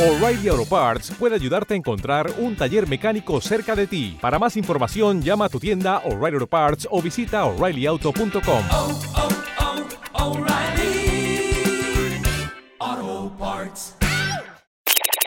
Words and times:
O'Reilly 0.00 0.48
Auto 0.48 0.64
Parts 0.64 1.12
puede 1.18 1.34
ayudarte 1.34 1.74
a 1.74 1.76
encontrar 1.76 2.32
un 2.38 2.56
taller 2.56 2.88
mecánico 2.88 3.38
cerca 3.42 3.76
de 3.76 3.86
ti. 3.86 4.16
Para 4.18 4.38
más 4.38 4.56
información, 4.56 5.20
llama 5.20 5.44
a 5.44 5.48
tu 5.50 5.60
tienda 5.60 5.98
O'Reilly 6.06 6.36
Auto 6.36 6.46
Parts 6.46 6.88
o 6.90 7.02
visita 7.02 7.44
oreillyauto.com. 7.44 8.64
oh, 8.70 9.00
oh, 12.78 13.32
Parts. 13.38 13.94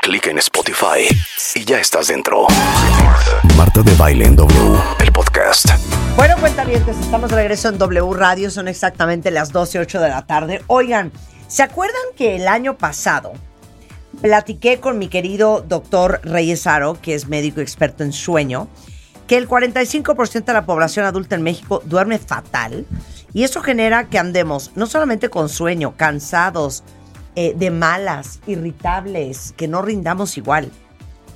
Clic 0.01 0.25
en 0.25 0.39
Spotify 0.39 1.07
y 1.53 1.65
ya 1.65 1.79
estás 1.79 2.07
dentro. 2.07 2.47
Marta 3.55 3.83
de 3.83 3.93
Baile 3.93 4.25
en 4.25 4.35
W, 4.35 4.79
el 5.01 5.11
podcast. 5.11 5.67
Bueno, 6.15 6.35
cuentavientes, 6.39 6.97
estamos 6.97 7.29
de 7.29 7.35
regreso 7.35 7.69
en 7.69 7.77
W 7.77 8.11
Radio, 8.15 8.49
son 8.49 8.67
exactamente 8.67 9.29
las 9.29 9.51
12 9.51 9.77
8 9.77 10.01
de 10.01 10.09
la 10.09 10.25
tarde. 10.25 10.63
Oigan, 10.65 11.11
¿se 11.47 11.61
acuerdan 11.61 12.01
que 12.17 12.37
el 12.37 12.47
año 12.47 12.75
pasado 12.75 13.33
platiqué 14.23 14.79
con 14.79 14.97
mi 14.99 15.09
querido 15.09 15.65
doctor 15.67 16.21
Reyes 16.23 16.65
Aro, 16.65 16.97
que 17.01 17.13
es 17.13 17.27
médico 17.27 17.59
experto 17.59 18.05
en 18.05 18.13
sueño, 18.13 18.69
que 19.27 19.35
el 19.35 19.49
45% 19.49 20.45
de 20.45 20.53
la 20.53 20.65
población 20.65 21.05
adulta 21.05 21.35
en 21.35 21.41
México 21.41 21.83
duerme 21.83 22.19
fatal 22.19 22.85
y 23.33 23.43
eso 23.43 23.61
genera 23.61 24.05
que 24.05 24.17
andemos 24.17 24.71
no 24.75 24.85
solamente 24.85 25.27
con 25.27 25.49
sueño, 25.49 25.95
cansados, 25.97 26.85
eh, 27.35 27.53
de 27.57 27.69
malas, 27.69 28.39
irritables, 28.47 29.53
que 29.57 29.67
no 29.67 29.81
rindamos 29.81 30.37
igual. 30.37 30.71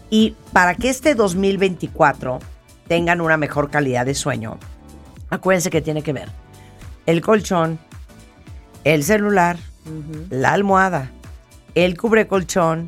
Y 0.09 0.38
para 0.54 0.73
que 0.73 0.90
este 0.90 1.14
2024 1.14 2.40
tengan 2.88 3.20
una 3.20 3.36
mejor 3.36 3.70
calidad 3.70 4.06
de 4.06 4.16
sueño, 4.16 4.59
acuérdense 5.30 5.70
que 5.70 5.81
tiene 5.81 6.04
que 6.04 6.14
ver 6.14 6.30
el 7.06 7.20
colchón, 7.20 7.80
el 8.86 9.04
celular, 9.04 9.58
la 10.30 10.54
almohada, 10.54 11.12
el 11.86 11.95
cubre 11.95 12.27
colchón, 12.27 12.88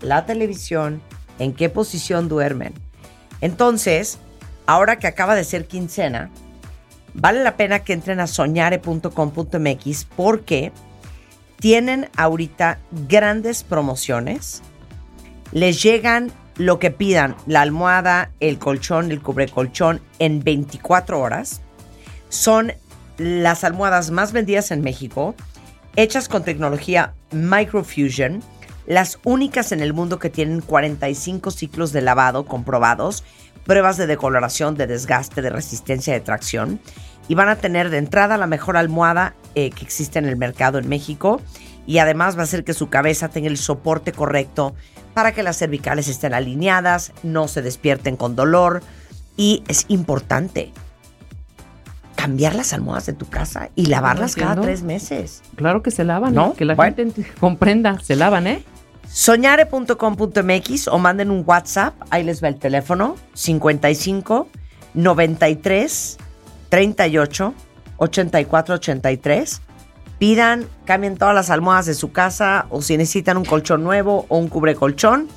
la 0.00 0.26
televisión, 0.26 1.00
en 1.38 1.52
qué 1.52 1.68
posición 1.68 2.28
duermen. 2.28 2.74
Entonces, 3.40 4.18
ahora 4.66 4.98
que 4.98 5.06
acaba 5.06 5.36
de 5.36 5.44
ser 5.44 5.68
quincena, 5.68 6.30
vale 7.14 7.44
la 7.44 7.56
pena 7.56 7.84
que 7.84 7.92
entren 7.92 8.18
a 8.18 8.26
soñare.com.mx 8.26 10.06
porque 10.16 10.72
tienen 11.60 12.08
ahorita 12.16 12.80
grandes 13.08 13.62
promociones. 13.62 14.62
Les 15.52 15.80
llegan 15.80 16.32
lo 16.56 16.80
que 16.80 16.90
pidan, 16.90 17.36
la 17.46 17.60
almohada, 17.60 18.32
el 18.40 18.58
colchón, 18.58 19.12
el 19.12 19.22
cubrecolchón, 19.22 20.00
en 20.18 20.42
24 20.42 21.20
horas. 21.20 21.60
Son 22.30 22.72
las 23.16 23.62
almohadas 23.62 24.10
más 24.10 24.32
vendidas 24.32 24.72
en 24.72 24.80
México, 24.80 25.36
hechas 25.94 26.28
con 26.28 26.42
tecnología 26.42 27.14
Microfusion, 27.34 28.42
las 28.86 29.18
únicas 29.24 29.72
en 29.72 29.80
el 29.80 29.92
mundo 29.92 30.18
que 30.18 30.30
tienen 30.30 30.60
45 30.60 31.50
ciclos 31.50 31.92
de 31.92 32.02
lavado 32.02 32.44
comprobados, 32.44 33.24
pruebas 33.64 33.96
de 33.96 34.06
decoloración, 34.06 34.74
de 34.76 34.86
desgaste, 34.86 35.42
de 35.42 35.50
resistencia 35.50 36.12
de 36.12 36.20
tracción, 36.20 36.80
y 37.28 37.34
van 37.34 37.48
a 37.48 37.56
tener 37.56 37.90
de 37.90 37.98
entrada 37.98 38.36
la 38.36 38.46
mejor 38.46 38.76
almohada 38.76 39.34
eh, 39.54 39.70
que 39.70 39.84
existe 39.84 40.18
en 40.18 40.26
el 40.26 40.36
mercado 40.36 40.78
en 40.78 40.88
México, 40.88 41.40
y 41.86 41.98
además 41.98 42.36
va 42.36 42.40
a 42.40 42.44
hacer 42.44 42.64
que 42.64 42.74
su 42.74 42.88
cabeza 42.88 43.28
tenga 43.28 43.48
el 43.48 43.56
soporte 43.56 44.12
correcto 44.12 44.74
para 45.14 45.32
que 45.32 45.42
las 45.42 45.58
cervicales 45.58 46.08
estén 46.08 46.34
alineadas, 46.34 47.12
no 47.22 47.48
se 47.48 47.62
despierten 47.62 48.16
con 48.16 48.36
dolor, 48.36 48.82
y 49.36 49.64
es 49.68 49.86
importante 49.88 50.72
cambiar 52.14 52.54
las 52.54 52.72
almohadas 52.72 53.06
de 53.06 53.12
tu 53.12 53.26
casa 53.28 53.70
y 53.74 53.86
lavarlas 53.86 54.34
cada 54.36 54.60
tres 54.60 54.82
meses. 54.82 55.42
Claro 55.56 55.82
que 55.82 55.90
se 55.90 56.04
lavan, 56.04 56.34
¿No? 56.34 56.48
¿no? 56.48 56.54
Que 56.54 56.64
la 56.64 56.74
Bueno. 56.74 56.94
gente 56.96 57.22
ent- 57.22 57.34
comprenda, 57.40 57.98
se 58.00 58.16
lavan, 58.16 58.46
¿eh? 58.46 58.64
Soñare.com.mx 59.08 60.88
o 60.88 60.98
manden 60.98 61.30
un 61.30 61.44
WhatsApp, 61.46 61.94
ahí 62.10 62.22
les 62.24 62.42
va 62.42 62.48
el 62.48 62.56
teléfono, 62.56 63.16
55 63.34 64.48
93 64.94 66.18
38 66.68 67.54
84 67.96 68.74
83. 68.74 69.60
Pidan, 70.18 70.66
cambien 70.84 71.16
todas 71.16 71.34
las 71.34 71.50
almohadas 71.50 71.86
de 71.86 71.94
su 71.94 72.12
casa 72.12 72.66
o 72.70 72.80
si 72.82 72.96
necesitan 72.96 73.36
un 73.36 73.44
colchón 73.44 73.82
nuevo 73.84 74.26
o 74.28 74.38
un 74.38 74.48
cubrecolchón. 74.48 75.28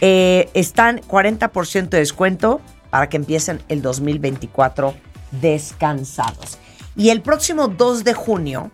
Eh, 0.00 0.48
están 0.54 1.00
40% 1.00 1.88
de 1.90 1.98
descuento 1.98 2.60
para 2.90 3.08
que 3.08 3.16
empiecen 3.16 3.60
el 3.68 3.82
2024 3.82 4.94
descansados. 5.30 6.58
Y 6.96 7.10
el 7.10 7.22
próximo 7.22 7.68
2 7.68 8.04
de 8.04 8.14
junio, 8.14 8.70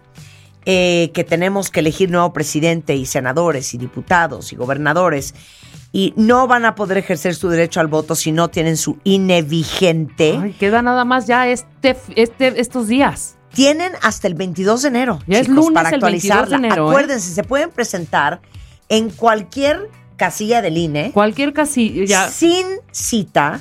eh, 0.64 1.10
que 1.14 1.22
tenemos 1.22 1.70
que 1.70 1.80
elegir 1.80 2.10
nuevo 2.10 2.32
presidente 2.32 2.96
y 2.96 3.06
senadores 3.06 3.72
y 3.74 3.78
diputados 3.78 4.52
y 4.52 4.56
gobernadores 4.56 5.34
y 5.92 6.12
no 6.16 6.46
van 6.46 6.64
a 6.64 6.74
poder 6.74 6.98
ejercer 6.98 7.34
su 7.34 7.48
derecho 7.48 7.80
al 7.80 7.86
voto 7.86 8.14
si 8.14 8.32
no 8.32 8.48
tienen 8.48 8.76
su 8.76 8.98
INE 9.04 9.42
vigente. 9.42 10.38
Ay, 10.42 10.52
queda 10.58 10.82
nada 10.82 11.04
más 11.04 11.26
ya 11.26 11.48
este, 11.48 11.96
este, 12.16 12.60
estos 12.60 12.88
días. 12.88 13.36
Tienen 13.54 13.92
hasta 14.02 14.26
el 14.28 14.34
22 14.34 14.82
de 14.82 14.88
enero, 14.88 15.20
Ya 15.26 15.38
es 15.38 15.46
chicos, 15.46 15.66
lunes 15.66 15.82
para 15.82 15.88
el 15.90 16.00
22 16.00 16.22
de 16.22 16.56
actualizarla. 16.56 16.68
¿eh? 16.68 16.88
Acuérdense, 16.90 17.32
se 17.32 17.44
pueden 17.44 17.70
presentar 17.70 18.42
en 18.88 19.08
cualquier 19.08 19.88
casilla 20.16 20.60
del 20.62 20.76
INE 20.76 21.12
Cualquier 21.12 21.52
casilla. 21.52 22.28
sin 22.28 22.66
cita, 22.90 23.60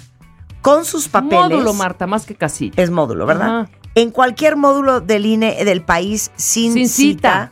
con 0.65 0.83
sus 0.83 1.07
papeles. 1.09 1.51
Módulo, 1.51 1.75
Marta, 1.75 2.07
más 2.07 2.25
que 2.25 2.33
casilla. 2.33 2.73
Es 2.81 2.89
módulo, 2.89 3.27
¿verdad? 3.27 3.59
Ajá. 3.59 3.69
En 3.93 4.09
cualquier 4.09 4.55
módulo 4.55 4.99
del 4.99 5.27
INE 5.27 5.63
del 5.63 5.83
país 5.83 6.31
sin, 6.37 6.73
Sin 6.73 6.89
cita, 6.89 7.51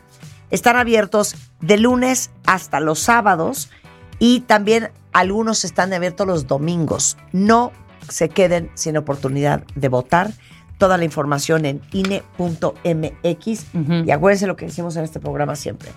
están 0.50 0.74
abiertos 0.76 1.36
de 1.60 1.78
lunes 1.78 2.32
hasta 2.44 2.80
los 2.80 2.98
sábados 2.98 3.70
y 4.18 4.40
también 4.40 4.90
algunos 5.12 5.64
están 5.64 5.92
abiertos 5.92 6.26
los 6.26 6.48
domingos. 6.48 7.16
No 7.30 7.70
se 8.08 8.30
queden 8.30 8.68
sin 8.74 8.96
oportunidad 8.96 9.62
de 9.76 9.88
votar. 9.88 10.32
Toda 10.78 10.98
la 10.98 11.04
información 11.04 11.66
en 11.66 11.82
INE.mx. 11.92 13.64
Y 14.04 14.10
acuérdense 14.10 14.48
lo 14.48 14.56
que 14.56 14.66
decimos 14.66 14.96
en 14.96 15.04
este 15.04 15.20
programa 15.20 15.54
siempre. 15.54 15.90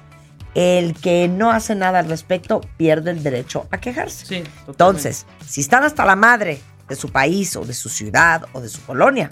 El 0.53 0.93
que 0.93 1.27
no 1.27 1.49
hace 1.49 1.73
nada 1.73 1.97
al 1.97 2.07
respecto 2.07 2.61
pierde 2.77 3.09
el 3.09 3.23
derecho 3.23 3.65
a 3.71 3.79
quejarse. 3.79 4.27
Sí. 4.27 4.43
Entonces, 4.67 5.25
si 5.47 5.61
están 5.61 5.83
hasta 5.83 6.05
la 6.05 6.15
madre 6.15 6.61
de 6.87 6.95
su 6.95 7.09
país 7.09 7.55
o 7.55 7.65
de 7.65 7.73
su 7.73 7.89
ciudad 7.89 8.45
o 8.53 8.61
de 8.61 8.69
su 8.69 8.81
colonia, 8.81 9.29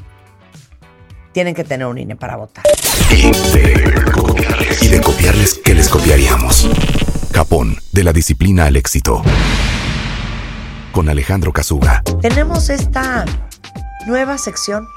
tienen 1.32 1.54
que 1.54 1.64
tener 1.64 1.88
un 1.88 1.98
INE 1.98 2.16
para 2.16 2.38
votar. 2.38 2.64
Y 3.12 3.32
de 3.32 4.12
copiarles. 4.12 4.84
Y 4.84 4.88
de 4.88 5.02
copiarles, 5.02 5.60
¿qué 5.64 5.74
les 5.74 5.90
copiaríamos? 5.90 6.70
Capón, 7.32 7.78
de 7.92 8.04
la 8.04 8.14
disciplina 8.14 8.66
al 8.66 8.78
éxito. 8.78 9.22
Con 10.94 11.10
Alejandro 11.10 11.52
Casuga. 11.52 12.02
Tenemos 12.22 12.70
esta 12.70 13.26
nueva 14.08 14.38
sección 14.38 14.88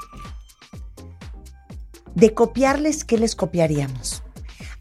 de 2.15 2.33
copiarles, 2.33 3.03
¿qué 3.03 3.17
les 3.17 3.35
copiaríamos? 3.35 4.23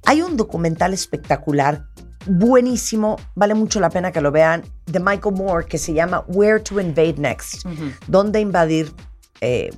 Hay 0.06 0.22
un 0.22 0.36
documental 0.36 0.94
espectacular, 0.94 1.86
buenísimo, 2.26 3.16
vale 3.34 3.54
mucho 3.54 3.80
la 3.80 3.90
pena 3.90 4.12
que 4.12 4.20
lo 4.20 4.30
vean, 4.32 4.62
de 4.86 5.00
Michael 5.00 5.34
Moore, 5.34 5.66
que 5.66 5.78
se 5.78 5.92
llama 5.94 6.24
Where 6.28 6.60
to 6.60 6.80
Invade 6.80 7.14
Next, 7.18 7.64
¿Dónde 8.06 8.40
invadir? 8.40 8.92
eh, 9.40 9.70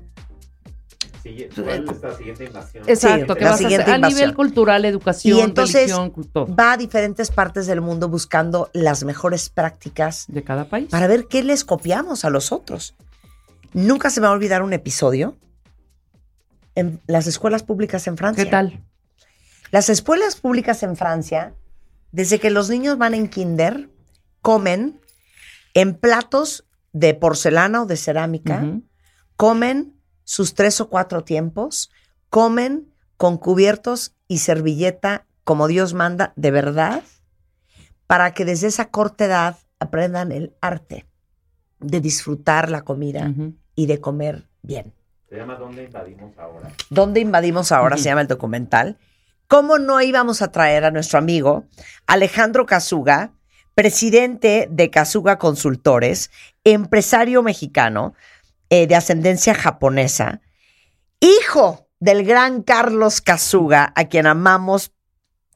Exacto, 2.87 3.35
Sí, 3.35 3.39
que 3.39 3.45
la 3.45 3.51
vas 3.51 3.55
a 3.55 3.57
siguiente 3.59 3.83
hacer 3.83 3.93
a 3.93 3.97
invasión. 3.97 4.19
nivel 4.21 4.35
cultural, 4.35 4.85
educación, 4.85 5.37
y 5.39 5.41
entonces 5.43 5.93
religión, 5.95 6.57
va 6.59 6.73
a 6.73 6.77
diferentes 6.77 7.31
partes 7.31 7.67
del 7.67 7.81
mundo 7.81 8.09
buscando 8.09 8.71
las 8.73 9.05
mejores 9.05 9.51
prácticas 9.51 10.25
De 10.29 10.43
cada 10.43 10.65
país. 10.69 10.89
para 10.91 11.07
ver 11.07 11.27
qué 11.27 11.43
les 11.43 11.65
copiamos 11.65 12.25
a 12.25 12.31
los 12.31 12.53
otros. 12.53 12.95
Nunca 13.73 14.11
se 14.11 14.21
me 14.21 14.27
va 14.27 14.33
a 14.33 14.37
olvidar 14.37 14.63
un 14.63 14.73
episodio 14.73 15.37
en 16.75 17.01
las 17.07 17.27
escuelas 17.27 17.63
públicas 17.63 18.07
en 18.07 18.17
Francia. 18.17 18.45
¿Qué 18.45 18.51
tal? 18.51 18.81
Las 19.71 19.89
escuelas 19.91 20.37
públicas 20.37 20.83
en 20.83 20.97
Francia, 20.97 21.55
desde 22.13 22.41
que 22.41 22.51
los 22.51 22.69
niños 22.71 22.99
van 22.99 23.15
en 23.15 23.29
kinder, 23.29 23.91
comen 24.43 25.01
en 25.75 25.95
platos 25.95 26.67
de 26.93 27.15
porcelana 27.15 27.83
o 27.83 27.87
de 27.87 27.97
cerámica, 27.97 28.81
comen 29.37 29.95
sus 30.25 30.55
tres 30.55 30.81
o 30.81 30.89
cuatro 30.89 31.25
tiempos, 31.25 31.91
comen 32.29 32.93
con 33.17 33.39
cubiertos 33.39 34.15
y 34.29 34.39
servilleta 34.39 35.27
como 35.45 35.69
Dios 35.69 35.95
manda, 35.95 36.33
de 36.37 36.51
verdad, 36.51 37.03
para 38.07 38.35
que 38.35 38.45
desde 38.45 38.69
esa 38.69 38.91
corta 38.91 39.25
edad 39.25 39.59
aprendan 39.79 40.33
el 40.33 40.55
arte 40.61 41.07
de 41.79 42.01
disfrutar 42.01 42.71
la 42.71 42.83
comida 42.83 43.33
y 43.75 43.87
de 43.87 44.01
comer 44.01 44.49
bien. 44.63 44.93
Se 45.29 45.37
llama 45.37 45.55
¿Dónde 45.55 45.85
invadimos 45.85 46.39
ahora? 46.39 46.73
¿Dónde 46.91 47.21
invadimos 47.21 47.73
ahora? 47.73 47.97
Se 47.97 48.05
llama 48.05 48.23
el 48.23 48.27
documental. 48.27 48.99
¿Cómo 49.51 49.81
no 49.81 50.01
íbamos 50.01 50.43
a 50.43 50.53
traer 50.53 50.85
a 50.85 50.93
nuestro 50.93 51.19
amigo 51.19 51.65
Alejandro 52.07 52.67
Casuga, 52.67 53.33
presidente 53.75 54.69
de 54.71 54.91
Casuga 54.91 55.39
Consultores, 55.39 56.31
empresario 56.63 57.43
mexicano 57.43 58.15
eh, 58.69 58.87
de 58.87 58.95
ascendencia 58.95 59.53
japonesa, 59.53 60.41
hijo 61.19 61.89
del 61.99 62.25
gran 62.25 62.63
Carlos 62.63 63.21
Casuga, 63.21 63.93
a 63.97 64.05
quien 64.05 64.29
amamos 64.29 64.93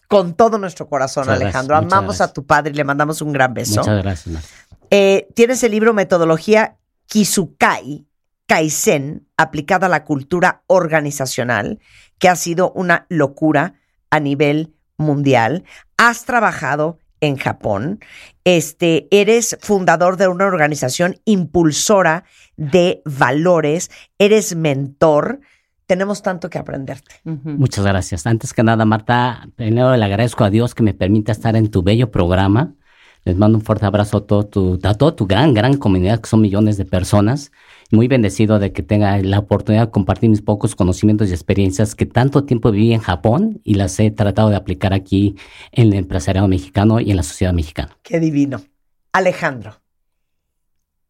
con 0.08 0.34
todo 0.34 0.58
nuestro 0.58 0.88
corazón, 0.88 1.26
Muchas 1.26 1.40
Alejandro. 1.40 1.76
gracias, 1.76 1.92
Amamos 1.92 2.20
a 2.20 2.32
tu 2.32 2.44
padre 2.44 2.72
y 2.72 2.74
le 2.74 2.82
mandamos 2.82 3.22
un 3.22 3.32
gran 3.32 3.54
beso. 3.54 3.82
Muchas 3.82 4.02
gracias. 4.02 4.44
Eh, 4.90 5.28
tienes 5.36 5.62
el 5.62 5.70
libro 5.70 5.94
Metodología 5.94 6.78
Kizukai, 7.06 8.08
Kaizen, 8.48 9.28
aplicada 9.36 9.86
a 9.86 9.88
la 9.88 10.02
cultura 10.02 10.64
organizacional, 10.66 11.78
que 12.18 12.28
ha 12.28 12.34
sido 12.34 12.72
una 12.72 13.06
locura 13.08 13.74
a 14.10 14.20
nivel 14.20 14.74
mundial. 14.96 15.64
Has 15.96 16.24
trabajado 16.24 16.98
en 17.20 17.36
Japón. 17.36 18.00
Este, 18.44 19.08
eres 19.10 19.56
fundador 19.60 20.16
de 20.16 20.28
una 20.28 20.46
organización 20.46 21.16
impulsora 21.24 22.24
de 22.56 23.02
valores. 23.04 23.90
Eres 24.18 24.54
mentor. 24.54 25.40
Tenemos 25.86 26.22
tanto 26.22 26.48
que 26.48 26.58
aprenderte. 26.58 27.16
Muchas 27.24 27.84
gracias. 27.84 28.26
Antes 28.26 28.52
que 28.52 28.62
nada, 28.62 28.84
Marta, 28.84 29.48
primero 29.56 29.94
le 29.96 30.04
agradezco 30.04 30.44
a 30.44 30.50
Dios 30.50 30.74
que 30.74 30.82
me 30.82 30.94
permita 30.94 31.32
estar 31.32 31.56
en 31.56 31.70
tu 31.70 31.82
bello 31.82 32.10
programa. 32.10 32.74
Les 33.24 33.36
mando 33.36 33.58
un 33.58 33.64
fuerte 33.64 33.86
abrazo 33.86 34.18
a, 34.18 34.26
todo 34.26 34.46
tu, 34.46 34.78
a 34.82 34.94
toda 34.94 35.16
tu 35.16 35.26
gran, 35.26 35.54
gran 35.54 35.78
comunidad, 35.78 36.20
que 36.20 36.28
son 36.28 36.42
millones 36.42 36.76
de 36.76 36.84
personas. 36.84 37.52
Muy 37.94 38.08
bendecido 38.08 38.58
de 38.58 38.72
que 38.72 38.82
tenga 38.82 39.16
la 39.18 39.38
oportunidad 39.38 39.86
de 39.86 39.90
compartir 39.92 40.28
mis 40.28 40.42
pocos 40.42 40.74
conocimientos 40.74 41.30
y 41.30 41.32
experiencias 41.32 41.94
que 41.94 42.06
tanto 42.06 42.44
tiempo 42.44 42.72
viví 42.72 42.92
en 42.92 43.00
Japón 43.00 43.60
y 43.62 43.74
las 43.74 44.00
he 44.00 44.10
tratado 44.10 44.50
de 44.50 44.56
aplicar 44.56 44.92
aquí 44.92 45.36
en 45.70 45.88
el 45.88 45.94
empresariado 45.94 46.48
mexicano 46.48 46.98
y 46.98 47.12
en 47.12 47.16
la 47.16 47.22
sociedad 47.22 47.52
mexicana. 47.52 47.96
Qué 48.02 48.18
divino. 48.18 48.62
Alejandro, 49.12 49.80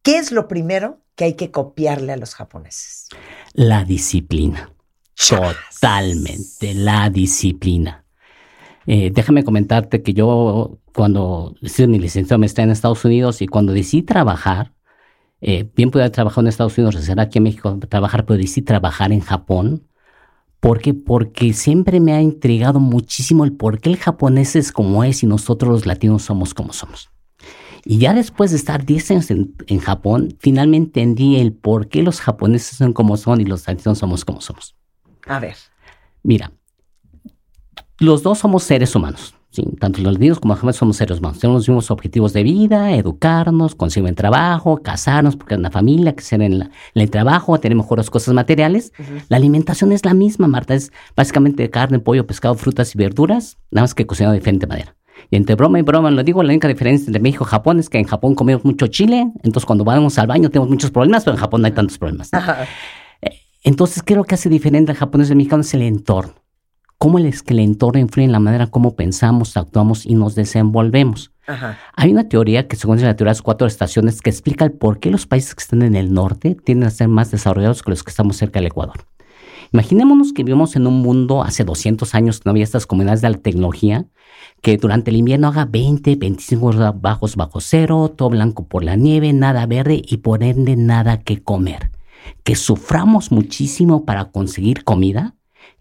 ¿qué 0.02 0.18
es 0.18 0.30
lo 0.30 0.46
primero 0.46 1.00
que 1.14 1.24
hay 1.24 1.34
que 1.34 1.50
copiarle 1.50 2.12
a 2.12 2.18
los 2.18 2.34
japoneses? 2.34 3.08
La 3.54 3.84
disciplina. 3.84 4.70
Totalmente, 5.16 6.74
la 6.74 7.08
disciplina. 7.08 8.04
Eh, 8.86 9.10
déjame 9.10 9.42
comentarte 9.42 10.02
que 10.02 10.12
yo, 10.12 10.80
cuando 10.94 11.54
hice 11.62 11.86
mi 11.86 11.98
licenciado 11.98 12.38
me 12.38 12.46
en 12.46 12.70
Estados 12.70 13.06
Unidos 13.06 13.40
y 13.40 13.46
cuando 13.46 13.72
decidí 13.72 14.02
trabajar, 14.02 14.74
eh, 15.46 15.70
bien 15.76 15.90
pude 15.90 16.02
haber 16.04 16.10
trabajado 16.10 16.40
en 16.40 16.46
Estados 16.46 16.78
Unidos, 16.78 16.94
regresar 16.94 17.20
aquí 17.20 17.36
en 17.36 17.44
México 17.44 17.78
trabajar, 17.90 18.24
pero 18.24 18.38
decidí 18.38 18.64
trabajar 18.64 19.12
en 19.12 19.20
Japón. 19.20 19.86
¿Por 20.58 20.80
qué? 20.80 20.94
Porque 20.94 21.52
siempre 21.52 22.00
me 22.00 22.14
ha 22.14 22.22
intrigado 22.22 22.80
muchísimo 22.80 23.44
el 23.44 23.52
por 23.52 23.78
qué 23.78 23.90
el 23.90 23.98
japonés 23.98 24.56
es 24.56 24.72
como 24.72 25.04
es 25.04 25.22
y 25.22 25.26
nosotros 25.26 25.70
los 25.70 25.84
latinos 25.84 26.22
somos 26.22 26.54
como 26.54 26.72
somos. 26.72 27.10
Y 27.84 27.98
ya 27.98 28.14
después 28.14 28.52
de 28.52 28.56
estar 28.56 28.86
10 28.86 29.10
años 29.10 29.30
en, 29.30 29.54
en 29.66 29.80
Japón, 29.80 30.34
finalmente 30.40 31.02
entendí 31.02 31.36
el 31.36 31.52
por 31.52 31.88
qué 31.88 32.02
los 32.02 32.22
japoneses 32.22 32.78
son 32.78 32.94
como 32.94 33.18
son 33.18 33.42
y 33.42 33.44
los 33.44 33.68
latinos 33.68 33.98
somos 33.98 34.24
como 34.24 34.40
somos. 34.40 34.74
A 35.26 35.40
ver. 35.40 35.56
Mira, 36.22 36.52
los 37.98 38.22
dos 38.22 38.38
somos 38.38 38.62
seres 38.62 38.96
humanos. 38.96 39.34
¿Sí? 39.54 39.64
Tanto 39.78 40.00
los 40.02 40.12
latinos 40.14 40.40
como 40.40 40.52
los 40.52 40.58
japoneses 40.58 40.78
somos 40.78 40.96
seres 40.96 41.18
humanos. 41.18 41.38
Tenemos 41.38 41.60
los 41.60 41.68
mismos 41.68 41.90
objetivos 41.90 42.32
de 42.32 42.42
vida, 42.42 42.92
educarnos, 42.92 43.74
conseguir 43.74 44.08
un 44.10 44.14
trabajo, 44.14 44.82
casarnos, 44.82 45.36
porque 45.36 45.54
es 45.54 45.60
una 45.60 45.70
familia, 45.70 46.14
crecer 46.14 46.42
en, 46.42 46.58
la- 46.58 46.64
en 46.94 47.02
el 47.02 47.10
trabajo, 47.10 47.58
tener 47.60 47.76
mejores 47.76 48.10
cosas 48.10 48.34
materiales. 48.34 48.92
La 49.28 49.36
alimentación 49.36 49.92
es 49.92 50.04
la 50.04 50.14
misma, 50.14 50.48
Marta. 50.48 50.74
Es 50.74 50.92
básicamente 51.16 51.70
carne, 51.70 51.98
pollo, 52.00 52.26
pescado, 52.26 52.54
frutas 52.56 52.94
y 52.94 52.98
verduras, 52.98 53.56
nada 53.70 53.84
más 53.84 53.94
que 53.94 54.06
cocinado 54.06 54.32
de 54.32 54.38
diferente 54.40 54.66
manera. 54.66 54.96
Y 55.30 55.36
entre 55.36 55.54
broma 55.54 55.78
y 55.78 55.82
broma, 55.82 56.10
lo 56.10 56.22
digo, 56.22 56.42
la 56.42 56.50
única 56.50 56.68
diferencia 56.68 57.06
entre 57.06 57.22
México 57.22 57.44
y 57.46 57.50
Japón 57.50 57.78
es 57.78 57.88
que 57.88 57.98
en 57.98 58.04
Japón 58.04 58.34
comemos 58.34 58.64
mucho 58.64 58.88
chile, 58.88 59.30
entonces 59.42 59.64
cuando 59.64 59.84
vamos 59.84 60.18
al 60.18 60.26
baño 60.26 60.50
tenemos 60.50 60.68
muchos 60.68 60.90
problemas, 60.90 61.24
pero 61.24 61.36
en 61.36 61.40
Japón 61.40 61.62
no 61.62 61.66
hay 61.66 61.72
tantos 61.72 61.96
problemas. 61.98 62.30
¿no? 62.32 62.38
Ajá. 62.40 62.66
Entonces, 63.62 64.02
¿qué 64.02 64.12
es 64.12 64.16
lo 64.18 64.24
que 64.24 64.34
hace 64.34 64.48
diferente 64.50 64.92
al 64.92 64.98
japonés 64.98 65.28
y 65.28 65.32
al 65.32 65.36
mexicano? 65.38 65.62
Es 65.62 65.72
el 65.72 65.82
entorno. 65.82 66.34
¿Cómo 66.98 67.18
es 67.18 67.42
que 67.42 67.52
el 67.52 67.60
entorno 67.60 68.00
influye 68.00 68.24
en 68.24 68.32
la 68.32 68.40
manera 68.40 68.66
como 68.66 68.96
pensamos, 68.96 69.56
actuamos 69.56 70.06
y 70.06 70.14
nos 70.14 70.34
desenvolvemos? 70.34 71.32
Ajá. 71.46 71.78
Hay 71.94 72.10
una 72.12 72.28
teoría 72.28 72.66
que 72.68 72.76
se 72.76 72.86
conoce 72.86 73.04
la 73.04 73.16
teoría 73.16 73.30
de 73.32 73.36
las 73.36 73.42
cuatro 73.42 73.66
estaciones 73.66 74.22
que 74.22 74.30
explica 74.30 74.64
el 74.64 74.72
por 74.72 74.98
qué 74.98 75.10
los 75.10 75.26
países 75.26 75.54
que 75.54 75.62
están 75.62 75.82
en 75.82 75.94
el 75.94 76.12
norte 76.14 76.56
tienden 76.64 76.88
a 76.88 76.90
ser 76.90 77.08
más 77.08 77.30
desarrollados 77.30 77.82
que 77.82 77.90
los 77.90 78.02
que 78.02 78.10
estamos 78.10 78.36
cerca 78.36 78.60
del 78.60 78.68
Ecuador. 78.68 79.06
Imaginémonos 79.72 80.32
que 80.32 80.44
vivimos 80.44 80.76
en 80.76 80.86
un 80.86 81.02
mundo 81.02 81.42
hace 81.42 81.64
200 81.64 82.14
años 82.14 82.38
que 82.38 82.42
no 82.46 82.52
había 82.52 82.64
estas 82.64 82.86
comunidades 82.86 83.22
de 83.22 83.30
la 83.30 83.38
tecnología, 83.38 84.06
que 84.62 84.76
durante 84.76 85.10
el 85.10 85.16
invierno 85.16 85.48
haga 85.48 85.64
20, 85.64 86.16
25 86.16 86.70
grados 86.70 87.00
bajos 87.00 87.36
bajo 87.36 87.60
cero, 87.60 88.14
todo 88.16 88.30
blanco 88.30 88.68
por 88.68 88.84
la 88.84 88.96
nieve, 88.96 89.32
nada 89.32 89.66
verde 89.66 90.00
y 90.06 90.18
por 90.18 90.42
ende 90.42 90.76
nada 90.76 91.20
que 91.20 91.42
comer. 91.42 91.90
Que 92.44 92.54
suframos 92.54 93.32
muchísimo 93.32 94.04
para 94.04 94.26
conseguir 94.26 94.84
comida, 94.84 95.34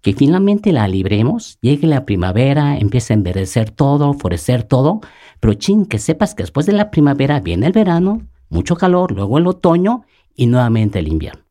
que 0.03 0.13
finalmente 0.13 0.73
la 0.73 0.87
libremos, 0.87 1.57
llegue 1.61 1.87
la 1.87 2.05
primavera, 2.05 2.77
empiece 2.77 3.13
a 3.13 3.15
envejecer 3.15 3.71
todo, 3.71 4.13
florecer 4.13 4.63
todo, 4.63 4.99
pero 5.39 5.53
chin, 5.53 5.85
que 5.85 5.97
sepas 5.97 6.35
que 6.35 6.43
después 6.43 6.65
de 6.65 6.73
la 6.73 6.91
primavera 6.91 7.39
viene 7.39 7.67
el 7.67 7.71
verano, 7.71 8.21
mucho 8.49 8.75
calor, 8.75 9.13
luego 9.13 9.37
el 9.37 9.47
otoño 9.47 10.03
y 10.35 10.47
nuevamente 10.47 10.99
el 10.99 11.07
invierno. 11.07 11.43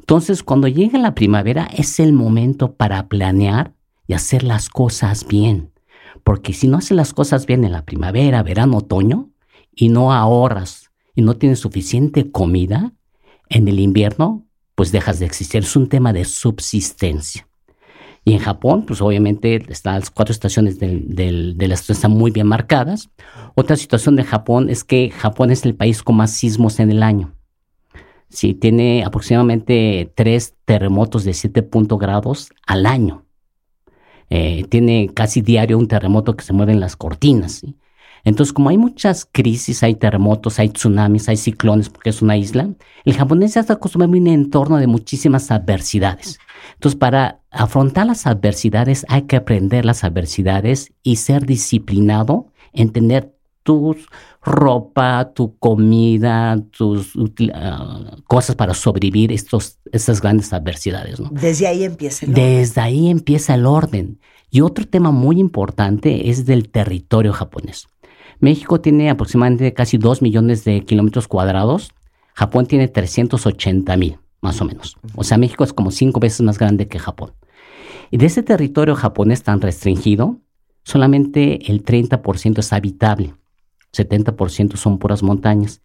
Entonces, 0.00 0.42
cuando 0.42 0.66
llega 0.66 0.98
la 0.98 1.14
primavera 1.14 1.70
es 1.72 2.00
el 2.00 2.12
momento 2.12 2.74
para 2.74 3.06
planear 3.08 3.72
y 4.08 4.14
hacer 4.14 4.42
las 4.42 4.68
cosas 4.68 5.26
bien. 5.28 5.70
Porque 6.24 6.52
si 6.52 6.66
no 6.66 6.78
haces 6.78 6.96
las 6.96 7.14
cosas 7.14 7.46
bien 7.46 7.64
en 7.64 7.72
la 7.72 7.84
primavera, 7.84 8.42
verano, 8.42 8.78
otoño, 8.78 9.30
y 9.72 9.88
no 9.88 10.12
ahorras 10.12 10.90
y 11.14 11.22
no 11.22 11.36
tienes 11.36 11.60
suficiente 11.60 12.30
comida, 12.32 12.92
en 13.48 13.68
el 13.68 13.78
invierno, 13.78 14.46
pues 14.74 14.90
dejas 14.90 15.20
de 15.20 15.26
existir. 15.26 15.62
Es 15.62 15.76
un 15.76 15.88
tema 15.88 16.12
de 16.12 16.24
subsistencia. 16.24 17.46
Y 18.24 18.32
en 18.32 18.38
Japón, 18.38 18.84
pues 18.86 19.00
obviamente 19.02 19.62
están 19.68 20.00
las 20.00 20.10
cuatro 20.10 20.32
estaciones 20.32 20.78
del, 20.78 21.14
del- 21.14 21.58
de 21.58 21.68
la 21.68 21.74
estación 21.74 21.96
están 21.96 22.10
muy 22.12 22.30
bien 22.30 22.46
marcadas. 22.46 23.10
Otra 23.54 23.76
situación 23.76 24.16
de 24.16 24.24
Japón 24.24 24.70
es 24.70 24.82
que 24.84 25.10
Japón 25.10 25.50
es 25.50 25.64
el 25.66 25.74
país 25.74 26.02
con 26.02 26.16
más 26.16 26.30
sismos 26.32 26.80
en 26.80 26.90
el 26.90 27.02
año. 27.02 27.34
Sí, 28.28 28.54
tiene 28.54 29.04
aproximadamente 29.04 30.12
tres 30.16 30.54
terremotos 30.64 31.24
de 31.24 31.34
7 31.34 31.62
punto 31.62 31.98
grados 31.98 32.50
al 32.66 32.86
año. 32.86 33.24
Eh, 34.30 34.64
tiene 34.68 35.10
casi 35.14 35.40
diario 35.42 35.78
un 35.78 35.88
terremoto 35.88 36.36
que 36.36 36.44
se 36.44 36.52
mueve 36.52 36.72
en 36.72 36.80
las 36.80 36.96
cortinas. 36.96 37.62
Entonces, 38.24 38.52
como 38.52 38.70
hay 38.70 38.78
muchas 38.78 39.28
crisis, 39.30 39.82
hay 39.82 39.94
terremotos, 39.94 40.58
hay 40.58 40.70
tsunamis, 40.70 41.28
hay 41.28 41.36
ciclones, 41.36 41.90
porque 41.90 42.10
es 42.10 42.22
una 42.22 42.36
isla, 42.36 42.68
el 43.04 43.14
japonés 43.14 43.54
ya 43.54 43.60
está 43.60 43.74
acostumbrado 43.74 44.14
a 44.14 44.16
un 44.16 44.26
entorno 44.26 44.78
de 44.78 44.86
muchísimas 44.86 45.50
adversidades. 45.50 46.38
Entonces, 46.74 46.98
para 46.98 47.40
afrontar 47.50 48.06
las 48.06 48.26
adversidades 48.26 49.04
hay 49.08 49.22
que 49.22 49.36
aprender 49.36 49.84
las 49.84 50.04
adversidades 50.04 50.92
y 51.02 51.16
ser 51.16 51.44
disciplinado 51.44 52.46
en 52.72 52.90
tener 52.90 53.34
tu 53.62 53.96
ropa, 54.42 55.32
tu 55.34 55.56
comida, 55.58 56.62
tus 56.70 57.12
ah, 57.54 58.16
cosas 58.26 58.56
para 58.56 58.74
sobrevivir 58.74 59.32
estos, 59.32 59.78
estas 59.90 60.20
grandes 60.20 60.52
adversidades. 60.52 61.18
¿no? 61.18 61.30
Desde 61.32 61.66
ahí 61.66 61.84
empieza 61.84 62.26
el 62.26 62.32
orden. 62.32 62.44
Desde 62.44 62.80
ahí 62.80 63.08
empieza 63.08 63.54
el 63.54 63.66
orden. 63.66 64.20
Y 64.50 64.60
otro 64.60 64.86
tema 64.86 65.10
muy 65.10 65.40
importante 65.40 66.30
es 66.30 66.46
del 66.46 66.68
territorio 66.68 67.32
japonés. 67.32 67.88
México 68.44 68.80
tiene 68.80 69.08
aproximadamente 69.10 69.72
casi 69.72 69.96
2 69.96 70.20
millones 70.22 70.64
de 70.64 70.84
kilómetros 70.84 71.26
cuadrados. 71.28 71.92
Japón 72.34 72.66
tiene 72.66 72.88
380 72.88 73.96
mil, 73.96 74.18
más 74.42 74.60
o 74.60 74.64
menos. 74.66 74.96
O 75.14 75.24
sea, 75.24 75.38
México 75.38 75.64
es 75.64 75.72
como 75.72 75.90
cinco 75.90 76.20
veces 76.20 76.42
más 76.42 76.58
grande 76.58 76.86
que 76.86 76.98
Japón. 76.98 77.32
Y 78.10 78.18
de 78.18 78.26
ese 78.26 78.42
territorio 78.42 78.94
japonés 78.96 79.42
tan 79.42 79.60
restringido, 79.62 80.40
solamente 80.84 81.70
el 81.72 81.82
30% 81.84 82.58
es 82.58 82.72
habitable. 82.74 83.34
70% 83.92 84.76
son 84.76 84.98
puras 84.98 85.22
montañas. 85.22 85.80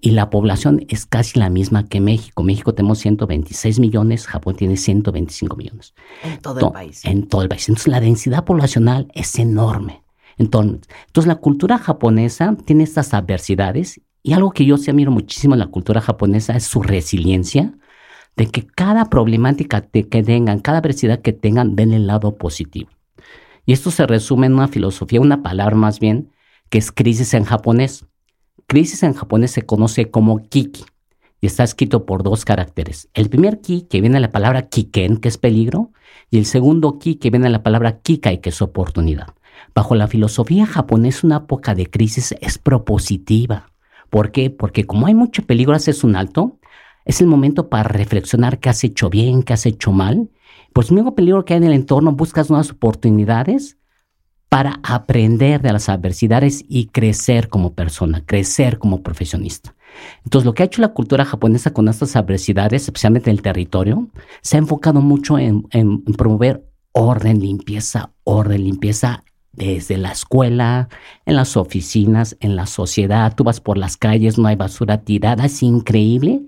Y 0.00 0.10
la 0.12 0.30
población 0.30 0.84
es 0.88 1.06
casi 1.06 1.38
la 1.40 1.50
misma 1.50 1.86
que 1.88 2.00
México. 2.00 2.42
México 2.44 2.74
tenemos 2.74 2.98
126 2.98 3.80
millones, 3.80 4.26
Japón 4.26 4.54
tiene 4.56 4.76
125 4.76 5.56
millones. 5.56 5.94
En 6.22 6.38
todo 6.40 6.60
To- 6.60 6.66
el 6.68 6.72
país. 6.72 7.04
En 7.04 7.26
todo 7.26 7.42
el 7.42 7.48
país. 7.48 7.68
Entonces 7.68 7.88
la 7.88 8.00
densidad 8.00 8.44
poblacional 8.44 9.08
es 9.14 9.36
enorme. 9.38 10.03
Entonces, 10.38 10.88
entonces 11.06 11.28
la 11.28 11.36
cultura 11.36 11.78
japonesa 11.78 12.56
tiene 12.64 12.84
estas 12.84 13.14
adversidades 13.14 14.00
y 14.22 14.32
algo 14.32 14.50
que 14.52 14.64
yo 14.64 14.76
sí 14.78 14.90
admiro 14.90 15.10
muchísimo 15.10 15.54
en 15.54 15.60
la 15.60 15.66
cultura 15.66 16.00
japonesa 16.00 16.56
es 16.56 16.64
su 16.64 16.82
resiliencia, 16.82 17.74
de 18.36 18.46
que 18.46 18.66
cada 18.66 19.10
problemática 19.10 19.82
que 19.82 20.04
tengan, 20.04 20.58
cada 20.60 20.78
adversidad 20.78 21.20
que 21.20 21.32
tengan, 21.32 21.76
ven 21.76 21.92
el 21.92 22.06
lado 22.06 22.36
positivo. 22.36 22.90
Y 23.66 23.72
esto 23.72 23.90
se 23.90 24.06
resume 24.06 24.46
en 24.46 24.54
una 24.54 24.68
filosofía, 24.68 25.20
una 25.20 25.42
palabra 25.42 25.76
más 25.76 26.00
bien, 26.00 26.30
que 26.68 26.78
es 26.78 26.90
crisis 26.90 27.34
en 27.34 27.44
japonés. 27.44 28.06
Crisis 28.66 29.02
en 29.02 29.14
japonés 29.14 29.52
se 29.52 29.62
conoce 29.62 30.10
como 30.10 30.48
kiki 30.48 30.84
y 31.40 31.46
está 31.46 31.62
escrito 31.62 32.06
por 32.06 32.22
dos 32.22 32.44
caracteres. 32.44 33.08
El 33.14 33.28
primer 33.28 33.60
ki, 33.60 33.82
que 33.82 34.00
viene 34.00 34.16
de 34.16 34.20
la 34.20 34.32
palabra 34.32 34.68
kiken, 34.68 35.18
que 35.18 35.28
es 35.28 35.38
peligro, 35.38 35.92
y 36.30 36.38
el 36.38 36.46
segundo 36.46 36.98
ki, 36.98 37.16
que 37.16 37.30
viene 37.30 37.44
de 37.44 37.52
la 37.52 37.62
palabra 37.62 38.00
kikai, 38.00 38.40
que 38.40 38.48
es 38.48 38.62
oportunidad. 38.62 39.34
Bajo 39.74 39.96
la 39.96 40.06
filosofía 40.06 40.66
japonesa, 40.66 41.26
una 41.26 41.38
época 41.38 41.74
de 41.74 41.90
crisis 41.90 42.34
es 42.40 42.58
propositiva. 42.58 43.72
¿Por 44.08 44.30
qué? 44.30 44.50
Porque 44.50 44.84
como 44.84 45.06
hay 45.06 45.14
mucho 45.14 45.42
peligro, 45.42 45.74
haces 45.74 46.04
un 46.04 46.14
alto, 46.14 46.60
es 47.04 47.20
el 47.20 47.26
momento 47.26 47.68
para 47.68 47.82
reflexionar 47.82 48.60
qué 48.60 48.68
has 48.68 48.84
hecho 48.84 49.10
bien, 49.10 49.42
qué 49.42 49.52
has 49.52 49.66
hecho 49.66 49.90
mal. 49.90 50.30
Pues 50.72 50.90
el 50.90 50.96
mismo 50.96 51.14
peligro 51.14 51.44
que 51.44 51.54
hay 51.54 51.58
en 51.58 51.64
el 51.64 51.72
entorno, 51.72 52.12
buscas 52.12 52.50
nuevas 52.50 52.70
oportunidades 52.70 53.76
para 54.48 54.78
aprender 54.84 55.60
de 55.60 55.72
las 55.72 55.88
adversidades 55.88 56.64
y 56.68 56.86
crecer 56.86 57.48
como 57.48 57.74
persona, 57.74 58.24
crecer 58.24 58.78
como 58.78 59.02
profesionista. 59.02 59.74
Entonces, 60.24 60.46
lo 60.46 60.54
que 60.54 60.62
ha 60.62 60.66
hecho 60.66 60.82
la 60.82 60.92
cultura 60.92 61.24
japonesa 61.24 61.72
con 61.72 61.88
estas 61.88 62.14
adversidades, 62.14 62.84
especialmente 62.84 63.30
en 63.30 63.36
el 63.36 63.42
territorio, 63.42 64.08
se 64.40 64.56
ha 64.56 64.60
enfocado 64.60 65.00
mucho 65.00 65.36
en 65.38 65.64
promover 66.16 66.64
orden, 66.92 67.40
limpieza, 67.40 68.12
orden, 68.22 68.62
limpieza 68.62 69.24
desde 69.56 69.96
la 69.96 70.12
escuela, 70.12 70.88
en 71.26 71.36
las 71.36 71.56
oficinas, 71.56 72.36
en 72.40 72.56
la 72.56 72.66
sociedad. 72.66 73.34
Tú 73.34 73.44
vas 73.44 73.60
por 73.60 73.78
las 73.78 73.96
calles, 73.96 74.38
no 74.38 74.48
hay 74.48 74.56
basura 74.56 75.02
tirada, 75.02 75.46
es 75.46 75.62
increíble. 75.62 76.42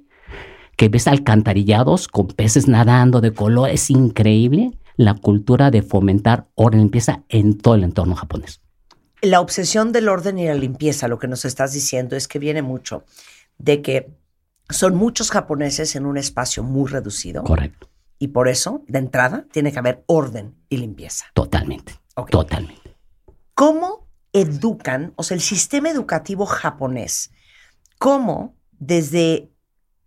Que 0.77 0.89
ves 0.89 1.07
alcantarillados 1.07 2.09
con 2.09 2.29
peces 2.29 2.69
nadando 2.69 3.21
de 3.21 3.33
color, 3.33 3.71
es 3.71 3.91
increíble 3.91 4.73
la 4.97 5.15
cultura 5.15 5.71
de 5.71 5.83
fomentar 5.83 6.49
orden 6.55 6.81
y 6.81 6.83
limpieza 6.85 7.23
en 7.29 7.59
todo 7.59 7.75
el 7.75 7.85
entorno 7.85 8.15
japonés. 8.15 8.61
La 9.23 9.41
obsesión 9.41 9.93
del 9.93 10.09
orden 10.09 10.39
y 10.39 10.47
la 10.47 10.55
limpieza, 10.55 11.09
lo 11.09 11.19
que 11.19 11.29
nos 11.29 11.45
estás 11.45 11.73
diciendo 11.73 12.17
es 12.17 12.29
que 12.29 12.39
viene 12.39 12.63
mucho 12.63 13.05
de 13.59 13.83
que 13.83 14.11
son 14.69 14.95
muchos 14.97 15.31
japoneses 15.31 15.97
en 15.97 16.07
un 16.07 16.17
espacio 16.17 16.63
muy 16.63 16.91
reducido. 16.91 17.45
Correcto. 17.45 17.89
Y 18.19 18.29
por 18.29 18.49
eso, 18.49 18.83
de 18.89 18.99
entrada, 18.99 19.47
tiene 19.53 19.73
que 19.73 19.79
haber 19.79 20.05
orden 20.07 20.55
y 20.69 20.79
limpieza. 20.79 21.27
Totalmente. 21.35 21.95
Totalmente. 22.31 22.86
¿Cómo 23.57 24.07
educan, 24.35 25.15
o 25.17 25.23
sea, 25.23 25.35
el 25.35 25.41
sistema 25.41 25.89
educativo 25.89 26.45
japonés, 26.45 27.31
cómo 27.99 28.55
desde 28.79 29.51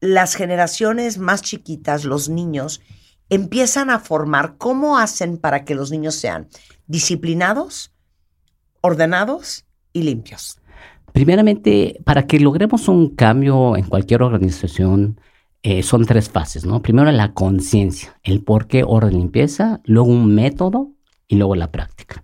las 0.02 0.36
generaciones 0.36 1.18
más 1.18 1.42
chiquitas, 1.42 2.06
los 2.06 2.30
niños, 2.30 2.80
empiezan 3.28 3.90
a 3.90 3.98
formar, 3.98 4.58
cómo 4.60 5.00
hacen 5.00 5.40
para 5.40 5.66
que 5.66 5.74
los 5.74 5.90
niños 5.90 6.14
sean 6.14 6.48
disciplinados, 6.86 7.92
ordenados 8.82 9.66
y 9.94 10.04
limpios? 10.04 10.60
Primeramente, 11.12 12.00
para 12.06 12.28
que 12.28 12.40
logremos 12.40 12.88
un 12.88 13.16
cambio 13.16 13.76
en 13.78 13.86
cualquier 13.86 14.22
organización, 14.22 15.20
eh, 15.64 15.82
son 15.82 16.06
tres 16.06 16.30
fases, 16.30 16.68
¿no? 16.68 16.84
Primero 16.84 17.12
la 17.12 17.34
conciencia, 17.34 18.16
el 18.22 18.44
por 18.44 18.68
qué 18.68 18.84
orden 18.86 19.18
limpieza, 19.18 19.82
luego 19.86 20.10
un 20.10 20.36
método 20.36 20.92
y 21.28 21.38
luego 21.38 21.56
la 21.56 21.72
práctica. 21.72 22.24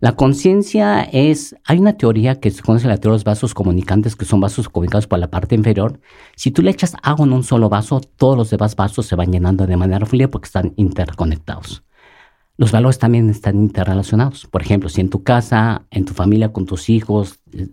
La 0.00 0.12
conciencia 0.12 1.02
es, 1.02 1.54
hay 1.64 1.78
una 1.78 1.92
teoría 1.92 2.40
que 2.40 2.50
se 2.50 2.62
conoce 2.62 2.88
la 2.88 2.96
teoría 2.96 3.12
de 3.12 3.16
los 3.16 3.24
vasos 3.24 3.54
comunicantes, 3.54 4.16
que 4.16 4.24
son 4.24 4.40
vasos 4.40 4.68
comunicados 4.68 5.06
por 5.06 5.18
la 5.18 5.30
parte 5.30 5.54
inferior. 5.54 6.00
Si 6.34 6.50
tú 6.50 6.62
le 6.62 6.70
echas 6.70 6.96
agua 7.02 7.24
en 7.26 7.32
un 7.32 7.44
solo 7.44 7.68
vaso, 7.68 8.00
todos 8.00 8.36
los 8.36 8.50
demás 8.50 8.74
vasos 8.74 9.06
se 9.06 9.16
van 9.16 9.30
llenando 9.30 9.66
de 9.66 9.76
manera 9.76 10.04
fluida 10.06 10.28
porque 10.28 10.46
están 10.46 10.72
interconectados. 10.76 11.84
Los 12.56 12.72
valores 12.72 12.98
también 12.98 13.30
están 13.30 13.56
interrelacionados. 13.56 14.46
Por 14.46 14.62
ejemplo, 14.62 14.88
si 14.88 15.00
en 15.00 15.08
tu 15.08 15.22
casa, 15.22 15.86
en 15.90 16.04
tu 16.04 16.14
familia, 16.14 16.52
con 16.52 16.66
tus 16.66 16.90
hijos, 16.90 17.40
eh, 17.52 17.68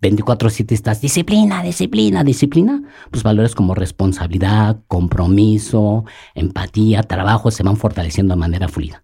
24/7 0.00 0.74
estás 0.74 1.00
disciplina, 1.00 1.62
disciplina, 1.62 2.22
disciplina, 2.22 2.82
pues 3.10 3.22
valores 3.22 3.54
como 3.54 3.74
responsabilidad, 3.74 4.80
compromiso, 4.86 6.04
empatía, 6.34 7.02
trabajo 7.02 7.50
se 7.50 7.62
van 7.62 7.78
fortaleciendo 7.78 8.34
de 8.34 8.40
manera 8.40 8.68
fluida. 8.68 9.02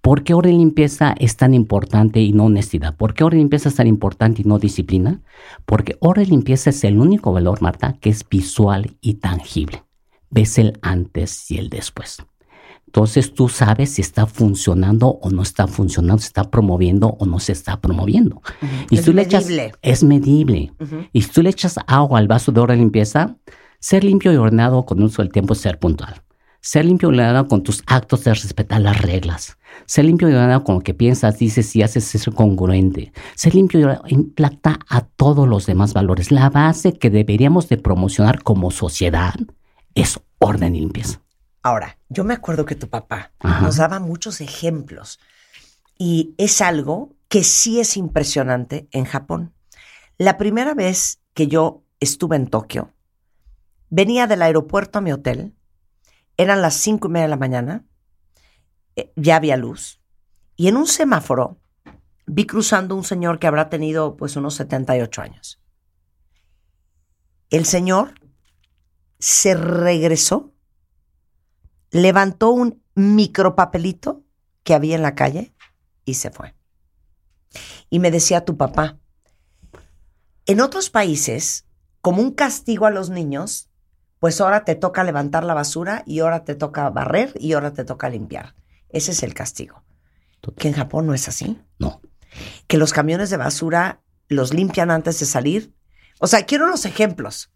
¿Por 0.00 0.22
qué 0.24 0.32
orden 0.34 0.54
y 0.54 0.58
limpieza 0.58 1.14
es 1.18 1.36
tan 1.36 1.52
importante 1.52 2.20
y 2.20 2.32
no 2.32 2.44
honestidad? 2.46 2.96
¿Por 2.96 3.12
qué 3.14 3.22
orden 3.24 3.40
y 3.40 3.42
limpieza 3.42 3.68
es 3.68 3.74
tan 3.74 3.86
importante 3.86 4.42
y 4.42 4.44
no 4.46 4.58
disciplina? 4.58 5.20
Porque 5.66 5.96
orden 6.00 6.26
y 6.26 6.30
limpieza 6.30 6.70
es 6.70 6.82
el 6.84 6.98
único 6.98 7.32
valor, 7.32 7.60
Marta, 7.60 7.96
que 8.00 8.08
es 8.08 8.26
visual 8.28 8.96
y 9.02 9.14
tangible. 9.14 9.84
Ves 10.30 10.58
el 10.58 10.78
antes 10.80 11.50
y 11.50 11.58
el 11.58 11.68
después. 11.68 12.22
Entonces 12.86 13.34
tú 13.34 13.48
sabes 13.48 13.90
si 13.90 14.00
está 14.00 14.26
funcionando 14.26 15.08
o 15.22 15.30
no 15.30 15.42
está 15.42 15.66
funcionando, 15.68 16.18
si 16.18 16.26
está 16.28 16.50
promoviendo 16.50 17.08
o 17.20 17.26
no 17.26 17.38
se 17.38 17.52
está 17.52 17.80
promoviendo. 17.80 18.42
Y 18.90 18.96
Es 18.96 19.04
tú 19.04 19.12
le 19.12 19.22
echas- 19.22 19.44
medible. 19.44 19.72
es 19.82 20.02
medible. 20.02 20.72
Y 21.12 21.22
si 21.22 21.30
tú 21.30 21.42
le 21.42 21.50
echas 21.50 21.78
agua 21.86 22.18
al 22.18 22.26
vaso 22.26 22.50
de 22.52 22.60
orden 22.60 22.78
y 22.78 22.82
limpieza, 22.82 23.36
ser 23.78 24.02
limpio 24.02 24.32
y 24.32 24.36
ordenado 24.36 24.84
con 24.86 25.00
uso 25.02 25.22
del 25.22 25.30
tiempo 25.30 25.52
es 25.52 25.60
ser 25.60 25.78
puntual. 25.78 26.22
Ser 26.60 26.84
limpio 26.84 27.08
y 27.10 27.12
ordenado 27.14 27.46
con 27.48 27.62
tus 27.62 27.82
actos 27.86 28.26
es 28.26 28.42
respetar 28.42 28.80
las 28.80 29.00
reglas. 29.00 29.56
Ser 29.86 30.04
limpio 30.04 30.28
y 30.28 30.32
ordenado 30.32 30.64
con 30.64 30.76
lo 30.76 30.80
que 30.80 30.94
piensas, 30.94 31.38
dices 31.38 31.74
y 31.76 31.82
haces 31.82 32.14
es 32.14 32.24
congruente. 32.34 33.12
Ser 33.34 33.54
limpio 33.54 33.80
y 33.80 33.82
ordenado 33.84 34.08
impacta 34.08 34.78
a 34.88 35.02
todos 35.02 35.48
los 35.48 35.66
demás 35.66 35.92
valores. 35.92 36.30
La 36.30 36.50
base 36.50 36.92
que 36.92 37.10
deberíamos 37.10 37.68
de 37.68 37.76
promocionar 37.76 38.42
como 38.42 38.70
sociedad 38.70 39.34
es 39.94 40.20
orden 40.38 40.76
y 40.76 40.80
limpieza. 40.80 41.20
Ahora, 41.62 41.98
yo 42.08 42.24
me 42.24 42.34
acuerdo 42.34 42.64
que 42.64 42.74
tu 42.74 42.88
papá 42.88 43.32
Ajá. 43.40 43.60
nos 43.60 43.76
daba 43.76 44.00
muchos 44.00 44.40
ejemplos 44.40 45.18
y 45.98 46.34
es 46.38 46.62
algo 46.62 47.14
que 47.28 47.44
sí 47.44 47.80
es 47.80 47.96
impresionante 47.96 48.88
en 48.92 49.04
Japón. 49.04 49.52
La 50.16 50.38
primera 50.38 50.74
vez 50.74 51.20
que 51.34 51.46
yo 51.46 51.84
estuve 52.00 52.36
en 52.36 52.46
Tokio, 52.46 52.92
venía 53.90 54.26
del 54.26 54.42
aeropuerto 54.42 54.98
a 54.98 55.02
mi 55.02 55.12
hotel, 55.12 55.54
eran 56.36 56.62
las 56.62 56.74
cinco 56.74 57.08
y 57.08 57.10
media 57.10 57.26
de 57.26 57.30
la 57.30 57.36
mañana, 57.36 57.84
ya 59.16 59.36
había 59.36 59.56
luz, 59.56 60.00
y 60.56 60.68
en 60.68 60.76
un 60.76 60.86
semáforo 60.86 61.58
vi 62.26 62.46
cruzando 62.46 62.94
un 62.94 63.04
señor 63.04 63.38
que 63.38 63.46
habrá 63.46 63.68
tenido 63.68 64.16
pues 64.16 64.36
unos 64.36 64.54
78 64.54 65.22
años. 65.22 65.60
El 67.50 67.64
señor 67.64 68.14
se 69.18 69.54
regresó 69.54 70.52
levantó 71.90 72.50
un 72.50 72.82
micropapelito 72.94 74.22
que 74.62 74.74
había 74.74 74.96
en 74.96 75.02
la 75.02 75.14
calle 75.14 75.52
y 76.04 76.14
se 76.14 76.30
fue. 76.30 76.54
Y 77.88 77.98
me 77.98 78.10
decía 78.10 78.44
tu 78.44 78.56
papá, 78.56 78.98
en 80.46 80.60
otros 80.60 80.90
países, 80.90 81.66
como 82.00 82.22
un 82.22 82.32
castigo 82.32 82.86
a 82.86 82.90
los 82.90 83.10
niños, 83.10 83.68
pues 84.18 84.40
ahora 84.40 84.64
te 84.64 84.74
toca 84.74 85.04
levantar 85.04 85.44
la 85.44 85.54
basura 85.54 86.02
y 86.06 86.20
ahora 86.20 86.44
te 86.44 86.54
toca 86.54 86.88
barrer 86.90 87.32
y 87.38 87.52
ahora 87.52 87.72
te 87.72 87.84
toca 87.84 88.08
limpiar. 88.08 88.54
Ese 88.92 89.12
es 89.12 89.22
el 89.22 89.34
castigo. 89.34 89.82
Que 90.56 90.68
en 90.68 90.74
Japón 90.74 91.06
no 91.06 91.14
es 91.14 91.28
así. 91.28 91.58
No. 91.78 92.00
Que 92.66 92.78
los 92.78 92.92
camiones 92.92 93.30
de 93.30 93.36
basura 93.36 94.00
los 94.28 94.54
limpian 94.54 94.90
antes 94.90 95.20
de 95.20 95.26
salir. 95.26 95.74
O 96.18 96.26
sea, 96.26 96.44
quiero 96.44 96.68
los 96.68 96.84
ejemplos. 96.86 97.50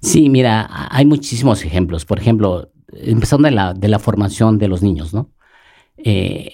Sí, 0.00 0.28
mira, 0.28 0.68
hay 0.90 1.04
muchísimos 1.04 1.64
ejemplos. 1.64 2.04
Por 2.04 2.18
ejemplo, 2.18 2.70
empezando 2.92 3.46
de 3.46 3.54
la, 3.54 3.74
de 3.74 3.88
la 3.88 3.98
formación 3.98 4.58
de 4.58 4.68
los 4.68 4.82
niños, 4.82 5.12
¿no? 5.12 5.30
Eh, 5.96 6.52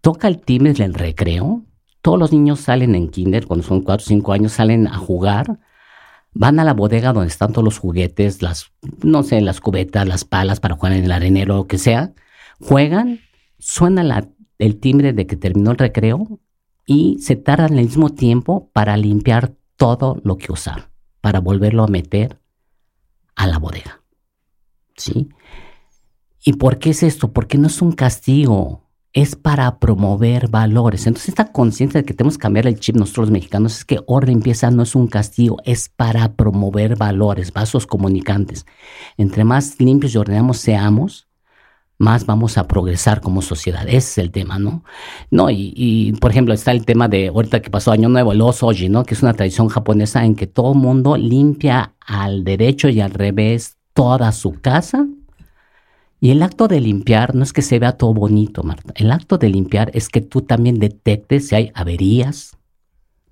toca 0.00 0.28
el 0.28 0.40
timbre 0.40 0.72
del 0.72 0.94
recreo. 0.94 1.64
Todos 2.02 2.18
los 2.18 2.32
niños 2.32 2.60
salen 2.60 2.94
en 2.94 3.08
kinder, 3.08 3.46
cuando 3.46 3.66
son 3.66 3.82
4 3.82 4.04
o 4.04 4.06
5 4.06 4.32
años, 4.32 4.52
salen 4.52 4.86
a 4.86 4.96
jugar. 4.96 5.58
Van 6.32 6.60
a 6.60 6.64
la 6.64 6.74
bodega 6.74 7.12
donde 7.12 7.28
están 7.28 7.52
todos 7.52 7.64
los 7.64 7.78
juguetes, 7.78 8.42
las, 8.42 8.70
no 9.02 9.22
sé, 9.22 9.40
las 9.40 9.60
cubetas, 9.60 10.06
las 10.06 10.24
palas 10.24 10.60
para 10.60 10.76
jugar 10.76 10.92
en 10.92 11.04
el 11.04 11.12
arenero, 11.12 11.56
lo 11.56 11.66
que 11.66 11.78
sea. 11.78 12.12
Juegan, 12.60 13.20
suena 13.58 14.28
el 14.58 14.76
timbre 14.80 15.12
de 15.12 15.26
que 15.26 15.36
terminó 15.36 15.72
el 15.72 15.78
recreo 15.78 16.40
y 16.86 17.18
se 17.20 17.36
tardan 17.36 17.78
el 17.78 17.86
mismo 17.86 18.10
tiempo 18.10 18.70
para 18.72 18.96
limpiar 18.96 19.54
todo 19.76 20.20
lo 20.24 20.38
que 20.38 20.52
usaron, 20.52 20.86
para 21.20 21.40
volverlo 21.40 21.84
a 21.84 21.88
meter 21.88 22.40
a 23.34 23.46
la 23.46 23.58
bodega. 23.58 24.02
¿Sí? 24.96 25.28
¿Y 26.44 26.54
por 26.54 26.78
qué 26.78 26.90
es 26.90 27.02
esto? 27.02 27.32
Porque 27.32 27.58
no 27.58 27.66
es 27.66 27.82
un 27.82 27.92
castigo, 27.92 28.86
es 29.12 29.34
para 29.34 29.78
promover 29.78 30.48
valores. 30.48 31.06
Entonces, 31.06 31.30
esta 31.30 31.50
conciencia 31.50 32.00
de 32.00 32.06
que 32.06 32.14
tenemos 32.14 32.36
que 32.36 32.42
cambiar 32.42 32.66
el 32.66 32.78
chip 32.78 32.96
nosotros 32.96 33.28
los 33.28 33.32
mexicanos 33.32 33.78
es 33.78 33.84
que 33.84 34.00
orden 34.06 34.36
empieza 34.36 34.70
no 34.70 34.82
es 34.82 34.94
un 34.94 35.08
castigo, 35.08 35.56
es 35.64 35.88
para 35.88 36.34
promover 36.34 36.96
valores, 36.96 37.52
vasos 37.52 37.86
comunicantes. 37.86 38.66
Entre 39.16 39.42
más 39.42 39.80
limpios 39.80 40.14
y 40.14 40.18
ordenados 40.18 40.58
seamos, 40.58 41.25
más 41.98 42.26
vamos 42.26 42.58
a 42.58 42.68
progresar 42.68 43.20
como 43.20 43.42
sociedad. 43.42 43.86
Ese 43.86 43.96
es 43.96 44.18
el 44.18 44.30
tema, 44.30 44.58
¿no? 44.58 44.84
No, 45.30 45.48
y, 45.50 46.14
por 46.20 46.30
ejemplo, 46.30 46.52
está 46.52 46.72
el 46.72 46.84
tema 46.84 47.08
de 47.08 47.28
ahorita 47.28 47.62
que 47.62 47.70
pasó 47.70 47.92
Año 47.92 48.08
Nuevo, 48.08 48.32
el 48.32 48.40
Osoji, 48.40 48.88
¿no? 48.88 49.04
Que 49.04 49.14
es 49.14 49.22
una 49.22 49.34
tradición 49.34 49.68
japonesa 49.68 50.24
en 50.24 50.34
que 50.34 50.46
todo 50.46 50.74
mundo 50.74 51.16
limpia 51.16 51.94
al 52.00 52.44
derecho 52.44 52.88
y 52.88 53.00
al 53.00 53.12
revés 53.12 53.76
toda 53.94 54.32
su 54.32 54.60
casa. 54.60 55.06
Y 56.20 56.30
el 56.30 56.42
acto 56.42 56.68
de 56.68 56.80
limpiar 56.80 57.34
no 57.34 57.42
es 57.42 57.52
que 57.52 57.62
se 57.62 57.78
vea 57.78 57.92
todo 57.92 58.12
bonito, 58.14 58.62
Marta. 58.62 58.92
El 58.96 59.10
acto 59.10 59.38
de 59.38 59.48
limpiar 59.48 59.90
es 59.94 60.08
que 60.08 60.20
tú 60.20 60.42
también 60.42 60.78
detectes 60.78 61.48
si 61.48 61.54
hay 61.54 61.72
averías, 61.74 62.56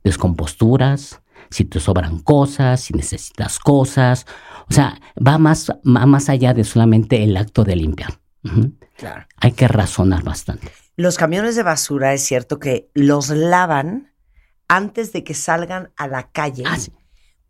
descomposturas, 0.03 1.23
si 1.51 1.65
te 1.65 1.81
sobran 1.81 2.21
cosas, 2.21 2.81
si 2.81 2.95
necesitas 2.95 3.59
cosas. 3.59 4.27
O 4.71 4.73
sea, 4.73 5.01
va 5.17 5.39
más, 5.39 5.71
va 5.71 6.07
más 6.07 6.29
allá 6.29 6.55
de 6.55 6.65
solamente 6.65 7.23
el 7.25 7.37
acto 7.37 7.65
de 7.65 7.77
limpiar. 7.77 8.24
Claro. 8.97 9.27
Hay 9.39 9.53
que 9.53 9.67
razonar 9.69 10.23
bastante. 10.23 10.71
Los 10.97 11.17
camiones 11.19 11.57
de 11.57 11.63
basura 11.63 12.13
es 12.13 12.23
cierto 12.23 12.59
que 12.59 12.91
los 12.95 13.31
lavan 13.31 14.13
antes 14.69 15.13
de 15.13 15.25
que 15.25 15.35
salgan 15.35 15.93
a 15.97 16.07
la 16.07 16.31
calle 16.31 16.63
Ah, 16.67 16.77
sí. 16.79 16.93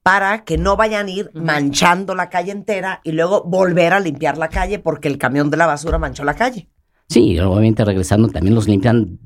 para 0.02 0.44
que 0.44 0.56
no 0.58 0.76
vayan 0.76 1.06
a 1.06 1.10
ir 1.10 1.30
manchando 1.34 2.14
la 2.14 2.28
calle 2.30 2.52
entera 2.52 3.00
y 3.04 3.12
luego 3.12 3.42
volver 3.44 3.92
a 3.92 4.00
limpiar 4.00 4.38
la 4.38 4.48
calle 4.48 4.78
porque 4.78 5.08
el 5.08 5.18
camión 5.18 5.50
de 5.50 5.56
la 5.56 5.66
basura 5.66 5.98
manchó 5.98 6.24
la 6.24 6.34
calle. 6.34 6.68
Sí, 7.08 7.38
obviamente 7.38 7.84
regresando 7.84 8.28
también 8.28 8.54
los 8.54 8.66
limpian 8.66 9.18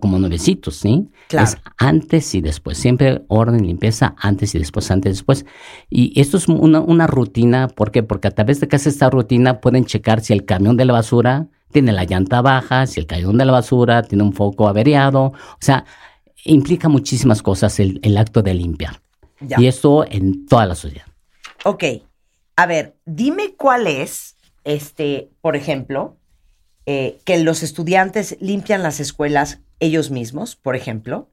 como 0.00 0.18
nuevecitos, 0.18 0.76
¿sí? 0.76 1.08
Claro. 1.28 1.48
Es 1.48 1.56
antes 1.78 2.34
y 2.34 2.40
después, 2.40 2.76
siempre 2.76 3.22
orden, 3.28 3.66
limpieza, 3.66 4.14
antes 4.18 4.54
y 4.54 4.58
después, 4.58 4.90
antes 4.90 5.10
y 5.10 5.12
después. 5.14 5.46
Y 5.88 6.20
esto 6.20 6.36
es 6.36 6.48
una, 6.48 6.80
una 6.80 7.06
rutina, 7.06 7.68
¿por 7.68 7.92
qué? 7.92 8.02
Porque 8.02 8.28
a 8.28 8.32
través 8.32 8.60
de 8.60 8.68
que 8.68 8.76
hace 8.76 8.88
esta 8.88 9.10
rutina 9.10 9.60
pueden 9.60 9.84
checar 9.84 10.20
si 10.22 10.32
el 10.32 10.44
camión 10.44 10.76
de 10.76 10.84
la 10.84 10.92
basura 10.92 11.46
tiene 11.70 11.92
la 11.92 12.04
llanta 12.04 12.42
baja, 12.42 12.86
si 12.86 12.98
el 12.98 13.06
camión 13.06 13.38
de 13.38 13.44
la 13.44 13.52
basura 13.52 14.02
tiene 14.02 14.24
un 14.24 14.32
foco 14.32 14.66
averiado, 14.66 15.26
o 15.26 15.58
sea, 15.60 15.84
implica 16.44 16.88
muchísimas 16.88 17.42
cosas 17.42 17.78
el, 17.78 18.00
el 18.02 18.16
acto 18.16 18.42
de 18.42 18.54
limpiar. 18.54 19.00
Ya. 19.40 19.58
Y 19.60 19.68
esto 19.68 20.04
en 20.04 20.46
toda 20.46 20.66
la 20.66 20.74
sociedad. 20.74 21.06
Ok. 21.64 21.84
A 22.56 22.66
ver, 22.66 22.96
dime 23.06 23.54
cuál 23.56 23.86
es, 23.86 24.36
este, 24.64 25.30
por 25.40 25.56
ejemplo, 25.56 26.18
eh, 26.86 27.18
que 27.24 27.38
los 27.38 27.62
estudiantes 27.62 28.36
limpian 28.40 28.82
las 28.82 29.00
escuelas 29.00 29.60
ellos 29.80 30.10
mismos, 30.10 30.56
por 30.56 30.76
ejemplo, 30.76 31.30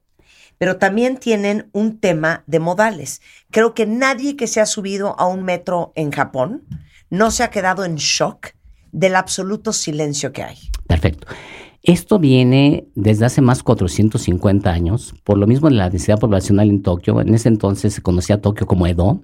pero 0.58 0.76
también 0.76 1.18
tienen 1.18 1.68
un 1.72 1.98
tema 1.98 2.42
de 2.46 2.58
modales. 2.58 3.22
Creo 3.50 3.74
que 3.74 3.86
nadie 3.86 4.36
que 4.36 4.46
se 4.46 4.60
ha 4.60 4.66
subido 4.66 5.18
a 5.18 5.26
un 5.26 5.44
metro 5.44 5.92
en 5.94 6.10
Japón 6.10 6.64
no 7.10 7.30
se 7.30 7.42
ha 7.44 7.50
quedado 7.50 7.84
en 7.84 7.96
shock 7.96 8.48
del 8.92 9.16
absoluto 9.16 9.72
silencio 9.72 10.32
que 10.32 10.42
hay. 10.42 10.58
Perfecto. 10.86 11.26
Esto 11.82 12.18
viene 12.18 12.88
desde 12.94 13.24
hace 13.24 13.40
más 13.40 13.62
450 13.62 14.70
años, 14.70 15.14
por 15.24 15.38
lo 15.38 15.46
mismo 15.46 15.70
de 15.70 15.76
la 15.76 15.88
densidad 15.88 16.18
poblacional 16.18 16.68
en 16.68 16.82
Tokio. 16.82 17.20
En 17.20 17.34
ese 17.34 17.48
entonces 17.48 17.94
se 17.94 18.02
conocía 18.02 18.40
Tokio 18.40 18.66
como 18.66 18.86
Edo. 18.86 19.22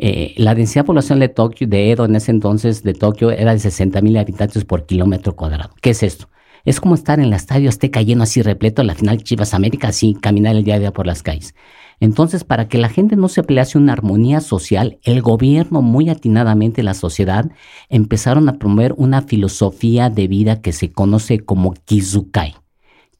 Eh, 0.00 0.32
la 0.36 0.54
densidad 0.54 0.86
poblacional 0.86 1.18
de 1.18 1.28
Tokio, 1.28 1.66
de 1.66 1.90
Edo 1.90 2.04
en 2.04 2.14
ese 2.14 2.30
entonces, 2.30 2.84
de 2.84 2.94
Tokio, 2.94 3.32
era 3.32 3.52
de 3.52 3.58
60 3.58 4.00
mil 4.00 4.16
habitantes 4.16 4.64
por 4.64 4.86
kilómetro 4.86 5.34
cuadrado. 5.34 5.70
¿Qué 5.82 5.90
es 5.90 6.04
esto? 6.04 6.28
Es 6.64 6.80
como 6.80 6.94
estar 6.94 7.18
en 7.18 7.26
el 7.26 7.32
estadio 7.32 7.68
Azteca 7.68 8.02
lleno 8.02 8.22
así 8.22 8.40
repleto, 8.40 8.84
la 8.84 8.94
final 8.94 9.22
Chivas 9.24 9.54
América, 9.54 9.88
así 9.88 10.14
caminar 10.14 10.54
el 10.54 10.62
día 10.62 10.76
a 10.76 10.78
día 10.78 10.92
por 10.92 11.06
las 11.06 11.22
calles. 11.24 11.54
Entonces, 11.98 12.44
para 12.44 12.68
que 12.68 12.78
la 12.78 12.88
gente 12.88 13.16
no 13.16 13.28
se 13.28 13.42
pelease 13.42 13.76
una 13.76 13.92
armonía 13.92 14.40
social, 14.40 14.98
el 15.02 15.20
gobierno, 15.20 15.82
muy 15.82 16.10
atinadamente 16.10 16.84
la 16.84 16.94
sociedad, 16.94 17.50
empezaron 17.88 18.48
a 18.48 18.58
promover 18.58 18.94
una 18.96 19.22
filosofía 19.22 20.10
de 20.10 20.28
vida 20.28 20.60
que 20.60 20.72
se 20.72 20.92
conoce 20.92 21.40
como 21.40 21.74
Kizukai. 21.74 22.54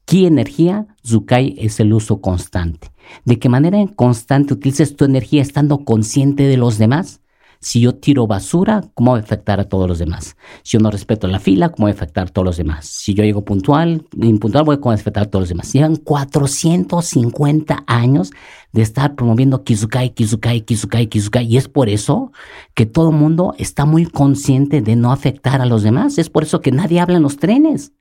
Ki 0.05 0.25
energía, 0.25 0.87
Zukai 1.05 1.55
es 1.59 1.79
el 1.81 1.91
uso 1.91 2.21
constante. 2.21 2.89
¿De 3.25 3.39
qué 3.39 3.49
manera 3.49 3.79
constante 3.95 4.53
utilices 4.53 4.95
tu 4.95 5.05
energía 5.05 5.41
estando 5.41 5.83
consciente 5.85 6.43
de 6.43 6.57
los 6.57 6.77
demás? 6.77 7.21
Si 7.61 7.81
yo 7.81 7.95
tiro 7.95 8.25
basura, 8.25 8.85
¿cómo 8.93 9.11
va 9.11 9.17
a 9.17 9.21
afectar 9.21 9.59
a 9.59 9.65
todos 9.65 9.85
los 9.85 9.99
demás? 9.99 10.37
Si 10.63 10.77
yo 10.77 10.79
no 10.79 10.91
respeto 10.91 11.27
la 11.27 11.39
fila, 11.39 11.69
¿cómo 11.69 11.87
va 11.87 11.91
a 11.91 11.93
afectar 11.93 12.27
a 12.27 12.31
todos 12.31 12.45
los 12.45 12.57
demás? 12.57 12.85
Si 12.85 13.13
yo 13.13 13.23
llego 13.25 13.43
puntual, 13.43 14.05
impuntual, 14.13 14.63
voy 14.63 14.77
a 14.81 14.93
afectar 14.93 15.23
a 15.23 15.29
todos 15.29 15.43
los 15.43 15.49
demás. 15.49 15.73
Llevan 15.73 15.97
450 15.97 17.83
años 17.85 18.31
de 18.71 18.81
estar 18.81 19.15
promoviendo 19.15 19.65
Kizukai, 19.65 20.13
Kizukai, 20.13 20.61
Kizukai, 20.61 21.07
Kizukai. 21.07 21.45
Y 21.47 21.57
es 21.57 21.67
por 21.67 21.89
eso 21.89 22.31
que 22.75 22.85
todo 22.85 23.09
el 23.09 23.17
mundo 23.17 23.53
está 23.57 23.83
muy 23.83 24.05
consciente 24.05 24.81
de 24.81 24.95
no 24.95 25.11
afectar 25.11 25.59
a 25.59 25.65
los 25.65 25.83
demás. 25.83 26.17
Es 26.17 26.29
por 26.29 26.43
eso 26.43 26.61
que 26.61 26.71
nadie 26.71 27.01
habla 27.01 27.17
en 27.17 27.23
los 27.23 27.35
trenes. 27.37 27.91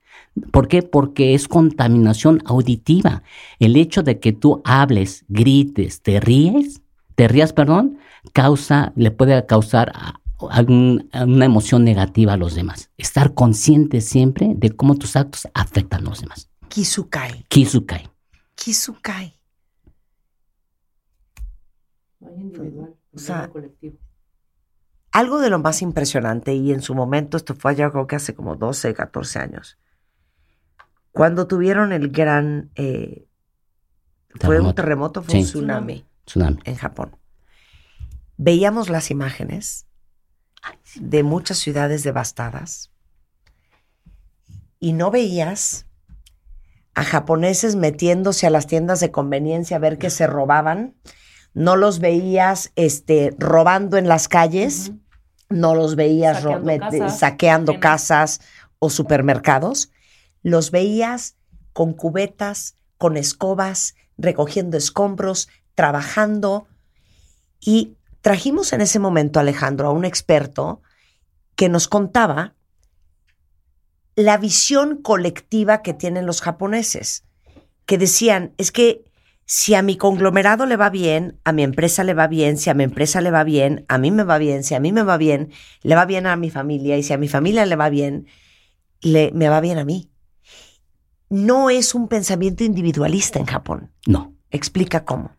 ¿Por 0.53 0.69
qué? 0.69 0.83
Porque 0.83 1.35
es 1.35 1.49
contaminación 1.49 2.43
auditiva. 2.45 3.23
El 3.59 3.77
hecho 3.77 4.03
de 4.03 4.21
que 4.21 4.33
tú 4.33 4.63
hables, 4.65 5.25
grites, 5.29 6.03
te 6.03 6.21
ríes, 6.21 6.81
te 7.15 7.27
rías, 7.29 7.53
perdón, 7.53 7.99
causa, 8.33 8.93
le 8.95 9.11
puede 9.11 9.45
causar 9.47 9.93
algún- 10.51 11.11
una 11.13 11.45
emoción 11.45 11.83
negativa 11.85 12.35
a 12.35 12.37
los 12.37 12.55
demás. 12.55 12.91
Estar 12.97 13.35
consciente 13.35 14.01
siempre 14.01 14.53
de 14.57 14.71
cómo 14.71 14.95
tus 14.95 15.17
actos 15.17 15.49
afectan 15.55 16.07
a 16.07 16.11
los 16.11 16.21
demás. 16.21 16.49
Kizukai. 16.69 17.45
Kizukai. 17.49 18.09
Kizukai. 18.55 19.35
O 22.21 23.19
sea, 23.19 23.51
algo 25.13 25.41
de 25.41 25.51
lo 25.51 25.59
más 25.59 25.83
impresionante, 25.83 26.55
y 26.55 26.73
en 26.73 26.83
su 26.83 26.95
momento, 26.95 27.37
esto 27.37 27.55
fue 27.55 27.75
yo 27.75 27.91
creo 27.91 28.07
que 28.07 28.17
hace 28.17 28.35
como 28.35 28.57
12, 28.57 28.95
14 28.95 29.39
años, 29.39 29.79
cuando 31.19 31.49
tuvieron 31.49 31.91
el 31.91 32.11
gran, 32.11 32.71
eh, 32.77 33.27
fue 34.37 34.61
un 34.61 34.73
Terremoto. 34.73 35.21
fue 35.21 35.41
un 35.41 35.45
tsunami 35.45 36.07
Tsunami. 36.25 36.61
en 36.63 36.77
Japón. 36.77 37.17
Veíamos 38.37 38.89
las 38.89 39.11
imágenes 39.11 39.89
de 40.95 41.25
muchas 41.25 41.59
ciudades 41.59 42.05
devastadas 42.05 42.93
y 44.79 44.93
no 44.93 45.11
veías 45.11 45.87
a 46.95 47.03
japoneses 47.03 47.75
metiéndose 47.75 48.47
a 48.47 48.51
las 48.51 48.69
tiendas 48.69 49.01
de 49.01 49.11
conveniencia 49.11 49.79
a 49.79 49.81
ver 49.81 49.99
qué 49.99 50.11
se 50.11 50.29
robaban, 50.29 50.95
no 51.53 51.75
los 51.75 51.99
veías 51.99 52.71
este, 52.77 53.35
robando 53.39 53.97
en 53.97 54.07
las 54.07 54.29
calles, 54.29 54.93
no 55.49 55.75
los 55.75 55.97
veías 55.97 56.45
Saqueando 57.19 57.81
casas 57.81 58.41
o 58.79 58.89
supermercados, 58.89 59.91
los 60.43 60.71
veías 60.71 61.37
con 61.73 61.93
cubetas, 61.93 62.77
con 62.97 63.17
escobas, 63.17 63.95
recogiendo 64.17 64.77
escombros, 64.77 65.49
trabajando. 65.75 66.67
Y 67.61 67.95
trajimos 68.21 68.73
en 68.73 68.81
ese 68.81 68.99
momento, 68.99 69.41
Alejandro, 69.41 69.89
a 69.89 69.93
un 69.93 70.05
experto 70.05 70.83
que 71.55 71.69
nos 71.69 71.89
contaba 71.89 72.55
la 74.15 74.37
visión 74.37 74.97
colectiva 75.01 75.83
que 75.83 75.95
tienen 75.95 76.27
los 76.27 76.41
japoneses, 76.41 77.25
que 77.87 77.99
decían, 77.99 78.53
es 78.59 78.73
que 78.73 79.05
si 79.45 79.75
a 79.75 79.83
mi 79.83 79.97
conglomerado 79.97 80.67
le 80.67 80.77
va 80.77 80.91
bien, 80.91 81.39
a 81.45 81.53
mi 81.53 81.63
empresa 81.63 82.05
le 82.05 82.15
va 82.15 82.27
bien, 82.27 82.59
si 82.59 82.69
a 82.69 82.75
mi 82.75 82.85
empresa 82.85 83.21
le 83.21 83.31
va 83.31 83.45
bien, 83.45 83.87
a 83.89 83.97
mí 83.97 84.11
me 84.11 84.25
va 84.25 84.37
bien, 84.39 84.65
si 84.65 84.75
a 84.75 84.81
mí 84.81 84.93
me 84.93 85.05
va 85.05 85.17
bien, 85.17 85.53
le 85.83 85.95
va 85.95 86.05
bien 86.05 86.27
a 86.27 86.37
mi 86.37 86.51
familia, 86.51 86.99
y 86.99 87.03
si 87.03 87.13
a 87.13 87.17
mi 87.17 87.29
familia 87.29 87.65
le 87.65 87.77
va 87.77 87.89
bien, 87.89 88.27
le, 89.01 89.31
me 89.33 89.49
va 89.49 89.61
bien 89.61 89.79
a 89.79 89.85
mí. 89.85 90.11
No 91.31 91.69
es 91.69 91.95
un 91.95 92.09
pensamiento 92.09 92.65
individualista 92.65 93.39
en 93.39 93.47
Japón. 93.47 93.91
No. 94.07 94.33
Explica 94.51 95.05
cómo. 95.05 95.31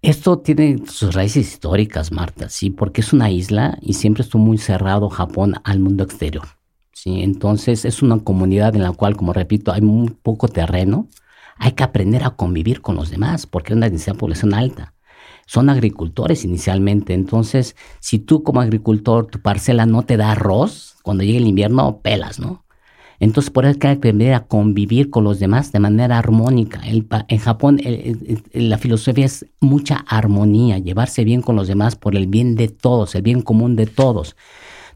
Esto 0.00 0.38
tiene 0.38 0.82
sus 0.86 1.14
raíces 1.14 1.48
históricas, 1.48 2.12
Marta, 2.12 2.48
sí, 2.48 2.70
porque 2.70 3.00
es 3.00 3.12
una 3.12 3.30
isla 3.30 3.78
y 3.80 3.94
siempre 3.94 4.22
estuvo 4.22 4.42
muy 4.42 4.58
cerrado 4.58 5.08
Japón 5.08 5.54
al 5.64 5.78
mundo 5.78 6.02
exterior. 6.04 6.46
Sí, 6.92 7.22
entonces 7.22 7.84
es 7.84 8.02
una 8.02 8.18
comunidad 8.20 8.76
en 8.76 8.82
la 8.82 8.92
cual, 8.92 9.16
como 9.16 9.32
repito, 9.32 9.72
hay 9.72 9.80
muy 9.80 10.10
poco 10.10 10.48
terreno. 10.48 11.08
Hay 11.56 11.72
que 11.72 11.84
aprender 11.84 12.24
a 12.24 12.30
convivir 12.30 12.80
con 12.80 12.96
los 12.96 13.10
demás 13.10 13.46
porque 13.46 13.72
es 13.72 13.76
una 13.76 13.88
densidad 13.88 14.14
de 14.14 14.18
población 14.18 14.54
alta. 14.54 14.94
Son 15.46 15.68
agricultores 15.68 16.44
inicialmente, 16.44 17.14
entonces 17.14 17.76
si 18.00 18.18
tú 18.18 18.42
como 18.42 18.60
agricultor 18.60 19.26
tu 19.26 19.40
parcela 19.40 19.86
no 19.86 20.02
te 20.02 20.16
da 20.16 20.32
arroz, 20.32 20.96
cuando 21.02 21.24
llegue 21.24 21.38
el 21.38 21.46
invierno 21.46 22.00
pelas, 22.02 22.38
¿no? 22.38 22.64
Entonces, 23.20 23.50
por 23.50 23.64
eso 23.64 23.74
hay 23.74 23.78
que 23.78 23.88
aprender 23.88 24.34
a 24.34 24.46
convivir 24.46 25.10
con 25.10 25.24
los 25.24 25.38
demás 25.38 25.72
de 25.72 25.78
manera 25.78 26.18
armónica. 26.18 26.80
El 26.84 27.06
en 27.28 27.38
Japón, 27.38 27.80
la 28.52 28.78
filosofía 28.78 29.26
es 29.26 29.46
mucha 29.60 30.04
armonía, 30.08 30.78
llevarse 30.78 31.24
bien 31.24 31.42
con 31.42 31.56
los 31.56 31.68
demás 31.68 31.96
por 31.96 32.16
el 32.16 32.26
bien 32.26 32.56
de 32.56 32.68
todos, 32.68 33.14
el 33.14 33.22
bien 33.22 33.42
común 33.42 33.76
de 33.76 33.86
todos. 33.86 34.36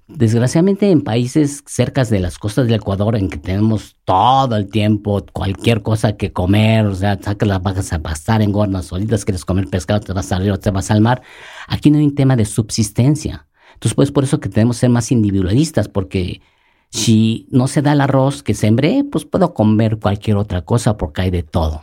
Desgraciadamente, 0.09 0.89
en 0.93 1.03
países 1.03 1.65
cerca 1.67 2.05
de 2.05 2.21
las 2.21 2.39
costas 2.39 2.67
del 2.67 2.77
Ecuador, 2.77 3.17
en 3.17 3.29
que 3.29 3.39
tenemos 3.39 3.97
todo 4.05 4.55
el 4.55 4.69
tiempo 4.69 5.27
cualquier 5.33 5.83
cosa 5.83 6.17
que 6.17 6.33
comer, 6.33 6.87
o 6.87 6.95
sea, 6.95 7.19
sacas 7.21 7.49
las 7.49 7.61
vacas 7.61 7.93
a 7.93 8.01
pastar, 8.01 8.41
engordas, 8.41 8.87
solitas 8.87 9.25
quieres 9.25 9.45
comer 9.45 9.67
pescado, 9.67 9.99
te 9.99 10.13
vas 10.13 10.31
al 10.31 10.43
río, 10.43 10.61
te 10.61 10.71
vas 10.71 10.93
al 10.93 11.01
mar. 11.01 11.23
Aquí 11.67 11.91
no 11.91 11.99
hay 11.99 12.05
un 12.05 12.15
tema 12.15 12.37
de 12.37 12.45
subsistencia. 12.45 13.49
Entonces, 13.75 13.95
pues 13.95 14.13
por 14.13 14.23
eso 14.23 14.39
que 14.39 14.49
tenemos 14.49 14.77
que 14.77 14.81
ser 14.83 14.91
más 14.91 15.11
individualistas, 15.11 15.89
porque 15.89 16.41
si 16.97 17.47
no 17.51 17.69
se 17.69 17.83
da 17.83 17.93
el 17.93 18.01
arroz 18.01 18.43
que 18.43 18.55
sembré, 18.55 19.05
pues 19.05 19.27
puedo 19.27 19.53
comer 19.53 19.99
cualquier 19.99 20.39
otra 20.39 20.63
cosa 20.63 20.97
porque 20.97 21.21
hay 21.21 21.31
de 21.31 21.43
todo. 21.43 21.83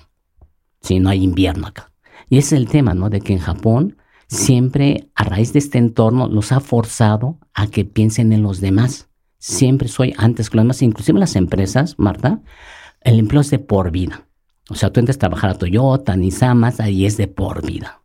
Si 0.82 1.00
no 1.00 1.10
hay 1.10 1.24
invierno 1.24 1.68
acá. 1.68 1.92
Y 2.30 2.40
ese 2.40 2.56
es 2.56 2.62
el 2.64 2.68
tema, 2.68 2.96
¿no? 2.96 3.12
De 3.12 3.22
que 3.22 3.34
en 3.34 3.40
Japón 3.40 3.98
siempre 4.28 5.12
a 5.14 5.24
raíz 5.24 5.54
de 5.54 5.60
este 5.60 5.78
entorno 5.78 6.28
los 6.28 6.52
ha 6.52 6.60
forzado 6.60 7.38
a 7.54 7.68
que 7.68 7.86
piensen 7.86 8.34
en 8.34 8.42
los 8.42 8.60
demás. 8.60 9.08
Siempre 9.38 9.88
soy 9.88 10.16
antes 10.18 10.50
que 10.50 10.58
los 10.58 10.64
demás. 10.64 10.82
Inclusive 10.82 11.20
las 11.20 11.36
empresas, 11.36 11.94
Marta, 12.00 12.42
el 13.02 13.20
empleo 13.20 13.42
es 13.42 13.52
de 13.52 13.60
por 13.60 13.92
vida. 13.92 14.26
O 14.68 14.74
sea, 14.74 14.92
tú 14.92 15.00
entras 15.00 15.18
a 15.18 15.20
trabajar 15.20 15.52
a 15.52 15.60
Toyota, 15.60 16.16
Nissan, 16.16 16.58
Mazda, 16.58 16.90
y 16.90 17.06
es 17.06 17.18
de 17.18 17.28
por 17.28 17.64
vida. 17.64 18.02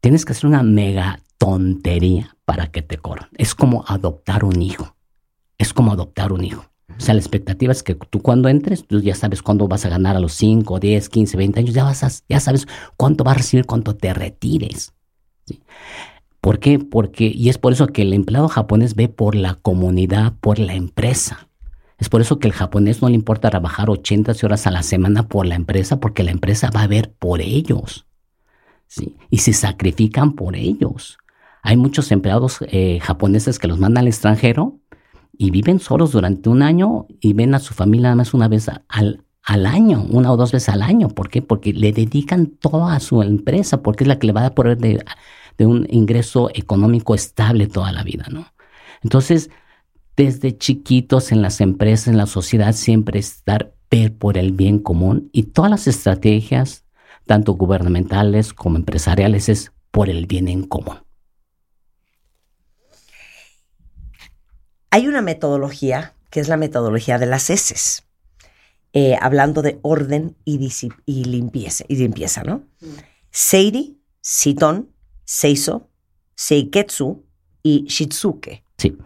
Tienes 0.00 0.26
que 0.26 0.32
hacer 0.32 0.48
una 0.48 0.62
mega 0.62 1.22
tontería 1.38 2.36
para 2.44 2.70
que 2.70 2.82
te 2.82 2.98
corran. 2.98 3.30
Es 3.38 3.54
como 3.54 3.86
adoptar 3.88 4.44
un 4.44 4.60
hijo 4.60 4.93
es 5.64 5.72
como 5.72 5.92
adoptar 5.92 6.32
un 6.32 6.44
hijo. 6.44 6.64
O 6.96 7.00
sea, 7.00 7.14
la 7.14 7.20
expectativa 7.20 7.72
es 7.72 7.82
que 7.82 7.94
tú 7.94 8.20
cuando 8.22 8.48
entres, 8.48 8.86
tú 8.86 9.00
ya 9.00 9.14
sabes 9.14 9.42
cuándo 9.42 9.66
vas 9.66 9.84
a 9.84 9.88
ganar 9.88 10.16
a 10.16 10.20
los 10.20 10.32
5, 10.34 10.78
10, 10.78 11.08
15, 11.08 11.36
20 11.36 11.60
años, 11.60 11.74
ya, 11.74 11.82
vas 11.84 12.04
a- 12.04 12.22
ya 12.28 12.38
sabes 12.38 12.66
cuánto 12.96 13.24
vas 13.24 13.34
a 13.34 13.38
recibir 13.38 13.66
cuando 13.66 13.96
te 13.96 14.14
retires. 14.14 14.94
¿sí? 15.46 15.60
¿Por 16.40 16.58
qué? 16.60 16.78
Porque, 16.78 17.32
y 17.34 17.48
es 17.48 17.58
por 17.58 17.72
eso 17.72 17.86
que 17.88 18.02
el 18.02 18.12
empleado 18.12 18.48
japonés 18.48 18.94
ve 18.94 19.08
por 19.08 19.34
la 19.34 19.54
comunidad, 19.54 20.34
por 20.40 20.58
la 20.58 20.74
empresa. 20.74 21.48
Es 21.98 22.08
por 22.08 22.20
eso 22.20 22.38
que 22.38 22.48
el 22.48 22.52
japonés 22.52 23.00
no 23.00 23.08
le 23.08 23.14
importa 23.14 23.50
trabajar 23.50 23.88
80 23.88 24.32
horas 24.42 24.66
a 24.66 24.70
la 24.70 24.82
semana 24.82 25.26
por 25.26 25.46
la 25.46 25.54
empresa, 25.54 26.00
porque 26.00 26.22
la 26.22 26.32
empresa 26.32 26.70
va 26.70 26.82
a 26.82 26.86
ver 26.86 27.12
por 27.12 27.40
ellos. 27.40 28.06
¿sí? 28.86 29.16
Y 29.30 29.38
se 29.38 29.52
sacrifican 29.52 30.34
por 30.34 30.54
ellos. 30.54 31.18
Hay 31.62 31.78
muchos 31.78 32.12
empleados 32.12 32.58
eh, 32.68 32.98
japoneses 33.00 33.58
que 33.58 33.68
los 33.68 33.78
mandan 33.78 34.02
al 34.02 34.08
extranjero 34.08 34.80
y 35.38 35.50
viven 35.50 35.80
solos 35.80 36.12
durante 36.12 36.48
un 36.48 36.62
año 36.62 37.06
y 37.20 37.32
ven 37.32 37.54
a 37.54 37.58
su 37.58 37.74
familia 37.74 38.04
nada 38.04 38.16
más 38.16 38.34
una 38.34 38.48
vez 38.48 38.68
al, 38.88 39.24
al 39.42 39.66
año, 39.66 40.06
una 40.10 40.32
o 40.32 40.36
dos 40.36 40.52
veces 40.52 40.68
al 40.70 40.82
año. 40.82 41.08
¿Por 41.08 41.28
qué? 41.28 41.42
Porque 41.42 41.72
le 41.72 41.92
dedican 41.92 42.46
todo 42.46 42.86
a 42.88 43.00
su 43.00 43.22
empresa, 43.22 43.82
porque 43.82 44.04
es 44.04 44.08
la 44.08 44.18
que 44.18 44.26
le 44.26 44.32
va 44.32 44.40
a 44.40 44.44
dar 44.44 44.54
poder 44.54 44.78
de, 44.78 45.04
de 45.58 45.66
un 45.66 45.86
ingreso 45.90 46.50
económico 46.54 47.14
estable 47.14 47.66
toda 47.66 47.92
la 47.92 48.02
vida, 48.02 48.26
¿no? 48.30 48.46
Entonces, 49.02 49.50
desde 50.16 50.56
chiquitos 50.56 51.32
en 51.32 51.42
las 51.42 51.60
empresas, 51.60 52.08
en 52.08 52.16
la 52.16 52.26
sociedad, 52.26 52.72
siempre 52.72 53.18
estar 53.18 53.74
ver 53.94 54.16
por 54.16 54.38
el 54.38 54.50
bien 54.50 54.80
común 54.80 55.30
y 55.32 55.44
todas 55.44 55.70
las 55.70 55.86
estrategias, 55.86 56.84
tanto 57.26 57.52
gubernamentales 57.52 58.52
como 58.52 58.76
empresariales, 58.76 59.48
es 59.48 59.72
por 59.92 60.10
el 60.10 60.26
bien 60.26 60.48
en 60.48 60.64
común. 60.64 61.03
Hay 64.94 65.08
una 65.08 65.22
metodología 65.22 66.14
que 66.30 66.38
es 66.38 66.46
la 66.46 66.56
metodología 66.56 67.18
de 67.18 67.26
las 67.26 67.50
heces, 67.50 68.04
eh, 68.92 69.16
hablando 69.20 69.60
de 69.60 69.80
orden 69.82 70.36
y, 70.44 70.58
limpieza, 71.24 71.84
y 71.88 71.96
limpieza, 71.96 72.44
¿no? 72.44 72.62
Seiri, 73.32 73.98
Siton, 74.20 74.90
Seiso, 75.24 75.88
Seiketsu 76.36 77.24
y 77.60 77.86
Shitsuke. 77.88 78.62
Sí. 78.78 78.96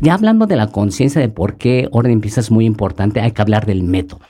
Ya 0.00 0.14
hablando 0.14 0.46
de 0.46 0.56
la 0.56 0.68
conciencia 0.68 1.20
de 1.20 1.28
por 1.28 1.58
qué 1.58 1.86
orden 1.92 2.12
y 2.12 2.14
limpieza 2.14 2.40
es 2.40 2.50
muy 2.50 2.64
importante, 2.64 3.20
hay 3.20 3.32
que 3.32 3.42
hablar 3.42 3.66
del 3.66 3.82
método. 3.82 4.22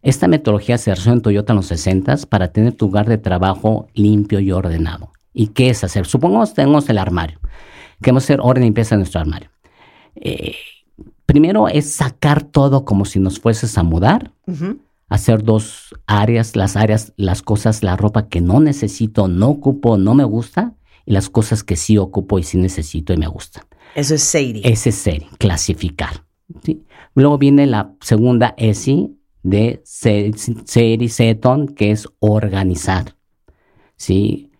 Esta 0.00 0.28
metodología 0.28 0.78
se 0.78 0.92
desarrolló 0.92 1.14
en 1.14 1.22
Toyota 1.22 1.52
en 1.54 1.56
los 1.56 1.66
60 1.66 2.18
para 2.28 2.52
tener 2.52 2.74
tu 2.74 2.86
lugar 2.86 3.08
de 3.08 3.18
trabajo 3.18 3.88
limpio 3.94 4.38
y 4.38 4.52
ordenado. 4.52 5.10
¿Y 5.34 5.48
qué 5.48 5.70
es 5.70 5.82
hacer? 5.82 6.06
Supongamos 6.06 6.50
que 6.50 6.54
tenemos 6.54 6.88
el 6.88 6.98
armario. 6.98 7.40
Queremos 8.00 8.22
hacer 8.22 8.38
orden 8.40 8.62
y 8.62 8.66
limpieza 8.66 8.94
en 8.94 9.00
nuestro 9.00 9.20
armario. 9.20 9.50
Eh, 10.16 10.54
primero 11.26 11.68
es 11.68 11.92
sacar 11.92 12.42
todo 12.44 12.84
como 12.84 13.04
si 13.04 13.18
nos 13.20 13.38
fueses 13.40 13.76
a 13.78 13.82
mudar. 13.82 14.32
Hacer 15.08 15.44
dos 15.44 15.94
áreas, 16.06 16.56
las 16.56 16.76
áreas, 16.76 17.12
las 17.16 17.42
cosas, 17.42 17.82
la 17.82 17.96
ropa 17.96 18.28
que 18.28 18.40
no 18.40 18.60
necesito, 18.60 19.28
no 19.28 19.48
ocupo, 19.50 19.96
no 19.98 20.14
me 20.14 20.24
gusta, 20.24 20.74
y 21.04 21.12
las 21.12 21.28
cosas 21.30 21.62
que 21.62 21.76
sí 21.76 21.96
ocupo 21.98 22.38
y 22.40 22.42
sí 22.42 22.58
necesito 22.58 23.12
y 23.12 23.16
me 23.16 23.28
gustan. 23.28 23.64
Eso 23.94 24.14
es 24.16 24.22
Seiri. 24.22 24.62
Ese 24.64 24.88
es 24.88 24.96
ser, 24.96 25.24
clasificar. 25.38 26.24
¿sí? 26.64 26.82
Luego 27.14 27.38
viene 27.38 27.66
la 27.66 27.94
segunda 28.00 28.54
ESI 28.56 29.16
de 29.44 29.80
se- 29.84 30.32
ser 30.64 31.02
y 31.02 31.08
seton, 31.08 31.68
que 31.68 31.92
es 31.92 32.08
organizar. 32.18 33.14
¿sí? 33.96 34.50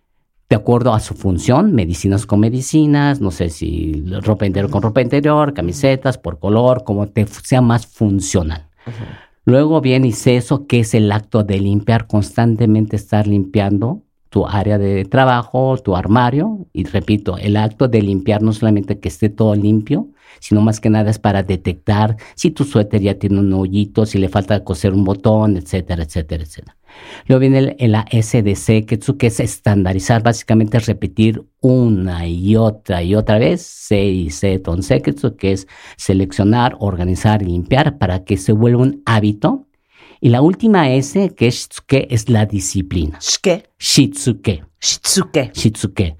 De 0.49 0.55
acuerdo 0.55 0.93
a 0.93 1.01
su 1.01 1.13
función, 1.13 1.73
medicinas 1.73 2.25
con 2.25 2.39
medicinas, 2.39 3.19
no 3.19 3.31
sé 3.31 3.49
si 3.49 4.03
ropa 4.21 4.45
interior 4.45 4.71
con 4.71 4.81
ropa 4.81 5.01
interior, 5.01 5.53
camisetas 5.53 6.17
por 6.17 6.39
color, 6.39 6.85
como 6.85 7.07
te 7.07 7.27
sea 7.27 7.59
más 7.61 7.85
funcional. 7.85 8.69
Luego 9.43 9.81
viene 9.81 10.07
ICESO, 10.07 10.65
que 10.65 10.79
es 10.79 10.93
el 10.93 11.11
acto 11.11 11.43
de 11.43 11.59
limpiar, 11.59 12.07
constantemente 12.07 12.95
estar 12.95 13.27
limpiando 13.27 14.03
tu 14.37 14.45
área 14.45 14.77
de 14.77 15.03
trabajo, 15.05 15.77
tu 15.77 15.95
armario. 15.95 16.67
Y 16.71 16.83
repito, 16.83 17.39
el 17.39 17.57
acto 17.57 17.87
de 17.87 18.03
limpiar 18.03 18.43
no 18.43 18.53
solamente 18.53 18.99
que 18.99 19.07
esté 19.07 19.29
todo 19.29 19.55
limpio, 19.55 20.09
sino 20.39 20.61
más 20.61 20.79
que 20.79 20.91
nada 20.91 21.09
es 21.09 21.17
para 21.17 21.41
detectar 21.41 22.17
si 22.35 22.51
tu 22.51 22.63
suéter 22.63 23.01
ya 23.01 23.15
tiene 23.15 23.39
un 23.39 23.51
hoyito, 23.51 24.05
si 24.05 24.19
le 24.19 24.29
falta 24.29 24.63
coser 24.63 24.93
un 24.93 25.03
botón, 25.03 25.57
etcétera, 25.57 26.03
etcétera, 26.03 26.43
etcétera. 26.43 26.77
Luego 27.25 27.39
viene 27.39 27.57
el, 27.57 27.75
el 27.79 27.95
SDC, 27.95 28.85
Ketsu, 28.85 29.17
que 29.17 29.27
es 29.27 29.39
estandarizar, 29.39 30.21
básicamente 30.21 30.77
es 30.77 30.85
repetir 30.85 31.43
una 31.59 32.27
y 32.27 32.55
otra 32.57 33.01
y 33.01 33.15
otra 33.15 33.39
vez, 33.39 33.63
C 33.63 34.05
y 34.05 34.29
C, 34.29 34.61
que 35.01 35.51
es 35.51 35.67
seleccionar, 35.97 36.75
organizar 36.79 37.41
y 37.41 37.45
limpiar 37.45 37.97
para 37.97 38.23
que 38.23 38.37
se 38.37 38.51
vuelva 38.51 38.83
un 38.83 39.01
hábito. 39.07 39.66
Y 40.19 40.29
la 40.29 40.41
última 40.41 40.89
S, 40.89 41.33
que 41.35 41.47
es 41.47 41.55
Shitsuke, 41.55 42.07
es 42.09 42.29
la 42.29 42.45
disciplina. 42.45 43.19
Shike, 43.19 43.69
Shitsuke. 43.79 44.65
Shitsuke. 44.79 45.51
Shitsuke. 45.53 46.17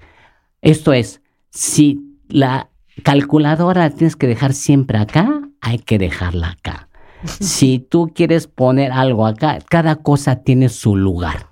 Esto 0.62 0.92
es, 0.92 1.20
si 1.50 2.00
la 2.28 2.70
calculadora 3.02 3.82
la 3.82 3.90
tienes 3.90 4.16
que 4.16 4.26
dejar 4.26 4.52
siempre 4.52 4.98
acá, 4.98 5.42
hay 5.60 5.78
que 5.78 5.98
dejarla 5.98 6.50
acá. 6.50 6.88
Si 7.40 7.80
tú 7.80 8.12
quieres 8.14 8.46
poner 8.46 8.92
algo 8.92 9.26
acá, 9.26 9.58
cada 9.68 9.96
cosa 9.96 10.36
tiene 10.44 10.68
su 10.68 10.94
lugar. 10.94 11.47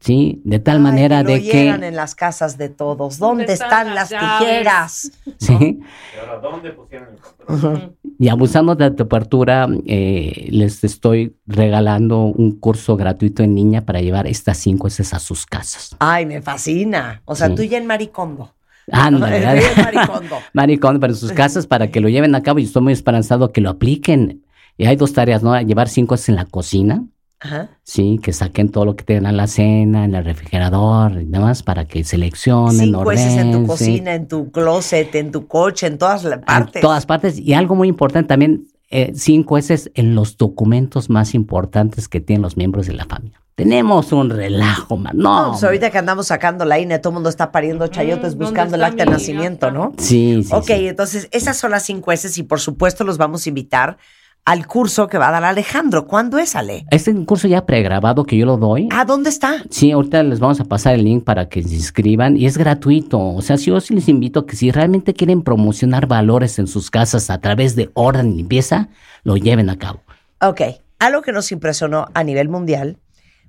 ¿Sí? 0.00 0.40
De 0.44 0.58
tal 0.58 0.78
Ay, 0.78 0.82
manera 0.82 1.22
lo 1.22 1.28
de 1.28 1.42
llegan 1.42 1.80
que... 1.80 1.88
en 1.88 1.94
las 1.96 2.14
casas 2.14 2.56
de 2.56 2.70
todos. 2.70 3.18
¿Dónde, 3.18 3.44
¿Dónde 3.44 3.52
están, 3.52 3.88
están 3.88 3.94
las 3.94 4.08
tijeras? 4.08 5.12
¿sí? 5.38 5.52
¿Y 5.80 6.18
ahora 6.18 6.38
dónde 6.40 6.70
pusieron 6.72 7.08
el 7.14 7.20
control? 7.20 7.96
Y 8.18 8.28
abusando 8.28 8.74
de 8.74 8.90
tu 8.92 9.02
apertura, 9.02 9.68
eh, 9.86 10.48
les 10.50 10.82
estoy 10.84 11.36
regalando 11.46 12.22
un 12.24 12.58
curso 12.58 12.96
gratuito 12.96 13.42
en 13.42 13.54
línea 13.54 13.84
para 13.84 14.00
llevar 14.00 14.26
estas 14.26 14.56
cinco 14.56 14.88
heces 14.88 15.12
a 15.12 15.18
sus 15.18 15.44
casas. 15.44 15.94
Ay, 15.98 16.24
me 16.24 16.40
fascina. 16.40 17.20
O 17.26 17.34
sea, 17.34 17.48
Sí. 17.48 17.54
tú 17.56 17.62
ya 17.64 17.76
en 17.78 17.86
Maricondo. 17.86 18.54
Ya 18.92 19.06
en 19.08 19.20
Maricondo. 19.20 20.36
Maricón, 20.54 20.98
para 20.98 21.14
sus 21.14 21.30
casas, 21.32 21.66
para 21.66 21.90
que 21.90 22.00
lo 22.00 22.08
lleven 22.08 22.34
a 22.34 22.42
cabo 22.42 22.58
y 22.58 22.64
estoy 22.64 22.82
muy 22.82 22.92
esperanzado 22.94 23.52
que 23.52 23.60
lo 23.60 23.68
apliquen. 23.70 24.44
Y 24.78 24.86
hay 24.86 24.96
dos 24.96 25.12
tareas, 25.12 25.42
¿no? 25.42 25.60
Llevar 25.60 25.88
cinco 25.90 26.14
heces 26.14 26.30
en 26.30 26.36
la 26.36 26.46
cocina, 26.46 27.04
Ajá. 27.40 27.70
sí, 27.82 28.18
que 28.22 28.32
saquen 28.32 28.68
todo 28.70 28.84
lo 28.84 28.96
que 28.96 29.04
tengan 29.04 29.26
en 29.30 29.36
la 29.38 29.46
cena, 29.46 30.04
en 30.04 30.14
el 30.14 30.24
refrigerador 30.24 31.12
y 31.20 31.24
demás, 31.24 31.62
para 31.62 31.86
que 31.86 32.04
seleccionen, 32.04 32.86
Cinco 32.86 33.10
heces 33.12 33.32
en 33.38 33.50
tu 33.52 33.58
ordenen, 33.58 33.62
sí. 33.62 33.66
cocina, 33.66 34.14
en 34.14 34.28
tu 34.28 34.50
closet, 34.52 35.14
en 35.14 35.32
tu 35.32 35.46
coche, 35.46 35.86
en 35.86 35.96
todas 35.98 36.24
las 36.24 36.34
En 36.40 36.44
partes. 36.44 36.82
todas 36.82 37.06
partes. 37.06 37.38
Y 37.38 37.54
algo 37.54 37.74
muy 37.74 37.88
importante 37.88 38.28
también, 38.28 38.66
eh, 38.90 39.12
cinco 39.14 39.56
heces 39.56 39.90
en 39.94 40.14
los 40.14 40.36
documentos 40.36 41.08
más 41.10 41.34
importantes 41.34 42.08
que 42.08 42.20
tienen 42.20 42.42
los 42.42 42.56
miembros 42.56 42.86
de 42.86 42.92
la 42.92 43.04
familia. 43.06 43.40
Tenemos 43.54 44.10
un 44.12 44.30
relajo, 44.30 44.96
man. 44.96 45.12
No. 45.16 45.42
No, 45.44 45.50
pues 45.52 45.64
ahorita 45.64 45.90
que 45.90 45.98
andamos 45.98 46.28
sacando 46.28 46.64
la 46.64 46.78
INE, 46.78 46.98
todo 46.98 47.10
el 47.10 47.14
mundo 47.14 47.28
está 47.28 47.52
pariendo 47.52 47.86
chayotes 47.88 48.34
Mm, 48.34 48.38
¿dónde 48.38 48.44
buscando 48.46 48.76
el 48.76 48.84
acta 48.84 49.04
de 49.04 49.06
mi 49.06 49.12
nacimiento? 49.12 49.70
¿no? 49.70 49.92
Sí, 49.98 50.42
sí. 50.44 50.50
ok, 50.54 50.64
sí. 50.66 50.88
entonces 50.88 51.28
esas 51.30 51.58
son 51.58 51.72
las 51.72 51.84
cinco 51.84 52.10
heces 52.10 52.38
y 52.38 52.42
por 52.42 52.58
supuesto 52.60 53.04
los 53.04 53.18
vamos 53.18 53.44
a 53.44 53.48
invitar 53.50 53.98
al 54.44 54.66
curso 54.66 55.06
que 55.08 55.18
va 55.18 55.28
a 55.28 55.32
dar 55.32 55.44
Alejandro. 55.44 56.06
¿Cuándo 56.06 56.38
es, 56.38 56.56
Ale? 56.56 56.86
Este 56.90 57.10
es 57.10 57.16
un 57.16 57.24
curso 57.24 57.46
ya 57.48 57.66
pregrabado 57.66 58.24
que 58.24 58.36
yo 58.36 58.46
lo 58.46 58.56
doy. 58.56 58.88
Ah, 58.90 59.04
¿dónde 59.04 59.30
está? 59.30 59.62
Sí, 59.70 59.92
ahorita 59.92 60.22
les 60.22 60.40
vamos 60.40 60.60
a 60.60 60.64
pasar 60.64 60.94
el 60.94 61.04
link 61.04 61.24
para 61.24 61.48
que 61.48 61.62
se 61.62 61.74
inscriban 61.74 62.36
y 62.36 62.46
es 62.46 62.58
gratuito. 62.58 63.18
O 63.20 63.42
sea, 63.42 63.56
si 63.56 63.66
yo 63.66 63.80
sí 63.80 63.94
les 63.94 64.08
invito 64.08 64.40
a 64.40 64.46
que 64.46 64.56
si 64.56 64.70
realmente 64.70 65.14
quieren 65.14 65.42
promocionar 65.42 66.06
valores 66.06 66.58
en 66.58 66.66
sus 66.66 66.90
casas 66.90 67.30
a 67.30 67.40
través 67.40 67.76
de 67.76 67.90
orden 67.94 68.32
y 68.32 68.36
limpieza, 68.36 68.88
lo 69.22 69.36
lleven 69.36 69.70
a 69.70 69.78
cabo. 69.78 70.02
Ok, 70.40 70.62
algo 70.98 71.22
que 71.22 71.32
nos 71.32 71.52
impresionó 71.52 72.06
a 72.14 72.24
nivel 72.24 72.48
mundial 72.48 72.98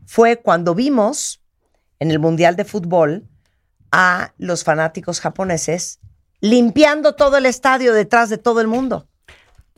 fue 0.05 0.37
cuando 0.37 0.75
vimos 0.75 1.41
en 1.99 2.11
el 2.11 2.19
Mundial 2.19 2.55
de 2.55 2.65
Fútbol 2.65 3.27
a 3.91 4.33
los 4.37 4.63
fanáticos 4.63 5.19
japoneses 5.19 5.99
limpiando 6.41 7.13
todo 7.13 7.37
el 7.37 7.45
estadio 7.45 7.93
detrás 7.93 8.29
de 8.29 8.37
todo 8.37 8.61
el 8.61 8.67
mundo. 8.67 9.07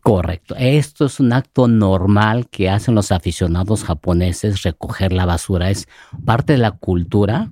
Correcto. 0.03 0.53
Esto 0.57 1.05
es 1.05 1.19
un 1.21 1.31
acto 1.31 1.67
normal 1.69 2.47
que 2.49 2.69
hacen 2.69 2.93
los 2.93 3.11
aficionados 3.13 3.85
japoneses, 3.85 4.61
recoger 4.63 5.13
la 5.13 5.25
basura. 5.25 5.69
Es 5.69 5.87
parte 6.25 6.53
de 6.53 6.59
la 6.59 6.71
cultura 6.71 7.49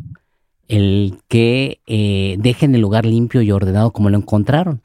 el 0.68 1.20
que 1.30 1.80
eh, 1.88 2.36
dejen 2.40 2.76
el 2.76 2.82
lugar 2.82 3.06
limpio 3.06 3.42
y 3.42 3.52
ordenado 3.52 3.92
como 3.92 4.10
lo 4.10 4.18
encontraron. 4.18 4.82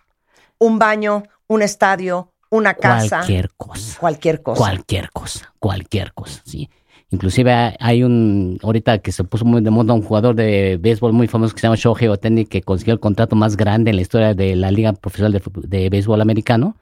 Un 0.59 0.79
baño, 0.79 1.25
un 1.49 1.61
estadio, 1.63 2.33
una 2.51 2.75
casa, 2.75 3.19
Cualquier 3.19 3.51
cosa. 3.57 3.99
cualquier 3.99 4.43
cosa. 4.43 4.59
Cualquier 4.59 5.11
cosa, 5.11 5.53
cualquier 5.59 6.13
cosa, 6.13 6.43
sí. 6.45 6.71
Inclusive 7.11 7.77
hay- 7.81 8.03
un, 8.03 8.59
ahorita 8.63 8.99
que 8.99 9.11
se 9.13 9.23
puso 9.25 9.45
muy 9.45 9.61
de 9.61 9.71
moda 9.71 9.93
un 9.95 10.03
jugador 10.03 10.35
de 10.35 10.77
béisbol 10.81 11.13
muy 11.13 11.27
famoso 11.29 11.55
que 11.55 11.61
se 11.61 11.67
llama 11.67 11.77
Shohei 11.77 12.09
Otani 12.09 12.47
que 12.47 12.63
consiguió 12.63 12.95
el 12.95 13.01
contrato 13.01 13.37
más 13.37 13.57
grande 13.57 13.91
en 13.91 13.97
la 13.97 14.03
historia 14.03 14.35
de 14.35 14.55
la 14.57 14.71
Liga 14.71 14.93
Profesional 14.93 15.41
de 15.57 15.89
Béisbol 15.91 16.21
Americano. 16.21 16.77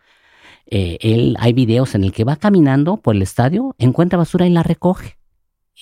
Eh, 0.67 0.99
él, 1.01 1.37
hay 1.39 1.53
videos 1.53 1.95
en 1.95 2.05
el 2.05 2.13
que 2.13 2.25
va 2.25 2.37
caminando 2.37 2.97
por 2.97 3.15
el 3.15 3.23
estadio, 3.23 3.75
encuentra 3.79 4.19
basura 4.19 4.47
y 4.47 4.51
la 4.51 4.63
recoge. 4.63 5.19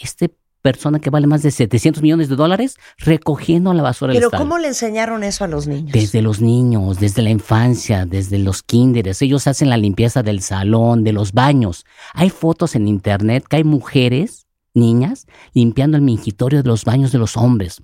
Este 0.01 0.35
persona 0.63 1.01
que 1.01 1.11
vale 1.11 1.27
más 1.27 1.43
de 1.43 1.51
700 1.51 2.03
millones 2.03 2.29
de 2.29 2.37
dólares 2.37 2.77
recogiendo 2.99 3.75
la 3.75 3.83
basura 3.83 4.13
del 4.13 4.23
Pero. 4.23 4.39
¿cómo 4.39 4.59
le 4.59 4.69
enseñaron 4.69 5.25
eso 5.25 5.45
a 5.45 5.49
los 5.49 5.67
niños? 5.67 5.93
Desde 5.93 6.23
los 6.23 6.41
niños, 6.41 6.99
desde 7.01 7.21
la 7.21 7.31
infancia, 7.31 8.07
desde 8.07 8.39
los 8.39 8.63
kinderes. 8.63 9.21
Ellos 9.21 9.47
hacen 9.47 9.69
la 9.69 9.77
limpieza 9.77 10.23
del 10.23 10.41
salón, 10.41 11.05
de 11.05 11.13
los 11.13 11.33
baños. 11.33 11.85
Hay 12.15 12.31
fotos 12.31 12.77
en 12.77 12.89
internet 12.89 13.45
que 13.49 13.57
hay 13.57 13.65
mujeres, 13.65 14.47
niñas, 14.73 15.27
limpiando 15.53 15.97
el 15.97 16.03
mingitorio 16.03 16.63
de 16.63 16.69
los 16.69 16.85
baños 16.85 17.13
de 17.13 17.19
los 17.19 17.37
hombres. 17.37 17.83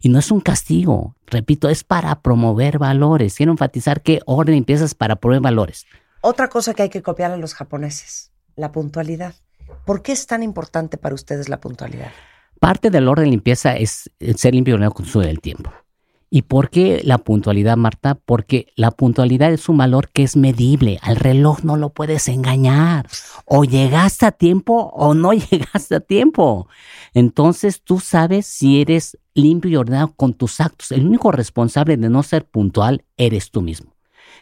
Y 0.00 0.08
no 0.08 0.18
es 0.18 0.30
un 0.30 0.40
castigo, 0.40 1.16
repito, 1.26 1.68
es 1.68 1.84
para 1.84 2.20
promover 2.20 2.78
valores. 2.78 3.34
Quiero 3.34 3.52
enfatizar 3.52 4.02
que 4.02 4.20
orden 4.26 4.54
es 4.68 4.94
para 4.94 5.16
promover 5.16 5.42
valores. 5.42 5.86
Otra 6.20 6.48
cosa 6.48 6.74
que 6.74 6.82
hay 6.82 6.88
que 6.88 7.02
copiar 7.02 7.30
a 7.30 7.36
los 7.36 7.54
japoneses, 7.54 8.32
la 8.56 8.72
puntualidad. 8.72 9.34
¿Por 9.84 10.02
qué 10.02 10.12
es 10.12 10.26
tan 10.26 10.42
importante 10.42 10.98
para 10.98 11.14
ustedes 11.14 11.48
la 11.48 11.60
puntualidad? 11.60 12.10
Parte 12.60 12.90
del 12.90 13.06
orden 13.08 13.26
de 13.26 13.30
limpieza 13.30 13.76
es 13.76 14.10
ser 14.36 14.54
limpio 14.54 14.78
con 14.90 15.06
su 15.06 15.20
del 15.20 15.40
tiempo. 15.40 15.72
¿Y 16.30 16.42
por 16.42 16.68
qué 16.68 17.00
la 17.04 17.18
puntualidad, 17.18 17.78
Marta? 17.78 18.14
Porque 18.14 18.66
la 18.76 18.90
puntualidad 18.90 19.50
es 19.50 19.68
un 19.68 19.78
valor 19.78 20.10
que 20.10 20.22
es 20.22 20.36
medible. 20.36 20.98
Al 21.00 21.16
reloj 21.16 21.62
no 21.62 21.76
lo 21.76 21.90
puedes 21.90 22.28
engañar. 22.28 23.08
O 23.46 23.64
llegaste 23.64 24.26
a 24.26 24.32
tiempo 24.32 24.90
o 24.94 25.14
no 25.14 25.32
llegaste 25.50 25.94
a 25.94 26.00
tiempo. 26.00 26.68
Entonces 27.14 27.82
tú 27.82 27.98
sabes 27.98 28.46
si 28.46 28.80
eres 28.80 29.18
limpio 29.32 29.70
y 29.70 29.76
ordenado 29.76 30.12
con 30.14 30.34
tus 30.34 30.60
actos. 30.60 30.92
El 30.92 31.06
único 31.06 31.32
responsable 31.32 31.96
de 31.96 32.10
no 32.10 32.22
ser 32.22 32.44
puntual 32.44 33.04
eres 33.16 33.50
tú 33.50 33.62
mismo. 33.62 33.94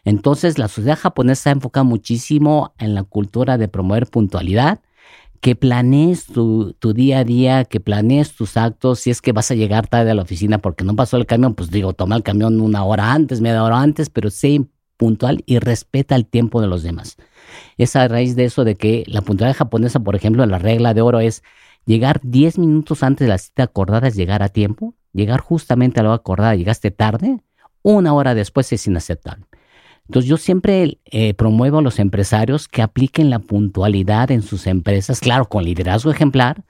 Entonces 0.04 0.58
la 0.58 0.68
sociedad 0.68 0.98
japonesa 0.98 1.50
enfoca 1.50 1.84
muchísimo 1.84 2.74
en 2.78 2.94
la 2.94 3.04
cultura 3.04 3.58
de 3.58 3.68
promover 3.68 4.08
puntualidad 4.08 4.80
que 5.40 5.56
planees 5.56 6.26
tu, 6.26 6.74
día 6.94 7.20
a 7.20 7.24
día, 7.24 7.64
que 7.64 7.80
planees 7.80 8.34
tus 8.34 8.56
actos, 8.56 9.00
si 9.00 9.10
es 9.10 9.20
que 9.20 9.32
vas 9.32 9.50
a 9.50 9.54
llegar 9.54 9.86
tarde 9.86 10.10
a 10.10 10.14
la 10.14 10.22
oficina 10.22 10.58
porque 10.58 10.84
no 10.84 10.96
pasó 10.96 11.16
el 11.16 11.26
camión, 11.26 11.54
pues 11.54 11.70
digo, 11.70 11.92
toma 11.92 12.16
el 12.16 12.22
camión 12.22 12.60
una 12.60 12.84
hora 12.84 13.12
antes, 13.12 13.40
media 13.40 13.62
hora 13.64 13.80
antes, 13.80 14.10
pero 14.10 14.30
sé 14.30 14.66
puntual 14.96 15.42
y 15.46 15.58
respeta 15.58 16.16
el 16.16 16.26
tiempo 16.26 16.60
de 16.60 16.68
los 16.68 16.82
demás. 16.82 17.16
Es 17.76 17.96
a 17.96 18.08
raíz 18.08 18.36
de 18.36 18.44
eso 18.44 18.64
de 18.64 18.76
que 18.76 19.04
la 19.06 19.20
puntualidad 19.22 19.56
japonesa, 19.56 20.00
por 20.00 20.16
ejemplo, 20.16 20.44
la 20.46 20.58
regla 20.58 20.94
de 20.94 21.02
oro 21.02 21.20
es 21.20 21.42
llegar 21.84 22.20
10 22.22 22.58
minutos 22.58 23.02
antes 23.02 23.26
de 23.26 23.28
la 23.28 23.38
cita 23.38 23.64
acordada 23.64 24.08
es 24.08 24.16
llegar 24.16 24.42
a 24.42 24.48
tiempo, 24.48 24.94
llegar 25.12 25.40
justamente 25.40 26.00
a 26.00 26.02
la 26.02 26.10
hora 26.10 26.16
acordada, 26.16 26.54
llegaste 26.54 26.90
tarde, 26.90 27.42
una 27.82 28.14
hora 28.14 28.34
después 28.34 28.72
es 28.72 28.86
inaceptable. 28.86 29.46
Entonces 30.06 30.28
yo 30.28 30.36
siempre 30.36 30.98
eh, 31.04 31.34
promuevo 31.34 31.78
a 31.78 31.82
los 31.82 31.98
empresarios 31.98 32.68
que 32.68 32.82
apliquen 32.82 33.30
la 33.30 33.40
puntualidad 33.40 34.30
en 34.30 34.42
sus 34.42 34.66
empresas, 34.66 35.20
claro, 35.20 35.46
con 35.46 35.64
liderazgo 35.64 36.10
ejemplar, 36.10 36.64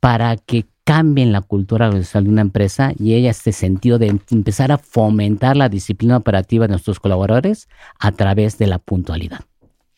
para 0.00 0.36
que 0.36 0.66
cambien 0.84 1.32
la 1.32 1.42
cultura 1.42 1.86
organizacional 1.86 2.24
de 2.24 2.30
una 2.30 2.40
empresa 2.40 2.92
y 2.98 3.12
ella 3.12 3.30
este 3.30 3.52
sentido 3.52 3.98
de 3.98 4.18
empezar 4.30 4.72
a 4.72 4.78
fomentar 4.78 5.54
la 5.54 5.68
disciplina 5.68 6.16
operativa 6.16 6.66
de 6.66 6.70
nuestros 6.70 6.98
colaboradores 6.98 7.68
a 7.98 8.12
través 8.12 8.56
de 8.56 8.68
la 8.68 8.78
puntualidad. 8.78 9.40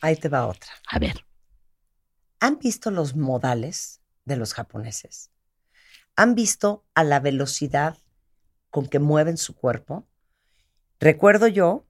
Ahí 0.01 0.17
te 0.17 0.29
va 0.29 0.49
otra. 0.49 0.73
A 0.91 0.99
ver. 0.99 1.25
¿Han 2.41 2.59
visto 2.59 2.91
los 2.91 3.15
modales 3.15 4.01
de 4.25 4.37
los 4.37 4.53
japoneses? 4.53 5.31
¿Han 6.17 6.35
visto 6.35 6.85
a 6.95 7.05
la 7.05 7.21
velocidad 7.21 7.97
con 8.71 8.87
que 8.87 8.99
mueven 8.99 9.37
su 9.37 9.55
cuerpo? 9.55 10.09
Recuerdo 10.99 11.47
yo 11.47 11.87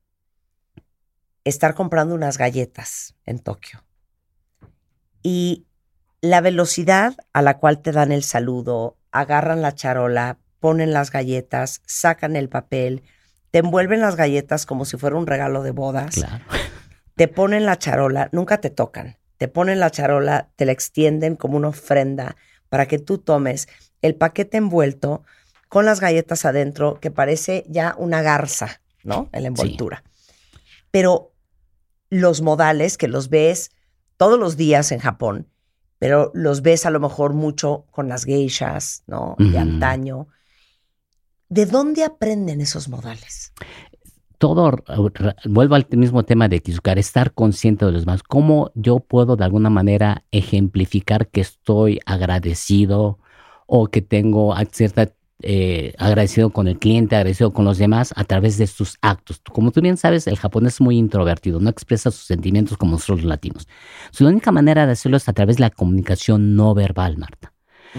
estar 1.51 1.75
comprando 1.75 2.15
unas 2.15 2.39
galletas 2.39 3.15
en 3.27 3.39
Tokio. 3.39 3.85
Y 5.23 5.67
la 6.23 6.41
velocidad 6.41 7.15
a 7.33 7.43
la 7.43 7.59
cual 7.59 7.83
te 7.83 7.93
dan 7.93 8.13
el 8.13 8.23
saludo, 8.23 8.97
agarran 9.11 9.63
la 9.63 9.75
charola, 9.75 10.39
ponen 10.59 10.93
las 10.93 11.11
galletas, 11.11 11.83
sacan 11.87 12.37
el 12.37 12.49
papel, 12.49 13.03
te 13.51 13.59
envuelven 13.59 14.01
las 14.01 14.17
galletas 14.17 14.67
como 14.67 14.85
si 14.85 14.97
fuera 14.97 15.17
un 15.17 15.27
regalo 15.27 15.63
de 15.63 15.73
bodas, 15.73 16.15
Claro. 16.15 16.45
te 17.17 17.29
ponen 17.29 17.67
la 17.67 17.79
charola, 17.79 18.29
nunca 18.33 18.61
te 18.61 18.71
tocan, 18.71 19.19
te 19.37 19.49
ponen 19.49 19.81
la 19.81 19.91
charola, 19.91 20.51
te 20.57 20.67
la 20.67 20.73
extienden 20.73 21.37
como 21.37 21.57
una 21.57 21.69
ofrenda 21.69 22.37
para 22.69 22.87
que 22.87 22.99
tú 22.99 23.19
tomes 23.19 23.69
el 24.03 24.15
paquete 24.15 24.59
envuelto 24.59 25.25
con 25.69 25.85
las 25.85 26.01
galletas 26.01 26.45
adentro, 26.45 26.99
que 27.01 27.11
parece 27.11 27.65
ya 27.69 27.95
una 27.97 28.23
garza, 28.23 28.81
¿no? 29.05 29.29
En 29.33 29.43
la 29.43 29.49
envoltura. 29.49 30.03
Pero 30.91 31.30
los 32.11 32.43
modales 32.43 32.99
que 32.99 33.09
los 33.09 33.31
ves 33.31 33.71
todos 34.17 34.39
los 34.39 34.57
días 34.57 34.93
en 34.93 34.99
Japón, 34.99 35.49
pero 35.99 36.31
los 36.35 36.63
ves 36.63 36.85
a 36.85 36.91
lo 36.91 37.01
mejor 37.01 37.33
mucho 37.33 37.87
con 37.91 38.09
las 38.09 38.25
geishas, 38.25 39.03
¿no? 39.07 39.37
De 39.39 39.59
antaño. 39.59 40.29
¿De 41.49 41.67
dónde 41.67 42.05
aprenden 42.05 42.61
esos 42.61 42.89
modales? 42.89 43.53
todo, 44.41 44.73
vuelvo 45.45 45.75
al 45.75 45.87
mismo 45.91 46.23
tema 46.23 46.49
de 46.49 46.61
Kizukar, 46.61 46.99
estar 46.99 47.35
consciente 47.35 47.85
de 47.85 47.93
los 47.93 48.07
demás. 48.07 48.23
¿Cómo 48.23 48.71
yo 48.75 49.01
puedo 49.01 49.37
de 49.37 49.45
alguna 49.45 49.69
manera 49.69 50.25
ejemplificar 50.31 51.29
que 51.29 51.43
estoy 51.43 52.01
agradecido 52.07 53.19
o 53.67 53.89
que 53.89 54.01
tengo 54.01 54.55
cierta 54.73 55.13
eh, 55.43 55.95
agradecido 55.99 56.51
con 56.51 56.69
el 56.69 56.79
cliente, 56.79 57.17
agradecido 57.17 57.53
con 57.53 57.65
los 57.65 57.79
demás 57.79 58.13
a 58.17 58.25
través 58.25 58.59
de 58.59 58.67
sus 58.67 58.97
actos? 59.03 59.41
Como 59.53 59.71
tú 59.71 59.81
bien 59.81 59.97
sabes, 59.97 60.27
el 60.27 60.37
japonés 60.37 60.75
es 60.75 60.81
muy 60.81 60.97
introvertido, 60.99 61.61
no 61.61 61.71
expresa 61.71 62.11
sus 62.11 62.25
sentimientos 62.25 62.77
como 62.77 62.93
nosotros 62.93 63.21
los 63.21 63.29
latinos. 63.29 63.69
La 64.19 64.29
única 64.29 64.53
manera 64.53 64.87
de 64.87 64.93
hacerlo 64.93 65.17
es 65.17 65.29
a 65.29 65.33
través 65.33 65.57
de 65.57 65.63
la 65.63 65.71
comunicación 65.71 66.57
no 66.57 66.75
verbal, 66.75 67.19
Marta. 67.19 67.53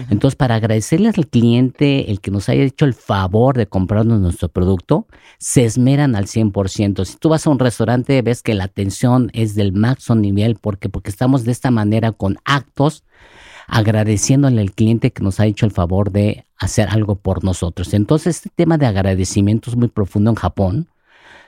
Entonces, 0.08 0.36
para 0.36 0.54
agradecerles 0.54 1.18
al 1.18 1.28
cliente 1.28 2.10
el 2.10 2.20
que 2.20 2.30
nos 2.30 2.48
haya 2.48 2.62
hecho 2.62 2.86
el 2.86 2.94
favor 2.94 3.56
de 3.56 3.66
comprarnos 3.66 4.20
nuestro 4.20 4.48
producto, 4.48 5.06
se 5.38 5.64
esmeran 5.64 6.16
al 6.16 6.26
100%. 6.26 7.04
Si 7.04 7.16
tú 7.16 7.28
vas 7.28 7.46
a 7.46 7.50
un 7.50 7.58
restaurante, 7.58 8.22
ves 8.22 8.42
que 8.42 8.54
la 8.54 8.64
atención 8.64 9.30
es 9.34 9.54
del 9.54 9.72
máximo 9.72 10.16
nivel 10.16 10.56
porque, 10.56 10.88
porque 10.88 11.10
estamos 11.10 11.44
de 11.44 11.52
esta 11.52 11.70
manera 11.70 12.12
con 12.12 12.38
actos 12.44 13.04
agradeciéndole 13.66 14.60
al 14.60 14.72
cliente 14.72 15.12
que 15.12 15.22
nos 15.22 15.40
ha 15.40 15.46
hecho 15.46 15.66
el 15.66 15.72
favor 15.72 16.10
de 16.12 16.44
hacer 16.58 16.88
algo 16.88 17.16
por 17.16 17.44
nosotros. 17.44 17.94
Entonces, 17.94 18.36
este 18.36 18.50
tema 18.54 18.78
de 18.78 18.86
agradecimiento 18.86 19.70
es 19.70 19.76
muy 19.76 19.88
profundo 19.88 20.30
en 20.30 20.36
Japón, 20.36 20.88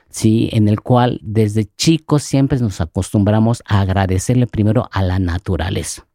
¿sí? 0.09 0.49
En 0.51 0.67
el 0.67 0.81
cual 0.81 1.19
desde 1.23 1.69
chicos 1.77 2.23
siempre 2.23 2.59
nos 2.59 2.81
acostumbramos 2.81 3.63
a 3.65 3.81
agradecerle 3.81 4.47
primero 4.47 4.89
a 4.91 5.01
la 5.01 5.19
naturaleza. 5.19 6.07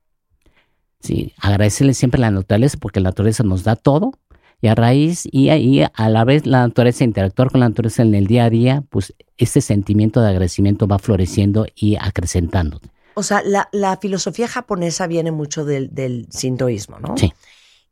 Sí, 1.01 1.33
agradecerle 1.39 1.95
siempre 1.95 2.19
a 2.19 2.23
la 2.23 2.31
naturaleza 2.31 2.77
porque 2.79 3.01
la 3.01 3.09
naturaleza 3.09 3.43
nos 3.43 3.65
da 3.65 3.75
todo 3.75 4.13
y 4.61 4.69
a 4.69 4.75
raíz 4.75 5.27
y 5.31 5.49
ahí 5.49 5.83
a 5.83 6.09
la 6.11 6.25
vez 6.25 6.45
la 6.45 6.67
naturaleza, 6.67 7.05
interactuar 7.05 7.51
con 7.51 7.61
la 7.61 7.69
naturaleza 7.69 8.03
en 8.03 8.15
el 8.15 8.27
día 8.27 8.45
a 8.45 8.51
día, 8.51 8.85
pues 8.91 9.15
este 9.39 9.63
sentimiento 9.63 10.21
de 10.21 10.29
agradecimiento 10.29 10.87
va 10.87 10.99
floreciendo 10.99 11.67
y 11.75 11.97
acrecentando. 11.97 12.81
O 13.21 13.23
sea, 13.23 13.43
la, 13.45 13.69
la 13.71 13.97
filosofía 13.99 14.49
japonesa 14.49 15.07
viene 15.07 15.31
mucho 15.31 15.65
del, 15.65 15.95
del 15.95 16.27
sintoísmo, 16.31 16.99
¿no? 16.99 17.17
Sí. 17.17 17.33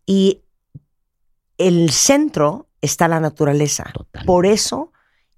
Y 0.07 0.41
el 1.59 1.91
centro 1.91 2.69
está 2.81 3.09
la 3.09 3.21
naturaleza. 3.21 3.85
Total. 3.93 4.25
Por 4.25 4.47
eso 4.47 4.93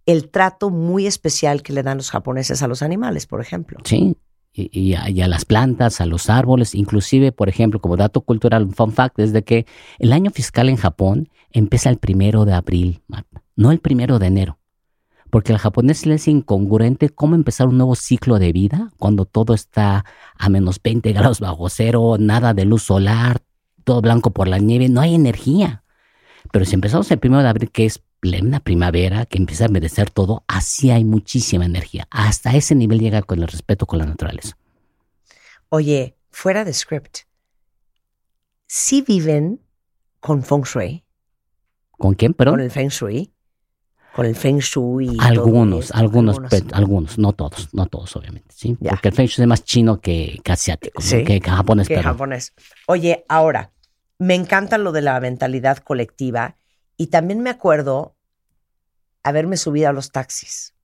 el 0.06 0.30
trato 0.30 0.70
muy 0.70 1.06
especial 1.06 1.62
que 1.62 1.72
le 1.72 1.82
dan 1.82 1.96
los 1.96 2.10
japoneses 2.10 2.62
a 2.62 2.68
los 2.68 2.82
animales, 2.82 3.26
por 3.26 3.40
ejemplo. 3.40 3.80
Sí, 3.84 4.16
y, 4.52 4.70
y 4.72 4.94
a, 4.94 5.10
y 5.10 5.22
a 5.22 5.28
las 5.28 5.44
plantas, 5.44 6.00
a 6.00 6.06
los 6.06 6.30
árboles, 6.30 6.74
inclusive, 6.74 7.32
por 7.32 7.48
ejemplo, 7.48 7.80
como 7.80 7.96
dato 7.96 8.20
cultural, 8.20 8.62
un 8.64 8.72
fun 8.72 8.92
fact, 8.92 9.18
es 9.18 9.32
de 9.32 9.42
que 9.42 9.66
el 9.98 10.12
año 10.12 10.30
fiscal 10.30 10.68
en 10.68 10.76
Japón 10.76 11.28
empieza 11.50 11.90
el 11.90 11.98
primero 11.98 12.44
de 12.44 12.52
abril, 12.52 13.02
Marta, 13.08 13.42
no 13.56 13.72
el 13.72 13.80
primero 13.80 14.20
de 14.20 14.26
enero. 14.26 14.59
Porque 15.30 15.52
al 15.52 15.58
japonés 15.58 16.06
le 16.06 16.14
es 16.14 16.28
incongruente 16.28 17.08
cómo 17.08 17.34
empezar 17.34 17.68
un 17.68 17.78
nuevo 17.78 17.94
ciclo 17.94 18.38
de 18.38 18.52
vida 18.52 18.90
cuando 18.98 19.24
todo 19.24 19.54
está 19.54 20.04
a 20.36 20.48
menos 20.48 20.80
20 20.82 21.12
grados 21.12 21.40
bajo 21.40 21.68
cero, 21.68 22.16
nada 22.18 22.52
de 22.52 22.64
luz 22.64 22.82
solar, 22.82 23.40
todo 23.84 24.00
blanco 24.00 24.32
por 24.32 24.48
la 24.48 24.58
nieve, 24.58 24.88
no 24.88 25.00
hay 25.00 25.14
energía. 25.14 25.84
Pero 26.52 26.64
si 26.64 26.74
empezamos 26.74 27.10
el 27.10 27.18
primero 27.18 27.42
de 27.42 27.48
abril, 27.48 27.70
que 27.70 27.86
es 27.86 28.02
plena 28.20 28.60
primavera, 28.60 29.26
que 29.26 29.38
empieza 29.38 29.66
a 29.66 29.68
merecer 29.68 30.10
todo, 30.10 30.44
así 30.46 30.90
hay 30.90 31.04
muchísima 31.04 31.64
energía. 31.64 32.06
Hasta 32.10 32.54
ese 32.54 32.74
nivel 32.74 33.00
llega 33.00 33.22
con 33.22 33.40
el 33.40 33.48
respeto 33.48 33.86
con 33.86 33.98
la 33.98 34.06
naturaleza. 34.06 34.56
Oye, 35.68 36.16
fuera 36.30 36.64
de 36.64 36.74
script, 36.74 37.20
sí 38.66 39.02
viven 39.02 39.60
con 40.20 40.42
feng 40.42 40.64
shui, 40.64 41.04
¿Con 41.92 42.14
quién? 42.14 42.32
Pero 42.32 42.52
con 42.52 42.60
el 42.60 42.70
feng 42.70 42.88
shui, 42.88 43.30
con 44.20 44.26
el 44.26 44.36
feng 44.36 44.58
shui. 44.58 45.06
y 45.06 45.16
todo 45.16 45.26
algunos, 45.26 45.84
esto, 45.86 45.96
algunos, 45.96 46.36
algunos. 46.36 46.72
algunos, 46.74 47.18
no 47.18 47.32
todos, 47.32 47.72
no 47.72 47.86
todos, 47.86 48.16
obviamente, 48.16 48.54
¿sí? 48.54 48.76
Ya. 48.78 48.90
Porque 48.90 49.08
el 49.08 49.14
Feng 49.14 49.26
Shui 49.26 49.44
es 49.44 49.48
más 49.48 49.64
chino 49.64 49.98
que, 49.98 50.38
que 50.44 50.52
asiático, 50.52 51.00
¿no? 51.00 51.08
Sí, 51.08 51.24
que, 51.24 51.40
que 51.40 51.50
japonés, 51.50 51.88
que 51.88 52.02
japonés. 52.02 52.52
Oye, 52.86 53.24
ahora, 53.30 53.72
me 54.18 54.34
encanta 54.34 54.76
lo 54.76 54.92
de 54.92 55.00
la 55.00 55.18
mentalidad 55.20 55.78
colectiva 55.78 56.58
y 56.98 57.06
también 57.06 57.40
me 57.40 57.48
acuerdo 57.48 58.14
haberme 59.22 59.56
subido 59.56 59.88
a 59.88 59.94
los 59.94 60.12
taxis. 60.12 60.74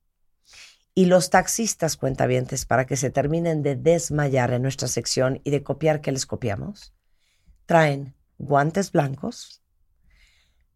Y 0.95 1.05
los 1.05 1.29
taxistas, 1.29 1.95
cuentavientes, 1.95 2.65
para 2.65 2.87
que 2.87 2.95
se 2.95 3.11
terminen 3.11 3.61
de 3.61 3.75
desmayar 3.75 4.51
en 4.51 4.63
nuestra 4.63 4.87
sección 4.87 5.41
y 5.43 5.51
de 5.51 5.61
copiar 5.61 6.01
que 6.01 6.11
les 6.11 6.25
copiamos, 6.25 6.91
traen 7.67 8.15
guantes 8.39 8.91
blancos, 8.91 9.61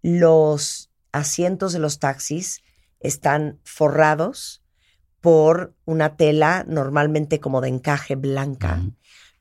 los 0.04 0.91
asientos 1.12 1.74
de 1.74 1.80
los 1.80 2.00
taxis 2.00 2.62
están 3.00 3.60
forrados 3.64 4.62
por 5.20 5.76
una 5.86 6.16
tela 6.16 6.66
normalmente 6.68 7.40
como 7.40 7.62
de 7.62 7.70
encaje 7.70 8.16
blanca. 8.16 8.82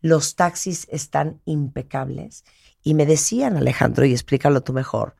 Los 0.01 0.37
taxis 0.37 0.87
están 0.91 1.41
impecables. 1.45 2.45
Y 2.83 2.95
me 2.95 3.07
decían, 3.07 3.57
Alejandro, 3.57 4.05
y 4.05 4.13
explícalo 4.13 4.63
tú 4.63 4.73
mejor, 4.73 5.17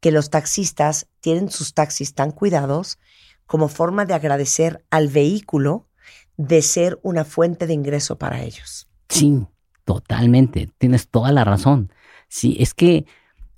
que 0.00 0.12
los 0.12 0.30
taxistas 0.30 1.08
tienen 1.20 1.50
sus 1.50 1.74
taxis 1.74 2.14
tan 2.14 2.32
cuidados 2.32 2.98
como 3.46 3.68
forma 3.68 4.04
de 4.04 4.14
agradecer 4.14 4.84
al 4.90 5.08
vehículo 5.08 5.88
de 6.36 6.62
ser 6.62 6.98
una 7.02 7.24
fuente 7.24 7.66
de 7.66 7.74
ingreso 7.74 8.18
para 8.18 8.42
ellos. 8.42 8.88
Sí, 9.08 9.46
totalmente. 9.84 10.70
Tienes 10.78 11.08
toda 11.08 11.32
la 11.32 11.44
razón. 11.44 11.92
Sí, 12.28 12.56
es 12.58 12.74
que, 12.74 13.06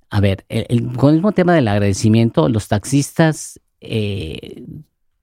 a 0.09 0.19
ver, 0.21 0.45
el- 0.49 0.65
el- 0.69 0.93
con 0.97 1.09
el 1.09 1.15
mismo 1.15 1.31
tema 1.31 1.53
del 1.53 1.67
agradecimiento, 1.67 2.49
los 2.49 2.67
taxistas, 2.67 3.59
eh, 3.81 4.63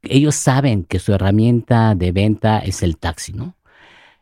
ellos 0.03 0.35
saben 0.35 0.85
que 0.85 0.99
su 0.99 1.13
herramienta 1.13 1.95
de 1.95 2.13
venta 2.13 2.59
es 2.59 2.83
el 2.83 2.97
taxi, 2.97 3.33
¿no? 3.33 3.57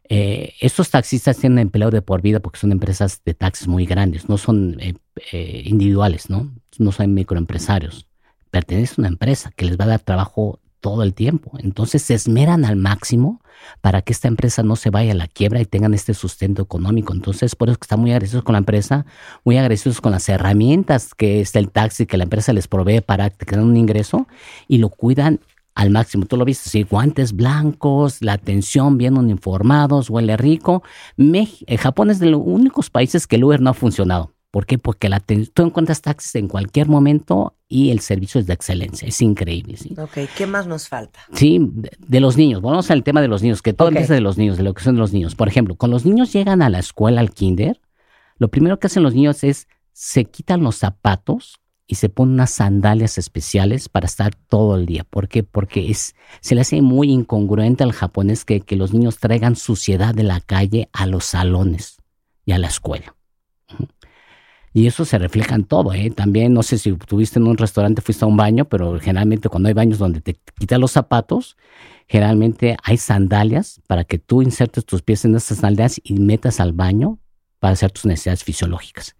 Eh, 0.09 0.55
estos 0.61 0.91
taxistas 0.91 1.37
tienen 1.39 1.61
empleo 1.61 1.91
de 1.91 2.03
por 2.03 2.21
vida 2.21 2.41
porque 2.41 2.59
son 2.59 2.73
empresas 2.73 3.23
de 3.25 3.33
taxis 3.33 3.69
muy 3.69 3.87
grandes, 3.87 4.29
no 4.29 4.39
son 4.39 4.77
eh, 4.81 4.95
eh, 5.33 5.63
individuales, 5.65 6.29
¿no? 6.29 6.51
No 6.79 6.91
son 6.93 7.15
microempresarios. 7.15 8.07
Pertenecen 8.51 8.97
a 8.97 9.01
una 9.03 9.09
empresa 9.09 9.53
que 9.55 9.67
les 9.67 9.79
va 9.79 9.85
a 9.85 9.89
dar 9.89 10.01
trabajo 10.01 10.59
todo 10.81 11.05
el 11.05 11.15
tiempo. 11.15 11.53
Entonces 11.61 12.03
se 12.03 12.15
esmeran 12.15 12.65
al 12.65 12.75
máximo 12.77 13.41
para 13.81 14.03
que 14.03 14.13
esta 14.13 14.29
empresa 14.29 14.63
no 14.63 14.77
se 14.77 14.91
vaya 14.91 15.13
a 15.13 15.15
la 15.17 15.29
quiebra 15.29 15.61
y 15.61 15.65
tengan 15.65 15.95
este 15.95 16.15
sustento 16.15 16.63
económico. 16.63 17.13
Entonces, 17.13 17.55
por 17.55 17.69
eso 17.69 17.79
que 17.79 17.85
están 17.85 18.01
muy 18.01 18.11
agradecidos 18.13 18.45
con 18.45 18.55
la 18.55 18.59
empresa, 18.59 19.07
muy 19.45 19.57
agradecidos 19.57 20.01
con 20.01 20.13
las 20.13 20.29
herramientas 20.29 21.15
que 21.15 21.41
es 21.41 21.55
el 21.57 21.71
taxi 21.71 22.07
que 22.07 22.17
la 22.17 22.25
empresa 22.25 22.53
les 22.53 22.69
provee 22.69 23.01
para 23.01 23.31
tener 23.31 23.65
un 23.65 23.77
ingreso 23.77 24.27
y 24.69 24.79
lo 24.79 24.89
cuidan 24.89 25.41
al 25.75 25.91
máximo. 25.91 26.27
Tú 26.27 26.37
lo 26.37 26.45
viste, 26.45 26.69
sí, 26.69 26.83
guantes 26.83 27.33
blancos, 27.33 28.23
la 28.23 28.33
atención, 28.35 28.99
bien 28.99 29.17
uniformados, 29.17 30.11
huele 30.11 30.37
rico. 30.37 30.83
Mex- 31.17 31.65
eh, 31.67 31.79
Japón 31.79 32.11
es 32.11 32.19
de 32.19 32.27
los 32.27 32.41
únicos 32.45 32.91
países 32.91 33.27
que 33.27 33.37
el 33.37 33.45
Uber 33.45 33.61
no 33.61 33.71
ha 33.71 33.75
funcionado. 33.75 34.33
¿Por 34.51 34.67
qué? 34.67 34.79
Porque 34.79 35.09
la 35.09 35.21
tú 35.21 35.63
encuentras 35.63 36.03
taxis 36.03 36.35
en 36.35 36.49
cualquier 36.49 36.89
momento 36.89 37.55
y 37.69 37.91
el 37.91 38.01
servicio 38.01 38.41
es 38.41 38.47
de 38.49 38.55
excelencia. 38.55 39.07
Es 39.07 39.23
increíble. 39.23 39.77
¿sí? 39.77 39.95
Ok, 39.97 40.29
¿qué 40.37 40.47
más 40.47 40.67
nos 40.67 40.89
falta? 40.89 41.21
Sí, 41.33 41.59
de, 41.61 41.91
de 41.99 42.21
los 42.21 42.37
niños. 42.37 42.61
Vamos 42.61 42.91
al 42.91 43.05
tema 43.05 43.21
de 43.21 43.29
los 43.29 43.43
niños, 43.43 43.63
que 43.63 43.73
todo 43.73 43.89
Ok. 43.89 43.93
empieza 43.95 44.15
de 44.15 44.21
los 44.21 44.39
niños, 44.39 44.57
de 44.57 44.65
lo 44.65 44.75
que 44.75 44.83
son 44.83 44.97
los 44.97 45.13
niños. 45.13 45.37
Por 45.37 45.47
ejemplo, 45.47 45.77
cuando 45.77 45.95
los 45.95 46.05
niños 46.05 46.33
llegan 46.33 46.63
a 46.63 46.69
la 46.69 46.81
escuela, 46.81 47.21
al 47.21 47.31
kinder, 47.31 47.81
lo 48.39 48.49
primero 48.49 48.81
que 48.81 48.89
hacen 48.89 49.05
los 49.05 49.15
niños 49.15 49.45
es 49.45 49.69
se 49.93 50.25
quitan 50.25 50.63
los 50.65 50.77
zapatos 50.77 51.61
y 51.87 51.97
se 51.97 52.09
ponen 52.09 52.35
unas 52.35 52.51
sandalias 52.51 53.19
especiales 53.19 53.89
para 53.89 54.07
estar 54.07 54.35
todo 54.35 54.77
el 54.77 54.87
día. 54.87 55.05
¿Por 55.05 55.29
qué? 55.29 55.43
Porque 55.45 55.91
es, 55.91 56.15
se 56.41 56.55
le 56.57 56.63
hace 56.63 56.83
muy 56.83 57.11
incongruente 57.11 57.85
al 57.85 57.93
japonés 57.93 58.45
que, 58.45 58.61
que 58.63 58.77
los 58.77 58.93
niños 58.93 59.19
traigan 59.19 59.55
suciedad 59.57 60.15
de 60.15 60.23
la 60.25 60.41
calle 60.41 60.89
a 60.93 61.07
los 61.07 61.25
salones 61.25 61.99
y 62.45 62.53
a 62.53 62.59
la 62.59 62.69
escuela. 62.69 63.15
Y 64.73 64.87
eso 64.87 65.05
se 65.05 65.19
refleja 65.19 65.57
en 65.57 65.65
todo, 65.65 65.93
¿eh? 65.93 66.11
También, 66.11 66.53
no 66.53 66.63
sé 66.63 66.79
si 66.79 66.93
tuviste 66.93 67.41
en 67.41 67.49
un 67.49 67.57
restaurante, 67.57 68.03
fuiste 68.03 68.25
a 68.25 68.29
un 68.29 68.37
baño, 68.37 68.67
pero 68.67 69.01
generalmente 69.01 69.49
cuando 69.49 69.69
hay 69.69 69.75
baños 69.75 69.99
donde 69.99 70.21
te 70.21 70.39
quitas 70.59 70.79
los 70.79 70.93
zapatos, 70.93 71.57
generalmente 72.07 72.77
hay 72.85 72.97
sandalias 72.97 73.81
para 73.89 74.05
que 74.05 74.19
tú 74.19 74.43
insertes 74.43 74.85
tus 74.85 75.03
pies 75.03 75.25
en 75.25 75.35
esas 75.35 75.59
sandalias 75.59 76.01
y 76.05 76.15
metas 76.15 76.61
al 76.61 76.73
baño 76.73 77.19
para 77.59 77.73
hacer 77.73 77.91
tus 77.91 78.07
necesidades 78.07 78.45
fisiológicas. 78.45 79.17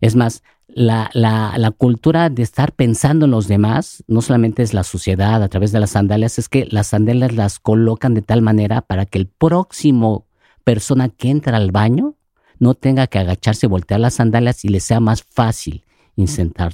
Es 0.00 0.14
más, 0.14 0.42
la, 0.68 1.10
la, 1.12 1.54
la 1.58 1.70
cultura 1.72 2.30
de 2.30 2.42
estar 2.42 2.72
pensando 2.72 3.26
en 3.26 3.32
los 3.32 3.48
demás 3.48 4.02
no 4.06 4.22
solamente 4.22 4.62
es 4.62 4.74
la 4.74 4.84
suciedad 4.84 5.42
a 5.42 5.48
través 5.48 5.72
de 5.72 5.80
las 5.80 5.90
sandalias, 5.90 6.38
es 6.38 6.48
que 6.48 6.66
las 6.70 6.88
sandalias 6.88 7.34
las 7.34 7.58
colocan 7.58 8.14
de 8.14 8.22
tal 8.22 8.42
manera 8.42 8.80
para 8.80 9.06
que 9.06 9.18
el 9.18 9.26
próximo 9.26 10.26
persona 10.62 11.08
que 11.08 11.30
entra 11.30 11.56
al 11.56 11.72
baño 11.72 12.14
no 12.58 12.74
tenga 12.74 13.06
que 13.06 13.18
agacharse, 13.18 13.66
voltear 13.66 14.00
las 14.00 14.14
sandalias 14.14 14.64
y 14.64 14.68
le 14.68 14.80
sea 14.80 15.00
más 15.00 15.22
fácil 15.22 15.84
insertar 16.16 16.72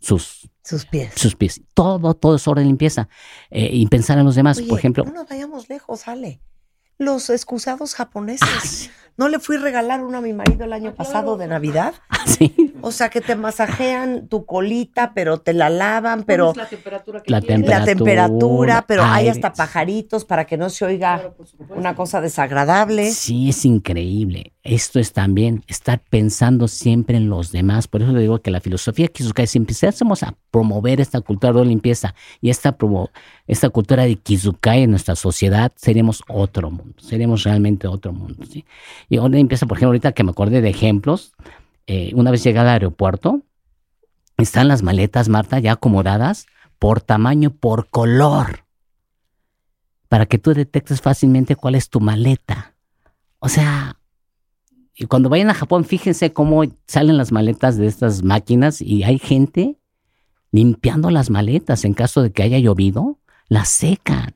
sus, 0.00 0.48
Sus 0.62 0.84
pies. 0.86 1.12
sus 1.16 1.34
pies. 1.34 1.60
Todo, 1.74 2.14
todo 2.14 2.36
es 2.36 2.46
orden 2.46 2.64
de 2.64 2.68
limpieza. 2.68 3.08
Eh, 3.50 3.70
y 3.72 3.86
pensar 3.86 4.18
en 4.18 4.24
los 4.24 4.34
demás, 4.36 4.58
Oye, 4.58 4.68
por 4.68 4.78
ejemplo. 4.78 5.04
no 5.04 5.12
nos 5.12 5.28
vayamos 5.28 5.68
lejos, 5.68 6.06
Ale. 6.08 6.40
Los 6.98 7.30
excusados 7.30 7.94
japoneses. 7.94 8.48
Ah, 8.56 8.60
sí. 8.64 8.90
¿No 9.16 9.28
le 9.28 9.40
fui 9.40 9.56
a 9.56 9.60
regalar 9.60 10.04
uno 10.04 10.18
a 10.18 10.20
mi 10.20 10.32
marido 10.32 10.64
el 10.64 10.72
año 10.72 10.94
pasado 10.94 11.36
de 11.36 11.48
Navidad? 11.48 11.92
Ah, 12.08 12.18
sí. 12.24 12.72
O 12.82 12.92
sea, 12.92 13.08
que 13.10 13.20
te 13.20 13.34
masajean 13.34 14.28
tu 14.28 14.46
colita, 14.46 15.12
pero 15.12 15.38
te 15.40 15.52
la 15.52 15.70
lavan, 15.70 16.22
pero 16.22 16.52
la 16.54 16.68
temperatura 16.68 17.20
que 17.24 17.30
La 17.32 17.40
quieres. 17.40 17.66
la 17.68 17.84
temperatura, 17.84 18.84
pero 18.86 19.02
hay 19.02 19.26
hasta 19.28 19.52
pajaritos 19.52 20.24
para 20.24 20.46
que 20.46 20.56
no 20.56 20.70
se 20.70 20.84
oiga 20.84 21.34
una 21.70 21.96
cosa 21.96 22.20
desagradable. 22.20 23.10
Sí, 23.10 23.48
es 23.48 23.64
increíble. 23.64 24.52
Esto 24.62 25.00
es 25.00 25.12
también 25.12 25.64
estar 25.66 26.00
pensando 26.10 26.68
siempre 26.68 27.16
en 27.16 27.28
los 27.28 27.50
demás. 27.50 27.88
Por 27.88 28.02
eso 28.02 28.12
le 28.12 28.20
digo 28.20 28.38
que 28.40 28.52
la 28.52 28.60
filosofía 28.60 29.08
Kizukai, 29.08 29.48
si 29.48 29.58
empezásemos 29.58 30.22
a 30.22 30.34
promover 30.52 31.00
esta 31.00 31.20
cultura 31.22 31.52
de 31.52 31.64
limpieza 31.64 32.14
y 32.40 32.50
esta, 32.50 32.78
promo- 32.78 33.10
esta 33.48 33.68
cultura 33.70 34.04
de 34.04 34.14
Kizukai 34.14 34.84
en 34.84 34.90
nuestra 34.90 35.16
sociedad, 35.16 35.72
seríamos 35.74 36.22
otro 36.28 36.70
mundo. 36.70 36.87
Seríamos 36.96 37.44
realmente 37.44 37.86
otro 37.86 38.12
mundo. 38.12 38.44
¿sí? 38.46 38.64
Y 39.08 39.18
ahora 39.18 39.38
empieza, 39.38 39.66
por 39.66 39.76
ejemplo, 39.76 39.90
ahorita 39.90 40.12
que 40.12 40.24
me 40.24 40.30
acordé 40.30 40.60
de 40.60 40.70
ejemplos, 40.70 41.32
eh, 41.86 42.12
una 42.14 42.30
vez 42.30 42.42
llegué 42.42 42.58
al 42.58 42.68
aeropuerto, 42.68 43.42
están 44.36 44.68
las 44.68 44.82
maletas, 44.82 45.28
Marta, 45.28 45.58
ya 45.58 45.72
acomodadas 45.72 46.46
por 46.78 47.00
tamaño, 47.00 47.50
por 47.50 47.88
color, 47.88 48.64
para 50.08 50.26
que 50.26 50.38
tú 50.38 50.54
detectes 50.54 51.00
fácilmente 51.00 51.56
cuál 51.56 51.74
es 51.74 51.90
tu 51.90 52.00
maleta. 52.00 52.74
O 53.40 53.48
sea, 53.48 53.98
y 54.94 55.06
cuando 55.06 55.28
vayan 55.28 55.50
a 55.50 55.54
Japón, 55.54 55.84
fíjense 55.84 56.32
cómo 56.32 56.64
salen 56.86 57.16
las 57.16 57.30
maletas 57.30 57.76
de 57.76 57.86
estas 57.86 58.22
máquinas 58.22 58.80
y 58.80 59.04
hay 59.04 59.18
gente 59.18 59.78
limpiando 60.50 61.10
las 61.10 61.30
maletas 61.30 61.84
en 61.84 61.94
caso 61.94 62.22
de 62.22 62.32
que 62.32 62.42
haya 62.42 62.58
llovido, 62.58 63.18
las 63.48 63.68
secan. 63.68 64.34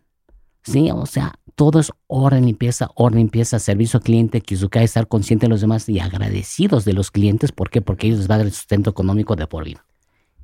Sí, 0.62 0.90
o 0.92 1.06
sea, 1.06 1.34
todo 1.54 1.80
es 1.80 1.92
orden, 2.06 2.46
limpieza, 2.46 2.90
orden, 2.94 3.18
limpieza, 3.18 3.58
servicio 3.58 3.98
al 3.98 4.04
cliente, 4.04 4.40
Kizukai, 4.40 4.84
estar 4.84 5.08
consciente 5.08 5.46
de 5.46 5.50
los 5.50 5.60
demás 5.60 5.88
y 5.88 6.00
agradecidos 6.00 6.84
de 6.84 6.92
los 6.92 7.10
clientes. 7.10 7.52
¿Por 7.52 7.70
qué? 7.70 7.80
Porque 7.82 8.06
ellos 8.06 8.20
les 8.20 8.30
va 8.30 8.36
a 8.36 8.38
dar 8.38 8.46
el 8.46 8.52
sustento 8.52 8.90
económico 8.90 9.36
de 9.36 9.46
por 9.46 9.64
vida. 9.64 9.84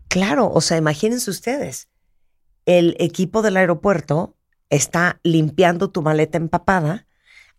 Claro, 0.09 0.51
o 0.53 0.61
sea, 0.61 0.77
imagínense 0.77 1.31
ustedes. 1.31 1.88
El 2.66 2.97
equipo 2.99 3.42
del 3.42 3.57
aeropuerto 3.57 4.37
está 4.71 5.21
limpiando 5.23 5.90
tu 5.90 6.03
maleta 6.03 6.38
empapada, 6.38 7.07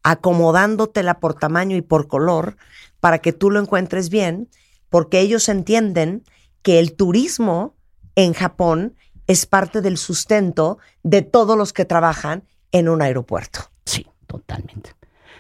acomodándotela 0.04 1.20
por 1.20 1.34
tamaño 1.34 1.76
y 1.76 1.82
por 1.82 2.08
color 2.08 2.58
para 3.00 3.20
que 3.20 3.34
tú 3.34 3.52
lo 3.52 3.60
encuentres 3.60 4.10
bien, 4.10 4.50
porque 4.90 5.20
ellos 5.20 5.50
entienden 5.50 6.24
que 6.62 6.80
el 6.80 6.94
turismo 6.94 7.76
en 8.16 8.34
Japón 8.34 8.96
es 9.28 9.46
parte 9.46 9.82
del 9.82 9.98
sustento 9.98 10.80
de 11.04 11.22
todos 11.22 11.58
los 11.58 11.74
que 11.74 11.86
trabajan 11.86 12.44
en 12.72 12.90
un 12.90 13.02
aeropuerto. 13.02 13.62
Sí, 13.86 14.06
totalmente. 14.28 14.92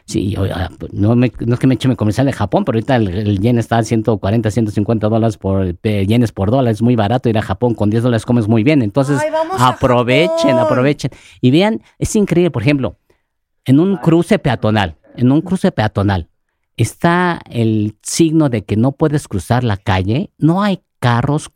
Sí, 0.05 0.31
yo, 0.31 0.43
ah, 0.51 0.69
no, 0.91 1.15
me- 1.15 1.31
no 1.45 1.53
es 1.53 1.59
que 1.59 1.67
me 1.67 1.75
eche 1.75 1.87
mi 1.87 1.95
comercial 1.95 2.25
de 2.25 2.33
Japón, 2.33 2.65
pero 2.65 2.77
ahorita 2.77 2.95
el, 2.95 3.09
el 3.09 3.39
yen 3.39 3.59
está 3.59 3.77
a 3.77 3.83
140, 3.83 4.49
150 4.49 5.07
dólares 5.07 5.37
por 5.37 5.75
eh, 5.83 6.05
yenes 6.07 6.31
por 6.31 6.49
dólar. 6.49 6.71
Es 6.71 6.81
muy 6.81 6.95
barato 6.95 7.29
ir 7.29 7.37
a 7.37 7.43
Japón. 7.43 7.75
Con 7.75 7.91
10 7.91 8.01
dólares 8.01 8.25
comes 8.25 8.47
muy 8.47 8.63
bien. 8.63 8.81
Entonces, 8.81 9.19
Ay, 9.21 9.29
aprovechen, 9.59 10.57
aprovechen. 10.57 11.11
Y 11.41 11.51
vean, 11.51 11.83
es 11.99 12.15
increíble, 12.15 12.49
por 12.49 12.63
ejemplo, 12.63 12.97
en 13.65 13.79
un 13.79 13.97
cruce 13.97 14.39
peatonal, 14.39 14.95
en 15.15 15.31
un 15.31 15.41
cruce 15.41 15.71
peatonal, 15.71 16.27
está 16.75 17.39
el 17.47 17.95
signo 18.01 18.49
de 18.49 18.63
que 18.63 18.77
no 18.77 18.93
puedes 18.93 19.27
cruzar 19.27 19.63
la 19.63 19.77
calle. 19.77 20.31
No 20.39 20.63
hay 20.63 20.81
carros 20.99 21.51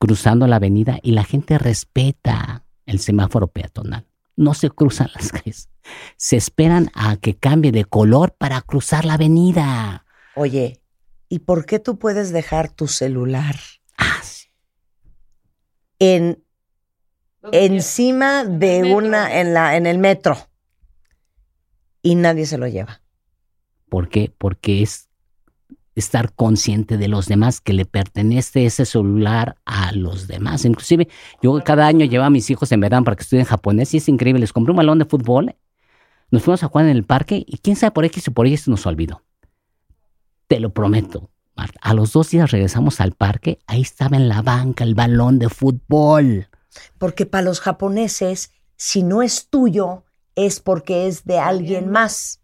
cruzando 0.00 0.48
la 0.48 0.56
avenida 0.56 0.98
y 1.02 1.12
la 1.12 1.22
gente 1.22 1.56
respeta 1.56 2.64
el 2.84 2.98
semáforo 2.98 3.46
peatonal. 3.46 4.06
No 4.36 4.54
se 4.54 4.70
cruzan 4.70 5.08
las 5.14 5.32
calles. 5.32 5.70
Se 6.16 6.36
esperan 6.36 6.90
a 6.94 7.16
que 7.16 7.36
cambie 7.36 7.72
de 7.72 7.84
color 7.84 8.34
para 8.36 8.60
cruzar 8.62 9.04
la 9.04 9.14
avenida. 9.14 10.04
Oye, 10.34 10.82
¿y 11.28 11.40
por 11.40 11.64
qué 11.64 11.78
tú 11.78 11.98
puedes 11.98 12.32
dejar 12.32 12.70
tu 12.70 12.86
celular 12.86 13.56
Ah, 13.96 14.20
sí. 14.22 14.48
en 15.98 16.44
encima 17.52 18.40
En 18.42 18.58
de 18.58 18.92
una 18.94 19.40
en 19.40 19.54
la 19.54 19.76
en 19.76 19.86
el 19.86 19.98
metro 19.98 20.36
y 22.02 22.14
nadie 22.16 22.44
se 22.46 22.58
lo 22.58 22.66
lleva? 22.68 23.00
¿Por 23.88 24.08
qué? 24.08 24.32
Porque 24.36 24.82
es 24.82 25.05
estar 25.96 26.32
consciente 26.34 26.98
de 26.98 27.08
los 27.08 27.26
demás, 27.26 27.60
que 27.60 27.72
le 27.72 27.86
pertenece 27.86 28.66
ese 28.66 28.84
celular 28.84 29.56
a 29.64 29.92
los 29.92 30.28
demás. 30.28 30.64
Inclusive, 30.64 31.08
yo 31.42 31.60
cada 31.64 31.86
año 31.86 32.04
llevo 32.04 32.24
a 32.24 32.30
mis 32.30 32.48
hijos 32.50 32.70
en 32.70 32.80
verano 32.80 33.04
para 33.04 33.16
que 33.16 33.22
estudien 33.22 33.46
japonés 33.46 33.92
y 33.94 33.96
es 33.96 34.08
increíble. 34.08 34.40
Les 34.40 34.52
compré 34.52 34.70
un 34.70 34.76
balón 34.76 34.98
de 34.98 35.06
fútbol, 35.06 35.56
nos 36.30 36.42
fuimos 36.42 36.62
a 36.62 36.68
jugar 36.68 36.86
en 36.86 36.96
el 36.96 37.04
parque 37.04 37.44
y 37.46 37.58
quién 37.58 37.76
sabe 37.76 37.92
por 37.92 38.04
X 38.04 38.28
o 38.28 38.32
por 38.32 38.46
Y 38.46 38.56
se 38.56 38.70
nos 38.70 38.86
olvidó. 38.86 39.22
Te 40.48 40.60
lo 40.60 40.70
prometo, 40.70 41.30
Marta. 41.56 41.78
A 41.82 41.94
los 41.94 42.12
dos 42.12 42.30
días 42.30 42.50
regresamos 42.50 43.00
al 43.00 43.12
parque, 43.12 43.58
ahí 43.66 43.80
estaba 43.80 44.16
en 44.16 44.28
la 44.28 44.42
banca 44.42 44.84
el 44.84 44.94
balón 44.94 45.38
de 45.38 45.48
fútbol. 45.48 46.48
Porque 46.98 47.24
para 47.24 47.44
los 47.44 47.60
japoneses, 47.60 48.52
si 48.76 49.02
no 49.02 49.22
es 49.22 49.48
tuyo, 49.48 50.04
es 50.34 50.60
porque 50.60 51.06
es 51.06 51.24
de 51.24 51.38
alguien 51.38 51.90
más. 51.90 52.42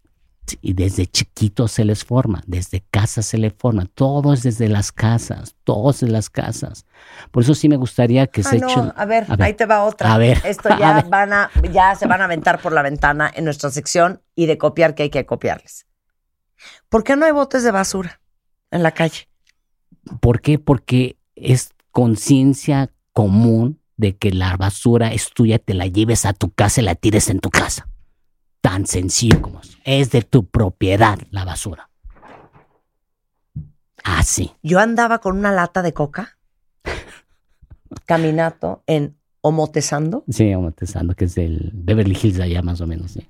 Y 0.61 0.73
desde 0.73 1.07
chiquitos 1.07 1.71
se 1.71 1.85
les 1.85 2.03
forma, 2.03 2.43
desde 2.47 2.83
casa 2.91 3.21
se 3.21 3.37
les 3.37 3.53
forma, 3.53 3.85
todo 3.93 4.33
es 4.33 4.43
desde 4.43 4.67
las 4.67 4.91
casas, 4.91 5.55
todo 5.63 5.91
es 5.91 6.01
de 6.01 6.09
las 6.09 6.29
casas. 6.29 6.85
Por 7.31 7.43
eso 7.43 7.55
sí 7.55 7.69
me 7.69 7.77
gustaría 7.77 8.27
que 8.27 8.41
Ah, 8.41 8.49
se 8.49 8.59
no, 8.59 8.69
echen... 8.69 8.93
a 8.95 9.05
ver, 9.05 9.25
a 9.29 9.35
ver. 9.35 9.41
ahí 9.43 9.53
te 9.53 9.65
va 9.65 9.83
otra. 9.83 10.13
A 10.13 10.17
ver, 10.17 10.41
Esto 10.45 10.69
a 10.73 10.77
ya 10.79 10.93
ver. 10.95 11.05
van 11.09 11.33
a, 11.33 11.49
ya 11.71 11.95
se 11.95 12.07
van 12.07 12.21
a 12.21 12.25
aventar 12.25 12.61
por 12.61 12.73
la 12.73 12.81
ventana 12.81 13.31
en 13.33 13.45
nuestra 13.45 13.69
sección 13.71 14.21
y 14.35 14.45
de 14.45 14.57
copiar 14.57 14.95
que 14.95 15.03
hay 15.03 15.09
que 15.09 15.25
copiarles. 15.25 15.87
¿Por 16.89 17.03
qué 17.03 17.15
no 17.15 17.25
hay 17.25 17.31
botes 17.31 17.63
de 17.63 17.71
basura 17.71 18.19
en 18.71 18.83
la 18.83 18.91
calle? 18.91 19.27
¿Por 20.19 20.41
qué? 20.41 20.59
Porque 20.59 21.17
es 21.35 21.71
conciencia 21.91 22.91
común 23.13 23.79
de 23.97 24.17
que 24.17 24.31
la 24.31 24.57
basura 24.57 25.13
es 25.13 25.29
tuya, 25.33 25.59
te 25.59 25.73
la 25.73 25.87
lleves 25.87 26.25
a 26.25 26.33
tu 26.33 26.51
casa 26.51 26.81
y 26.81 26.83
la 26.83 26.95
tires 26.95 27.29
en 27.29 27.39
tu 27.39 27.49
casa. 27.49 27.87
Tan 28.63 28.87
sencillo 28.87 29.41
como 29.41 29.59
eso. 29.59 29.77
Es 29.83 30.09
de 30.11 30.21
tu 30.21 30.45
propiedad 30.45 31.19
la 31.31 31.43
basura. 31.43 31.89
Así. 34.05 34.53
Yo 34.63 34.79
andaba 34.79 35.19
con 35.19 35.37
una 35.37 35.51
lata 35.51 35.81
de 35.81 35.93
coca, 35.93 36.37
caminato 38.05 38.81
en 38.87 39.17
Omotesando. 39.41 40.23
Sí, 40.29 40.49
amortizando, 40.53 41.13
que 41.13 41.25
es 41.25 41.35
del 41.35 41.71
Beverly 41.73 42.17
Hills 42.21 42.39
allá 42.39 42.61
más 42.61 42.79
o 42.79 42.87
menos. 42.87 43.11
sí. 43.11 43.27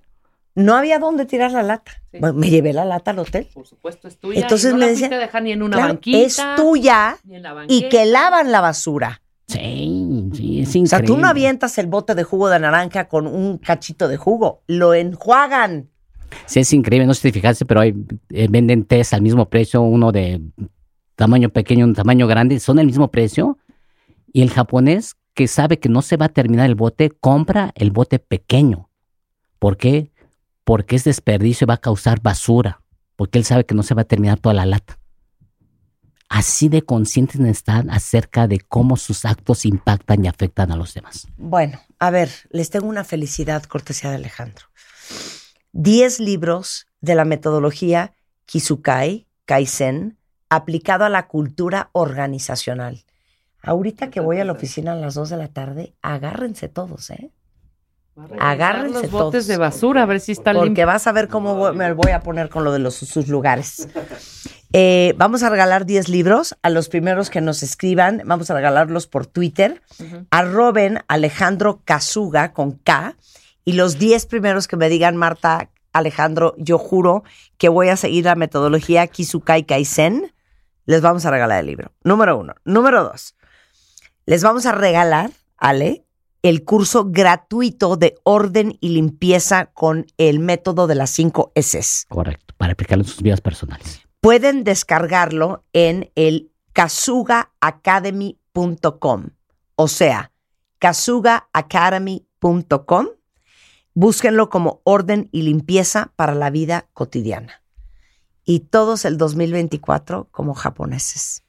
No 0.55 0.75
había 0.75 0.99
dónde 0.99 1.25
tirar 1.25 1.49
la 1.51 1.63
lata. 1.63 1.93
Sí. 2.11 2.19
Bueno, 2.19 2.35
me 2.37 2.51
llevé 2.51 2.73
la 2.73 2.85
lata 2.85 3.09
al 3.09 3.17
hotel. 3.17 3.49
Por 3.51 3.65
supuesto, 3.65 4.07
es 4.07 4.19
tuya. 4.19 4.39
Entonces 4.41 4.69
y 4.69 4.73
no 4.75 4.85
me 4.85 5.09
la 5.09 5.17
dejar 5.17 5.41
ni 5.41 5.51
en 5.51 5.63
una 5.63 5.77
Claro, 5.77 5.93
banquita. 5.95 6.19
es 6.19 6.37
tuya 6.55 7.17
ni 7.23 7.37
en 7.37 7.41
la 7.41 7.65
y 7.67 7.89
que 7.89 8.05
lavan 8.05 8.51
la 8.51 8.61
basura. 8.61 9.22
Sí, 9.53 10.29
sí, 10.33 10.59
es 10.61 10.75
O 10.75 10.77
increíble. 10.77 10.87
sea, 10.87 11.03
tú 11.03 11.17
no 11.17 11.27
avientas 11.27 11.77
el 11.77 11.87
bote 11.87 12.15
de 12.15 12.23
jugo 12.23 12.49
de 12.49 12.59
naranja 12.59 13.07
con 13.07 13.27
un 13.27 13.57
cachito 13.57 14.07
de 14.07 14.17
jugo, 14.17 14.63
lo 14.67 14.93
enjuagan. 14.93 15.89
Sí, 16.45 16.59
es 16.59 16.73
increíble, 16.73 17.05
no 17.05 17.13
sé 17.13 17.21
si 17.21 17.27
te 17.29 17.39
fijaste, 17.39 17.65
pero 17.65 17.81
hay, 17.81 17.93
eh, 18.29 18.47
venden 18.49 18.85
test 18.85 19.13
al 19.13 19.21
mismo 19.21 19.49
precio, 19.49 19.81
uno 19.81 20.11
de 20.11 20.41
tamaño 21.15 21.49
pequeño, 21.49 21.85
un 21.85 21.93
tamaño 21.93 22.27
grande, 22.27 22.59
son 22.59 22.79
el 22.79 22.87
mismo 22.87 23.11
precio. 23.11 23.57
Y 24.31 24.41
el 24.41 24.49
japonés 24.49 25.15
que 25.35 25.47
sabe 25.47 25.79
que 25.79 25.89
no 25.89 26.01
se 26.01 26.17
va 26.17 26.25
a 26.25 26.29
terminar 26.29 26.67
el 26.67 26.75
bote, 26.75 27.11
compra 27.11 27.71
el 27.75 27.91
bote 27.91 28.19
pequeño. 28.19 28.89
¿Por 29.59 29.77
qué? 29.77 30.11
Porque 30.63 30.95
es 30.95 31.03
desperdicio 31.03 31.65
y 31.65 31.67
va 31.67 31.75
a 31.75 31.81
causar 31.81 32.21
basura. 32.21 32.81
Porque 33.15 33.37
él 33.37 33.45
sabe 33.45 33.65
que 33.65 33.75
no 33.75 33.83
se 33.83 33.93
va 33.93 34.01
a 34.01 34.05
terminar 34.05 34.39
toda 34.39 34.55
la 34.55 34.65
lata. 34.65 34.97
Así 36.35 36.67
de 36.67 36.81
conscientes 36.81 37.39
están 37.41 37.91
acerca 37.91 38.47
de 38.47 38.59
cómo 38.59 38.97
sus 38.97 39.23
actos 39.23 39.65
impactan 39.65 40.25
y 40.25 40.27
afectan 40.27 40.71
a 40.71 40.75
los 40.75 40.95
demás. 40.95 41.27
Bueno, 41.37 41.79
a 41.99 42.09
ver, 42.09 42.31
les 42.49 42.71
tengo 42.71 42.87
una 42.87 43.03
felicidad, 43.03 43.61
cortesía 43.65 44.09
de 44.09 44.15
Alejandro. 44.15 44.65
Diez 45.73 46.19
libros 46.19 46.87
de 47.01 47.13
la 47.13 47.23
metodología 47.23 48.13
Kizukai, 48.47 49.27
Kaizen, 49.45 50.17
aplicado 50.49 51.05
a 51.05 51.09
la 51.09 51.27
cultura 51.27 51.89
organizacional. 51.91 53.05
Ahorita 53.61 54.09
que 54.09 54.19
voy 54.19 54.39
a 54.39 54.45
la 54.45 54.53
oficina 54.53 54.93
a 54.93 54.95
las 54.95 55.13
2 55.13 55.29
de 55.29 55.37
la 55.37 55.49
tarde, 55.49 55.93
agárrense 56.01 56.67
todos, 56.67 57.11
¿eh? 57.11 57.29
Agárrense 58.39 59.01
los 59.03 59.09
todos. 59.11 59.23
botes 59.25 59.45
de 59.47 59.57
basura, 59.57 60.01
a 60.03 60.05
ver 60.07 60.19
si 60.19 60.31
está 60.31 60.53
Porque 60.53 60.85
vas 60.85 61.05
a 61.05 61.11
ver 61.11 61.27
cómo 61.29 61.55
voy- 61.55 61.75
me 61.75 61.93
voy 61.93 62.11
a 62.11 62.21
poner 62.21 62.49
con 62.49 62.63
lo 62.63 62.71
de 62.71 62.79
los, 62.79 62.95
sus 62.95 63.27
lugares. 63.27 63.87
Eh, 64.75 65.13
vamos 65.17 65.43
a 65.43 65.49
regalar 65.49 65.85
10 65.85 66.09
libros 66.09 66.55
a 66.63 66.69
los 66.69 66.89
primeros 66.89 67.29
que 67.29 67.41
nos 67.41 67.61
escriban. 67.61 68.23
Vamos 68.25 68.49
a 68.49 68.55
regalarlos 68.55 69.07
por 69.07 69.27
Twitter. 69.27 69.81
Arroben 70.31 70.99
Alejandro 71.07 71.81
Casuga 71.85 72.53
con 72.53 72.71
K. 72.71 73.15
Y 73.65 73.73
los 73.73 73.99
10 73.99 74.25
primeros 74.25 74.67
que 74.67 74.75
me 74.75 74.89
digan, 74.89 75.15
Marta, 75.15 75.69
Alejandro, 75.93 76.55
yo 76.57 76.79
juro 76.79 77.23
que 77.57 77.69
voy 77.69 77.89
a 77.89 77.97
seguir 77.97 78.25
la 78.25 78.35
metodología 78.35 79.07
Kizukai 79.07 79.63
Kaizen, 79.63 80.33
les 80.85 81.01
vamos 81.01 81.25
a 81.25 81.31
regalar 81.31 81.59
el 81.59 81.67
libro. 81.67 81.93
Número 82.03 82.37
uno. 82.37 82.55
Número 82.65 83.03
dos. 83.03 83.35
Les 84.25 84.43
vamos 84.43 84.65
a 84.65 84.71
regalar, 84.71 85.31
Ale, 85.57 86.03
el 86.41 86.65
curso 86.65 87.05
gratuito 87.09 87.95
de 87.95 88.15
orden 88.23 88.77
y 88.81 88.89
limpieza 88.89 89.67
con 89.67 90.07
el 90.17 90.39
método 90.39 90.87
de 90.87 90.95
las 90.95 91.11
5 91.11 91.53
S. 91.55 92.05
Correcto, 92.09 92.53
para 92.57 92.73
aplicarlo 92.73 93.03
en 93.03 93.09
sus 93.09 93.21
vidas 93.21 93.39
personales. 93.39 94.02
Pueden 94.23 94.63
descargarlo 94.63 95.65
en 95.73 96.09
el 96.15 96.49
kasugaacademy.com. 96.71 99.25
O 99.75 99.87
sea, 99.89 100.31
kasugaacademy.com. 100.79 103.07
Búsquenlo 103.93 104.49
como 104.49 104.79
orden 104.85 105.27
y 105.33 105.41
limpieza 105.41 106.13
para 106.15 106.35
la 106.35 106.49
vida 106.51 106.87
cotidiana. 106.93 107.61
Y 108.45 108.61
todos 108.61 109.03
el 109.03 109.17
2024 109.17 110.29
como 110.31 110.53
japoneses. 110.53 111.43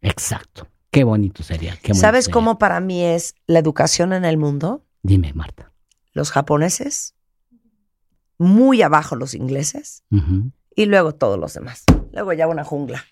Exacto. 0.00 0.66
Qué 0.90 1.04
bonito 1.04 1.42
sería. 1.42 1.76
qué 1.76 1.88
bonito 1.88 2.00
¿Sabes 2.00 2.24
sería. 2.24 2.32
cómo 2.32 2.58
para 2.58 2.80
mí 2.80 3.04
es 3.04 3.34
la 3.46 3.58
educación 3.58 4.14
en 4.14 4.24
el 4.24 4.38
mundo? 4.38 4.82
Dime, 5.02 5.34
Marta. 5.34 5.74
Los 6.14 6.30
japoneses, 6.30 7.14
muy 8.38 8.80
abajo 8.80 9.14
los 9.14 9.34
ingleses 9.34 10.04
y 10.74 10.86
luego 10.86 11.14
todos 11.14 11.38
los 11.38 11.52
demás. 11.52 11.84
Luego 12.14 12.32
ya 12.32 12.46
una 12.48 12.64
jungla. 12.64 13.04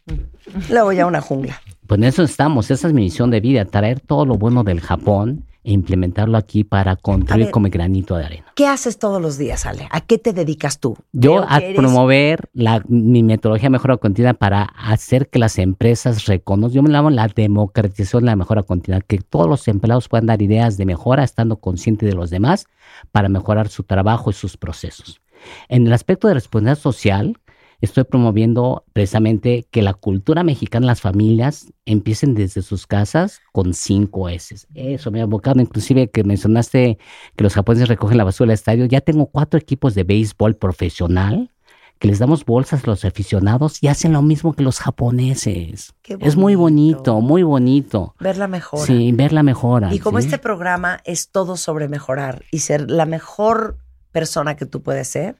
Luego 0.70 0.92
ya 0.92 1.06
una 1.06 1.20
jungla. 1.20 1.60
Pues 1.86 1.98
en 1.98 2.04
eso 2.04 2.22
estamos. 2.22 2.70
Esa 2.70 2.86
es 2.88 2.94
mi 2.94 3.02
misión 3.02 3.30
de 3.30 3.40
vida, 3.40 3.64
traer 3.64 4.00
todo 4.00 4.24
lo 4.24 4.36
bueno 4.36 4.62
del 4.64 4.80
Japón 4.80 5.44
e 5.64 5.72
implementarlo 5.72 6.36
aquí 6.38 6.64
para 6.64 6.96
contribuir 6.96 7.46
ver. 7.46 7.52
como 7.52 7.68
granito 7.68 8.16
de 8.16 8.24
arena. 8.24 8.46
¿Qué 8.56 8.66
haces 8.66 8.98
todos 8.98 9.22
los 9.22 9.38
días, 9.38 9.64
Ale? 9.66 9.86
¿A 9.92 10.00
qué 10.00 10.18
te 10.18 10.32
dedicas 10.32 10.80
tú? 10.80 10.96
Yo 11.12 11.44
a 11.48 11.58
eres- 11.58 11.76
promover 11.76 12.48
la, 12.52 12.82
mi 12.88 13.22
metodología 13.22 13.66
de 13.66 13.70
mejora 13.70 13.96
continua 13.96 14.34
para 14.34 14.62
hacer 14.62 15.28
que 15.28 15.38
las 15.38 15.58
empresas 15.58 16.26
reconozcan, 16.26 16.74
yo 16.76 16.82
me 16.82 16.90
llamo 16.90 17.10
la 17.10 17.28
democratización 17.28 18.22
de 18.24 18.26
la 18.26 18.36
mejora 18.36 18.62
continua, 18.64 19.00
que 19.02 19.18
todos 19.18 19.48
los 19.48 19.68
empleados 19.68 20.08
puedan 20.08 20.26
dar 20.26 20.42
ideas 20.42 20.76
de 20.76 20.84
mejora 20.86 21.22
estando 21.22 21.56
conscientes 21.56 22.08
de 22.08 22.14
los 22.16 22.30
demás 22.30 22.66
para 23.12 23.28
mejorar 23.28 23.68
su 23.68 23.84
trabajo 23.84 24.30
y 24.30 24.34
sus 24.34 24.56
procesos. 24.56 25.20
En 25.68 25.86
el 25.86 25.92
aspecto 25.92 26.26
de 26.28 26.34
responsabilidad 26.34 26.78
social, 26.78 27.38
estoy 27.82 28.04
promoviendo 28.04 28.84
precisamente 28.92 29.66
que 29.70 29.82
la 29.82 29.92
cultura 29.92 30.44
mexicana, 30.44 30.86
las 30.86 31.00
familias, 31.00 31.72
empiecen 31.84 32.34
desde 32.34 32.62
sus 32.62 32.86
casas 32.86 33.40
con 33.52 33.74
cinco 33.74 34.28
S. 34.28 34.56
Eso 34.74 35.10
me 35.10 35.20
ha 35.20 35.24
abocado, 35.24 35.60
inclusive 35.60 36.08
que 36.08 36.24
mencionaste 36.24 36.98
que 37.36 37.44
los 37.44 37.54
japoneses 37.54 37.88
recogen 37.88 38.18
la 38.18 38.24
basura 38.24 38.48
del 38.48 38.54
estadio. 38.54 38.84
Ya 38.86 39.00
tengo 39.00 39.26
cuatro 39.26 39.58
equipos 39.58 39.94
de 39.94 40.04
béisbol 40.04 40.56
profesional 40.56 41.50
que 41.98 42.08
les 42.08 42.18
damos 42.18 42.44
bolsas 42.44 42.82
a 42.82 42.86
los 42.88 43.04
aficionados 43.04 43.80
y 43.80 43.88
hacen 43.88 44.12
lo 44.12 44.22
mismo 44.22 44.54
que 44.54 44.64
los 44.64 44.80
japoneses. 44.80 45.94
Qué 46.02 46.16
Es 46.20 46.34
muy 46.34 46.56
bonito. 46.56 47.20
muy 47.20 47.44
bonito. 47.44 48.16
Ver 48.18 48.38
la 48.38 48.48
mejora. 48.48 48.84
Sí, 48.84 49.12
ver 49.12 49.32
la 49.32 49.44
mejora. 49.44 49.94
Y 49.94 50.00
como 50.00 50.20
¿sí? 50.20 50.26
este 50.26 50.38
programa 50.38 51.00
es 51.04 51.30
todo 51.30 51.56
sobre 51.56 51.88
mejorar 51.88 52.44
y 52.50 52.58
ser 52.58 52.90
la 52.90 53.06
mejor 53.06 53.78
persona 54.10 54.56
que 54.56 54.66
tú 54.66 54.82
puedes 54.82 55.06
ser. 55.08 55.36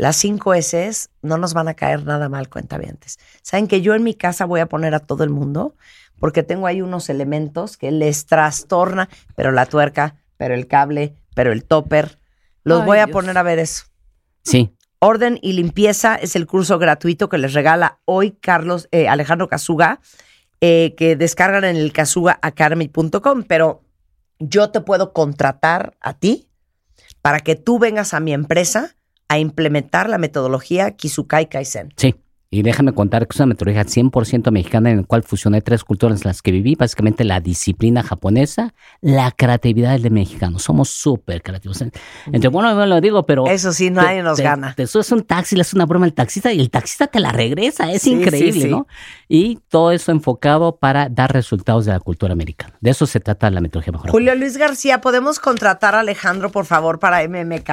Las 0.00 0.16
cinco 0.16 0.54
S 0.54 1.08
no 1.20 1.36
nos 1.36 1.52
van 1.52 1.68
a 1.68 1.74
caer 1.74 2.06
nada 2.06 2.30
mal, 2.30 2.48
cuentavientes. 2.48 3.18
Saben 3.42 3.68
que 3.68 3.82
yo 3.82 3.94
en 3.94 4.02
mi 4.02 4.14
casa 4.14 4.46
voy 4.46 4.60
a 4.60 4.66
poner 4.66 4.94
a 4.94 5.00
todo 5.00 5.24
el 5.24 5.28
mundo 5.28 5.74
porque 6.18 6.42
tengo 6.42 6.66
ahí 6.66 6.80
unos 6.80 7.10
elementos 7.10 7.76
que 7.76 7.90
les 7.90 8.24
trastorna, 8.24 9.10
pero 9.36 9.52
la 9.52 9.66
tuerca, 9.66 10.16
pero 10.38 10.54
el 10.54 10.66
cable, 10.66 11.16
pero 11.34 11.52
el 11.52 11.64
topper. 11.64 12.18
Los 12.64 12.80
Ay, 12.80 12.86
voy 12.86 12.98
a 12.98 13.04
Dios. 13.04 13.12
poner 13.12 13.36
a 13.36 13.42
ver 13.42 13.58
eso. 13.58 13.84
Sí, 14.42 14.74
Orden 15.00 15.38
y 15.42 15.52
limpieza 15.52 16.14
es 16.14 16.34
el 16.34 16.46
curso 16.46 16.78
gratuito 16.78 17.28
que 17.28 17.36
les 17.36 17.52
regala 17.52 17.98
hoy 18.06 18.30
Carlos 18.30 18.88
eh, 18.92 19.06
Alejandro 19.06 19.48
Casuga, 19.48 20.00
eh, 20.62 20.94
que 20.96 21.14
descargan 21.14 21.64
en 21.64 21.76
el 21.76 21.92
casugaacademy.com. 21.92 23.42
Pero 23.46 23.82
yo 24.38 24.70
te 24.70 24.80
puedo 24.80 25.12
contratar 25.12 25.94
a 26.00 26.14
ti 26.14 26.48
para 27.20 27.40
que 27.40 27.54
tú 27.54 27.78
vengas 27.78 28.14
a 28.14 28.20
mi 28.20 28.32
empresa 28.32 28.94
a 29.30 29.38
implementar 29.38 30.08
la 30.10 30.18
metodología 30.18 30.90
Kizukai 30.90 31.48
Kaizen. 31.48 31.92
sí. 31.96 32.14
Y 32.52 32.62
déjame 32.64 32.92
contar 32.92 33.28
que 33.28 33.34
es 33.36 33.38
una 33.38 33.46
metodología 33.46 33.84
100% 33.84 34.50
mexicana 34.50 34.90
en 34.90 34.96
la 34.96 35.02
cual 35.04 35.22
fusioné 35.22 35.60
tres 35.62 35.84
culturas 35.84 36.22
en 36.22 36.30
las 36.30 36.42
que 36.42 36.50
viví, 36.50 36.74
básicamente 36.74 37.22
la 37.22 37.38
disciplina 37.38 38.02
japonesa, 38.02 38.74
la 39.00 39.30
creatividad 39.30 39.96
del 40.00 40.10
mexicano. 40.10 40.58
Somos 40.58 40.88
súper 40.88 41.42
creativos. 41.42 41.80
Entre 41.80 42.48
bueno, 42.50 42.74
no 42.74 42.86
lo 42.86 43.00
digo, 43.00 43.24
pero... 43.24 43.46
Eso 43.46 43.72
sí, 43.72 43.84
te- 43.84 43.90
nadie 43.92 44.24
nos 44.24 44.38
te- 44.38 44.42
gana. 44.42 44.74
Te 44.74 44.88
subes 44.88 45.12
un 45.12 45.22
taxi, 45.22 45.54
le 45.54 45.60
haces 45.60 45.74
una 45.74 45.86
broma 45.86 46.06
al 46.06 46.12
taxista 46.12 46.52
y 46.52 46.58
el 46.58 46.70
taxista 46.70 47.06
te 47.06 47.20
la 47.20 47.30
regresa. 47.30 47.92
Es 47.92 48.02
Sí, 48.02 48.14
increíble, 48.14 48.52
sí, 48.52 48.62
sí. 48.62 48.68
¿no? 48.68 48.88
Y 49.28 49.60
todo 49.68 49.92
eso 49.92 50.10
enfocado 50.10 50.74
para 50.76 51.08
dar 51.08 51.32
resultados 51.32 51.84
de 51.84 51.92
la 51.92 52.00
cultura 52.00 52.32
americana. 52.32 52.74
De 52.80 52.90
eso 52.90 53.06
se 53.06 53.20
trata 53.20 53.48
la 53.50 53.60
metodología 53.60 53.92
mejor. 53.92 54.10
Julio 54.10 54.34
Luis 54.34 54.56
García, 54.56 55.00
¿podemos 55.00 55.38
contratar 55.38 55.94
a 55.94 56.00
Alejandro, 56.00 56.50
por 56.50 56.64
favor, 56.66 56.98
para 56.98 57.22
MMK? 57.28 57.70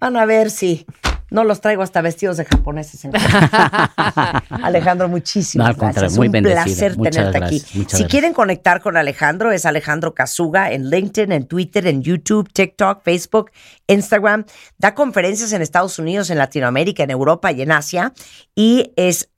Van 0.00 0.16
a 0.16 0.24
ver 0.26 0.50
si 0.50 0.86
No 1.30 1.44
los 1.44 1.60
traigo 1.60 1.82
hasta 1.82 2.00
vestidos 2.00 2.38
de 2.38 2.46
japoneses. 2.46 3.04
En 3.04 3.12
Alejandro, 4.64 5.08
muchísimas 5.08 5.76
No, 5.76 5.82
gracias. 5.82 6.16
muy 6.16 6.28
Un 6.28 6.42
placer 6.42 6.96
Muchas 6.96 7.12
tenerte 7.12 7.38
gracias, 7.38 7.64
aquí. 7.64 7.70
muchas 7.72 7.72
si 7.72 7.80
gracias. 7.98 8.10
quieren 8.10 8.32
conectar 8.32 8.80
con 8.80 8.96
Alejandro, 8.96 9.52
es 9.52 9.66
Alejandro 9.66 10.14
Kazuga 10.14 10.72
en 10.72 10.88
LinkedIn, 10.88 11.32
en 11.32 11.46
Twitter, 11.46 11.86
en 11.86 12.00
YouTube, 12.02 12.50
TikTok, 12.50 13.02
Facebook, 13.02 13.50
Instagram. 13.88 14.46
Da 14.78 14.94
conferencias 14.94 15.52
en 15.52 15.60
Estados 15.60 15.98
Unidos, 15.98 16.30
en 16.30 16.38
Latinoamérica, 16.38 17.02
en 17.02 17.10
Europa 17.10 17.52
y 17.52 17.60
en 17.60 17.72
Asia. 17.72 18.14
Y 18.54 18.92
es 18.96 19.28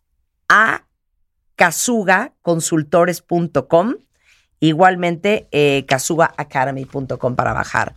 a 0.49 0.85
kazugaconsultores.com. 1.57 3.95
Igualmente, 4.61 5.49
eh, 5.53 5.85
kazugaacademy.com 5.89 7.35
para 7.35 7.53
bajar 7.55 7.95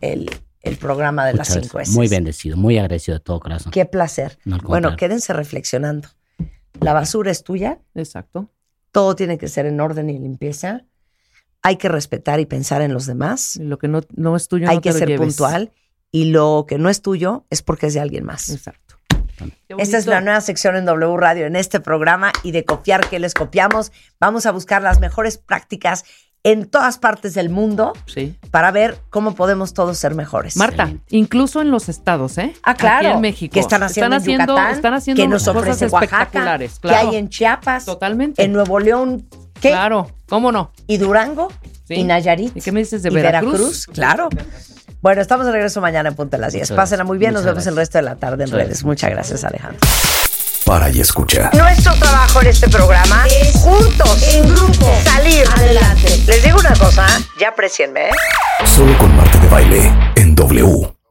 el, 0.00 0.28
el 0.64 0.76
programa 0.76 1.26
de 1.26 1.34
las 1.34 1.48
cinco 1.48 1.68
gracias. 1.74 1.90
S. 1.90 1.96
Muy 1.96 2.08
bendecido, 2.08 2.56
muy 2.56 2.78
agradecido 2.78 3.18
de 3.18 3.24
todo 3.24 3.40
corazón. 3.40 3.72
Qué 3.72 3.84
placer. 3.84 4.38
No, 4.44 4.58
bueno, 4.58 4.96
quédense 4.96 5.32
reflexionando. 5.32 6.08
La 6.80 6.92
basura 6.92 7.30
es 7.30 7.44
tuya, 7.44 7.78
Exacto. 7.94 8.50
todo 8.90 9.14
tiene 9.14 9.38
que 9.38 9.48
ser 9.48 9.66
en 9.66 9.80
orden 9.80 10.10
y 10.10 10.18
limpieza. 10.18 10.84
Hay 11.62 11.76
que 11.76 11.88
respetar 11.88 12.40
y 12.40 12.46
pensar 12.46 12.82
en 12.82 12.92
los 12.92 13.06
demás. 13.06 13.56
Y 13.56 13.62
lo 13.64 13.78
que 13.78 13.88
no, 13.88 14.00
no 14.14 14.36
es 14.36 14.48
tuyo 14.48 14.68
Hay 14.68 14.76
no 14.76 14.82
que 14.82 14.90
te 14.90 14.94
lo 14.94 14.98
ser 14.98 15.08
lleves. 15.08 15.26
puntual. 15.28 15.72
Y 16.10 16.26
lo 16.26 16.66
que 16.68 16.78
no 16.78 16.88
es 16.90 17.00
tuyo 17.02 17.46
es 17.50 17.62
porque 17.62 17.86
es 17.86 17.94
de 17.94 18.00
alguien 18.00 18.24
más. 18.24 18.50
Exacto. 18.50 18.96
Esta 19.68 19.98
es 19.98 20.06
la 20.06 20.20
nueva 20.20 20.40
sección 20.40 20.76
en 20.76 20.84
W 20.84 21.16
Radio 21.16 21.46
en 21.46 21.56
este 21.56 21.80
programa 21.80 22.32
y 22.44 22.52
de 22.52 22.64
copiar 22.64 23.08
que 23.08 23.18
les 23.18 23.34
copiamos. 23.34 23.90
Vamos 24.20 24.46
a 24.46 24.52
buscar 24.52 24.82
las 24.82 25.00
mejores 25.00 25.38
prácticas 25.38 26.04
en 26.44 26.66
todas 26.66 26.98
partes 26.98 27.34
del 27.34 27.48
mundo 27.48 27.94
Sí. 28.06 28.36
para 28.50 28.70
ver 28.70 28.98
cómo 29.10 29.34
podemos 29.34 29.74
todos 29.74 29.98
ser 29.98 30.14
mejores. 30.14 30.56
Marta, 30.56 30.82
Excelente. 30.84 31.04
incluso 31.16 31.60
en 31.62 31.70
los 31.70 31.88
estados, 31.88 32.36
¿eh? 32.38 32.54
Ah, 32.62 32.74
claro. 32.74 33.08
Aquí 33.08 33.14
en 33.16 33.20
México. 33.22 33.54
¿Qué 33.54 33.60
están 33.60 33.82
haciendo 33.82 34.14
en 34.16 34.22
Yucatán? 34.22 34.74
Están 34.74 34.94
haciendo 34.94 35.22
¿Qué 35.22 35.26
nos 35.28 35.42
cosas 35.44 35.56
ofrece 35.56 35.86
Oaxaca? 35.86 36.16
espectaculares. 36.22 36.74
¿Qué 36.74 36.88
Claro. 36.88 37.08
hay 37.10 37.16
en 37.16 37.28
Chiapas? 37.30 37.84
Totalmente. 37.86 38.44
En 38.44 38.52
Nuevo 38.52 38.78
León, 38.78 39.26
¿qué? 39.60 39.70
Claro. 39.70 40.10
¿Cómo 40.28 40.52
no? 40.52 40.70
¿Y 40.86 40.98
Durango? 40.98 41.48
Sí. 41.88 41.94
¿Y 41.94 42.04
Nayarit? 42.04 42.56
¿Y 42.56 42.60
qué 42.60 42.72
me 42.72 42.80
dices 42.80 43.02
de 43.02 43.10
¿Y 43.10 43.14
Veracruz? 43.14 43.86
Claro. 43.86 44.28
Bueno, 45.00 45.20
estamos 45.22 45.44
de 45.46 45.52
regreso 45.52 45.80
mañana 45.80 46.08
en 46.10 46.14
Punta 46.14 46.36
de 46.36 46.42
las 46.42 46.52
10. 46.52 46.70
Muchas 46.70 46.76
Pásenla 46.76 47.04
muy 47.04 47.18
bien. 47.18 47.32
Nos 47.34 47.42
gracias. 47.42 47.64
vemos 47.64 47.66
el 47.72 47.76
resto 47.76 47.98
de 47.98 48.02
la 48.02 48.16
tarde 48.16 48.44
en 48.44 48.50
Muchas 48.50 48.52
redes. 48.52 48.66
gracias. 48.68 48.84
Muchas 48.84 49.10
gracias, 49.10 49.44
Alejandro. 49.44 49.80
Para 50.64 50.90
y 50.90 51.00
escucha. 51.00 51.50
Nuestro 51.52 51.94
trabajo 51.96 52.40
en 52.40 52.46
este 52.46 52.68
programa 52.68 53.26
es 53.40 53.52
juntos, 53.52 54.22
en 54.32 54.48
grupo, 54.48 54.90
salir 55.04 55.44
adelante. 55.56 56.22
Les 56.26 56.42
digo 56.42 56.58
una 56.58 56.72
cosa, 56.74 57.06
ya 57.38 57.48
aprecienme, 57.48 58.08
¿eh? 58.08 58.12
Solo 58.64 58.96
con 58.96 59.14
Marta 59.14 59.38
de 59.38 59.48
Baile 59.48 59.92
en 60.16 60.34
W. 60.34 61.03